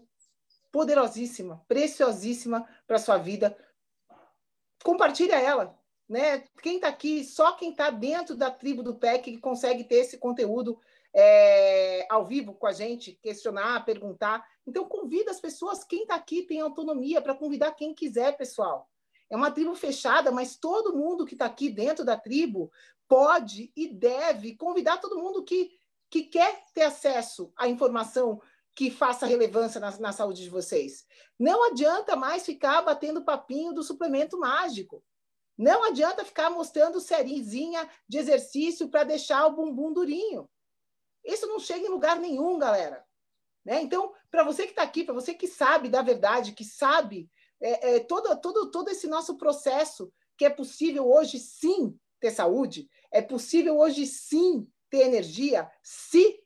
poderosíssima, 0.72 1.66
preciosíssima 1.68 2.70
para 2.86 3.00
sua 3.00 3.18
vida. 3.18 3.58
Compartilha 4.84 5.42
ela, 5.42 5.76
né? 6.08 6.44
Quem 6.62 6.76
está 6.76 6.90
aqui, 6.90 7.24
só 7.24 7.54
quem 7.54 7.72
está 7.72 7.90
dentro 7.90 8.36
da 8.36 8.52
tribo 8.52 8.84
do 8.84 8.94
PEC 8.94 9.32
que 9.32 9.40
consegue 9.40 9.86
ter 9.86 9.96
esse 9.96 10.20
conteúdo 10.20 10.80
é, 11.12 12.06
ao 12.12 12.24
vivo 12.24 12.54
com 12.54 12.68
a 12.68 12.72
gente, 12.72 13.14
questionar, 13.14 13.86
perguntar. 13.86 14.48
Então, 14.68 14.88
convida 14.88 15.32
as 15.32 15.42
pessoas. 15.42 15.84
Quem 15.84 16.04
está 16.04 16.14
aqui 16.14 16.44
tem 16.44 16.62
autonomia 16.62 17.24
para 17.24 17.34
convidar 17.34 17.72
quem 17.72 17.92
quiser, 17.92 18.38
pessoal. 18.38 18.88
É 19.30 19.36
uma 19.36 19.52
tribo 19.52 19.76
fechada, 19.76 20.32
mas 20.32 20.56
todo 20.56 20.96
mundo 20.96 21.26
que 21.26 21.36
está 21.36 21.46
aqui 21.46 21.70
dentro 21.70 22.06
da 22.06 22.18
tribo 22.18 22.72
pode 23.08 23.72
e 23.76 23.88
deve 23.88 24.56
convidar 24.56 24.98
todo 24.98 25.20
mundo 25.20 25.44
que, 25.44 25.78
que 26.10 26.24
quer 26.24 26.64
ter 26.74 26.84
acesso 26.84 27.52
à 27.56 27.68
informação 27.68 28.42
que 28.74 28.92
faça 28.92 29.26
relevância 29.26 29.80
na, 29.82 29.98
na 29.98 30.12
saúde 30.12 30.44
de 30.44 30.50
vocês. 30.50 31.06
Não 31.40 31.72
adianta 31.72 32.16
mais 32.16 32.46
ficar 32.46 32.82
batendo 32.84 33.26
papinho 33.26 33.74
do 33.74 33.82
suplemento 33.82 34.38
mágico. 34.38 35.04
Não 35.58 35.84
adianta 35.84 36.24
ficar 36.24 36.52
mostrando 36.52 37.02
sériezinha 37.02 37.90
de 38.08 38.20
exercício 38.20 38.88
para 38.90 39.04
deixar 39.04 39.48
o 39.48 39.56
bumbum 39.56 39.92
durinho. 39.92 40.48
Isso 41.26 41.48
não 41.48 41.60
chega 41.60 41.88
em 41.88 41.90
lugar 41.90 42.20
nenhum, 42.20 42.60
galera. 42.60 43.04
Né? 43.66 43.82
Então, 43.82 44.14
para 44.30 44.44
você 44.44 44.64
que 44.64 44.70
está 44.70 44.84
aqui, 44.84 45.04
para 45.04 45.16
você 45.16 45.34
que 45.34 45.48
sabe 45.48 45.90
da 45.90 46.02
verdade, 46.02 46.54
que 46.54 46.64
sabe 46.64 47.30
é, 47.62 47.96
é, 47.96 48.00
todo, 48.00 48.36
todo, 48.40 48.72
todo 48.72 48.90
esse 48.90 49.08
nosso 49.08 49.38
processo, 49.38 50.12
que 50.38 50.46
é 50.46 50.50
possível 50.50 51.10
hoje 51.10 51.40
sim 51.40 51.98
ter 52.20 52.32
saúde, 52.32 52.90
é 53.12 53.22
possível 53.22 53.78
hoje 53.78 54.06
sim 54.06 54.68
ter 54.90 55.00
energia, 55.00 55.70
se 55.84 56.40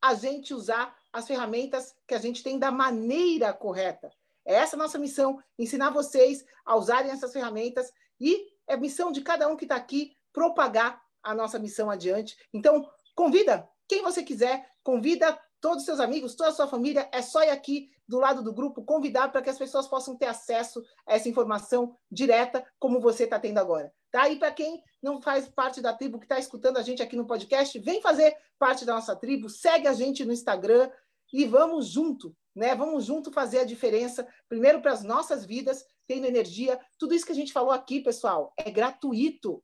a 0.00 0.14
gente 0.14 0.52
usar 0.52 0.96
as 1.12 1.26
ferramentas 1.26 1.94
que 2.06 2.14
a 2.14 2.18
gente 2.18 2.42
tem 2.42 2.58
da 2.58 2.70
maneira 2.70 3.52
correta. 3.52 4.12
É 4.44 4.54
essa 4.54 4.76
a 4.76 4.78
nossa 4.78 4.98
missão, 4.98 5.42
ensinar 5.58 5.90
vocês 5.90 6.44
a 6.64 6.76
usarem 6.76 7.10
essas 7.10 7.32
ferramentas 7.32 7.90
e 8.20 8.46
é 8.66 8.76
missão 8.76 9.10
de 9.10 9.22
cada 9.22 9.48
um 9.48 9.56
que 9.56 9.64
está 9.64 9.76
aqui 9.76 10.16
propagar 10.32 11.02
a 11.22 11.34
nossa 11.34 11.58
missão 11.58 11.90
adiante. 11.90 12.36
Então, 12.52 12.88
convida 13.14 13.68
quem 13.88 14.02
você 14.02 14.22
quiser, 14.22 14.68
convida 14.82 15.38
todos 15.60 15.78
os 15.78 15.84
seus 15.84 16.00
amigos, 16.00 16.34
toda 16.34 16.50
a 16.50 16.52
sua 16.52 16.66
família, 16.66 17.08
é 17.12 17.22
só 17.22 17.42
ir 17.42 17.50
aqui 17.50 17.90
do 18.08 18.18
lado 18.18 18.42
do 18.42 18.52
grupo 18.52 18.84
convidar 18.84 19.28
para 19.28 19.42
que 19.42 19.50
as 19.50 19.58
pessoas 19.58 19.88
possam 19.88 20.16
ter 20.16 20.26
acesso 20.26 20.82
a 21.06 21.14
essa 21.14 21.28
informação 21.28 21.96
direta 22.10 22.64
como 22.78 23.00
você 23.00 23.24
está 23.24 23.38
tendo 23.38 23.58
agora. 23.58 23.92
Tá? 24.10 24.28
E 24.28 24.38
para 24.38 24.52
quem 24.52 24.82
não 25.02 25.20
faz 25.20 25.48
parte 25.48 25.80
da 25.80 25.92
tribo 25.92 26.18
que 26.18 26.24
está 26.24 26.38
escutando 26.38 26.78
a 26.78 26.82
gente 26.82 27.02
aqui 27.02 27.16
no 27.16 27.26
podcast, 27.26 27.78
vem 27.80 28.00
fazer 28.00 28.36
parte 28.58 28.84
da 28.84 28.94
nossa 28.94 29.14
tribo, 29.16 29.48
segue 29.48 29.86
a 29.88 29.92
gente 29.92 30.24
no 30.24 30.32
Instagram 30.32 30.90
e 31.32 31.44
vamos 31.44 31.88
junto, 31.88 32.34
né? 32.54 32.74
Vamos 32.74 33.04
junto 33.04 33.32
fazer 33.32 33.58
a 33.58 33.64
diferença, 33.64 34.26
primeiro 34.48 34.80
para 34.80 34.92
as 34.92 35.02
nossas 35.02 35.44
vidas, 35.44 35.84
tendo 36.06 36.26
energia. 36.26 36.80
Tudo 36.98 37.14
isso 37.14 37.26
que 37.26 37.32
a 37.32 37.36
gente 37.36 37.52
falou 37.52 37.72
aqui, 37.72 38.00
pessoal, 38.00 38.52
é 38.56 38.70
gratuito. 38.70 39.62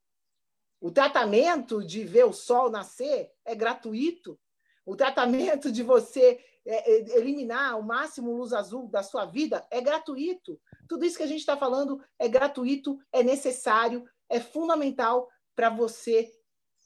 O 0.81 0.91
tratamento 0.91 1.85
de 1.85 2.05
ver 2.05 2.25
o 2.25 2.33
sol 2.33 2.69
nascer 2.69 3.31
é 3.45 3.55
gratuito. 3.55 4.39
O 4.85 4.97
tratamento 4.97 5.71
de 5.71 5.83
você 5.83 6.41
é, 6.65 6.93
é, 6.93 7.19
eliminar 7.19 7.79
o 7.79 7.83
máximo 7.83 8.33
luz 8.33 8.53
azul 8.53 8.89
da 8.89 9.03
sua 9.03 9.25
vida 9.25 9.67
é 9.71 9.81
gratuito. 9.81 10.61
Tudo 10.89 11.05
isso 11.05 11.17
que 11.17 11.23
a 11.23 11.27
gente 11.27 11.41
está 11.41 11.57
falando 11.57 12.01
é 12.19 12.29
gratuito, 12.29 12.99
é 13.13 13.23
necessário, 13.23 14.05
é 14.29 14.41
fundamental 14.41 15.29
para 15.55 15.69
você 15.69 16.31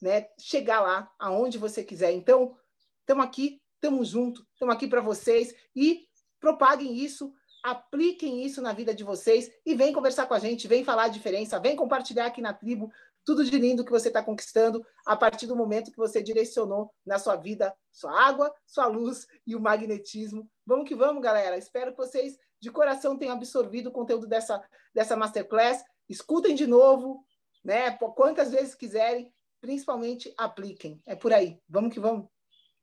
né, 0.00 0.28
chegar 0.38 0.80
lá 0.80 1.10
aonde 1.18 1.58
você 1.58 1.84
quiser. 1.84 2.12
Então, 2.12 2.56
estamos 3.00 3.24
aqui, 3.24 3.60
estamos 3.74 4.08
juntos, 4.08 4.44
estamos 4.52 4.74
aqui 4.74 4.86
para 4.86 5.00
vocês 5.00 5.54
e 5.74 6.06
propaguem 6.40 6.96
isso, 6.96 7.32
apliquem 7.62 8.44
isso 8.44 8.62
na 8.62 8.72
vida 8.72 8.94
de 8.94 9.04
vocês 9.04 9.50
e 9.64 9.74
vem 9.74 9.92
conversar 9.92 10.26
com 10.26 10.34
a 10.34 10.38
gente, 10.38 10.68
vem 10.68 10.84
falar 10.84 11.04
a 11.04 11.08
diferença, 11.08 11.58
vem 11.58 11.76
compartilhar 11.76 12.26
aqui 12.26 12.40
na 12.40 12.52
tribo 12.52 12.90
tudo 13.26 13.44
de 13.44 13.58
lindo 13.58 13.84
que 13.84 13.90
você 13.90 14.06
está 14.06 14.22
conquistando 14.22 14.86
a 15.04 15.16
partir 15.16 15.48
do 15.48 15.56
momento 15.56 15.90
que 15.90 15.98
você 15.98 16.22
direcionou 16.22 16.94
na 17.04 17.18
sua 17.18 17.34
vida 17.34 17.76
sua 17.90 18.12
água, 18.12 18.54
sua 18.66 18.86
luz 18.86 19.26
e 19.46 19.56
o 19.56 19.60
magnetismo. 19.60 20.48
Vamos 20.64 20.86
que 20.86 20.94
vamos, 20.94 21.22
galera. 21.22 21.56
Espero 21.56 21.90
que 21.90 21.96
vocês 21.96 22.38
de 22.60 22.70
coração 22.70 23.18
tenham 23.18 23.34
absorvido 23.34 23.88
o 23.88 23.92
conteúdo 23.92 24.26
dessa, 24.26 24.62
dessa 24.94 25.16
masterclass. 25.16 25.82
Escutem 26.08 26.54
de 26.54 26.66
novo, 26.66 27.24
né? 27.64 27.90
Quantas 28.14 28.50
vezes 28.52 28.74
quiserem, 28.74 29.32
principalmente 29.60 30.32
apliquem. 30.36 31.02
É 31.06 31.16
por 31.16 31.32
aí. 31.32 31.58
Vamos 31.68 31.92
que 31.92 31.98
vamos. 31.98 32.28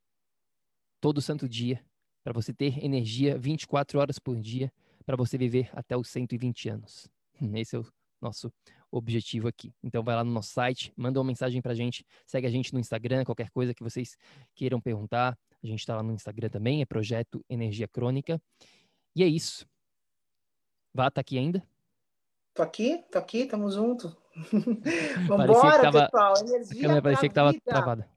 todo 1.01 1.21
santo 1.21 1.49
dia, 1.49 1.83
para 2.23 2.31
você 2.31 2.53
ter 2.53 2.81
energia 2.81 3.37
24 3.37 3.99
horas 3.99 4.17
por 4.19 4.39
dia 4.39 4.71
para 5.05 5.17
você 5.17 5.37
viver 5.37 5.69
até 5.73 5.97
os 5.97 6.07
120 6.07 6.69
anos. 6.69 7.09
Esse 7.55 7.75
é 7.75 7.79
o 7.79 7.85
nosso 8.21 8.51
objetivo 8.91 9.47
aqui. 9.47 9.73
Então 9.83 10.03
vai 10.03 10.15
lá 10.15 10.23
no 10.23 10.31
nosso 10.31 10.51
site, 10.51 10.93
manda 10.95 11.19
uma 11.19 11.25
mensagem 11.25 11.61
para 11.61 11.71
a 11.71 11.75
gente, 11.75 12.05
segue 12.25 12.47
a 12.47 12.49
gente 12.49 12.73
no 12.73 12.79
Instagram, 12.79 13.23
qualquer 13.23 13.49
coisa 13.49 13.73
que 13.73 13.83
vocês 13.83 14.17
queiram 14.55 14.79
perguntar. 14.79 15.37
A 15.63 15.67
gente 15.67 15.79
está 15.79 15.95
lá 15.95 16.03
no 16.03 16.13
Instagram 16.13 16.49
também, 16.49 16.81
é 16.81 16.85
Projeto 16.85 17.43
Energia 17.49 17.87
Crônica. 17.87 18.41
E 19.15 19.23
é 19.23 19.27
isso. 19.27 19.65
Vá, 20.93 21.09
tá 21.09 21.21
aqui 21.21 21.37
ainda? 21.37 21.63
Tô 22.53 22.63
aqui, 22.63 23.03
tô 23.11 23.17
aqui, 23.17 23.45
tamo 23.45 23.69
junto. 23.71 24.15
Vambora, 25.27 25.81
tava, 25.83 26.05
pessoal. 26.05 26.33
Energia 26.39 26.79
a 26.79 26.81
câmera 26.81 27.01
parecia 27.01 27.29
que 27.29 27.35
tava 27.35 27.53
travada. 27.53 28.09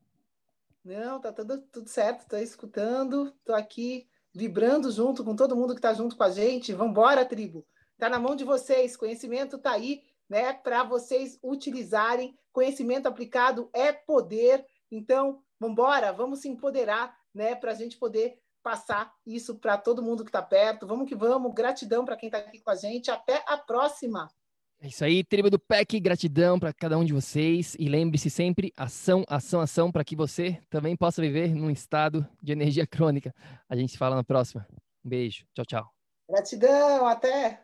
Não, 0.85 1.21
tá 1.21 1.33
tudo, 1.33 1.63
tudo 1.73 1.89
certo, 1.89 2.29
tô 2.29 2.37
escutando, 2.37 3.33
tô 3.45 3.55
aqui 3.55 4.07
vibrando 4.35 4.91
junto 4.91 5.25
com 5.25 5.35
todo 5.35 5.57
mundo 5.57 5.73
que 5.73 5.79
está 5.79 5.95
junto 5.95 6.17
com 6.17 6.25
a 6.25 6.31
gente. 6.31 6.73
Vamos 6.73 6.91
embora, 6.91 7.25
tribo. 7.25 7.65
Está 8.05 8.19
na 8.19 8.23
mão 8.23 8.37
de 8.37 8.45
vocês. 8.45 8.99
Conhecimento 8.99 9.57
está 9.57 9.73
aí, 9.73 10.03
né? 10.29 10.53
Para 10.53 10.85
vocês 10.85 11.39
utilizarem. 11.43 12.39
Conhecimento 12.53 13.07
aplicado 13.07 13.71
é 13.73 13.95
poder. 13.95 14.63
Então, 14.93 15.43
vamos 15.59 15.73
embora, 15.73 16.13
vamos 16.13 16.41
se 16.41 16.49
empoderar, 16.51 17.17
né? 17.33 17.55
Para 17.55 17.71
a 17.71 17.75
gente 17.75 17.97
poder 17.97 18.39
passar 18.63 19.11
isso 19.27 19.55
para 19.55 19.79
todo 19.79 20.03
mundo 20.03 20.23
que 20.23 20.29
está 20.29 20.43
perto. 20.43 20.87
Vamos 20.87 21.09
que 21.09 21.15
vamos. 21.15 21.55
Gratidão 21.55 22.05
para 22.05 22.15
quem 22.15 22.27
está 22.27 22.37
aqui 22.37 22.61
com 22.61 22.71
a 22.71 22.75
gente. 22.75 23.11
Até 23.11 23.43
a 23.47 23.57
próxima. 23.57 24.29
É 24.83 24.89
isso 24.89 25.03
aí, 25.03 25.25
tribo 25.25 25.49
do 25.49 25.59
PEC, 25.59 25.99
gratidão 25.99 26.61
para 26.61 26.75
cada 26.75 26.99
um 26.99 27.07
de 27.07 27.15
vocês 27.15 27.75
e 27.79 27.89
lembre-se 27.89 28.29
sempre, 28.29 28.71
ação, 28.77 29.25
ação, 29.27 29.63
ação, 29.63 29.91
para 29.91 30.05
que 30.05 30.15
você 30.15 30.61
também 30.69 30.95
possa 30.95 31.23
viver 31.23 31.55
num 31.55 31.71
estado 31.71 32.29
de 32.43 32.53
energia 32.53 32.87
crônica. 32.87 33.35
A 33.67 33.75
gente 33.75 33.93
se 33.93 33.99
fala 33.99 34.15
na 34.15 34.23
próxima. 34.23 34.67
Um 35.03 35.09
beijo, 35.09 35.47
tchau, 35.55 35.65
tchau. 35.65 35.91
Gratidão, 36.29 37.07
até! 37.07 37.64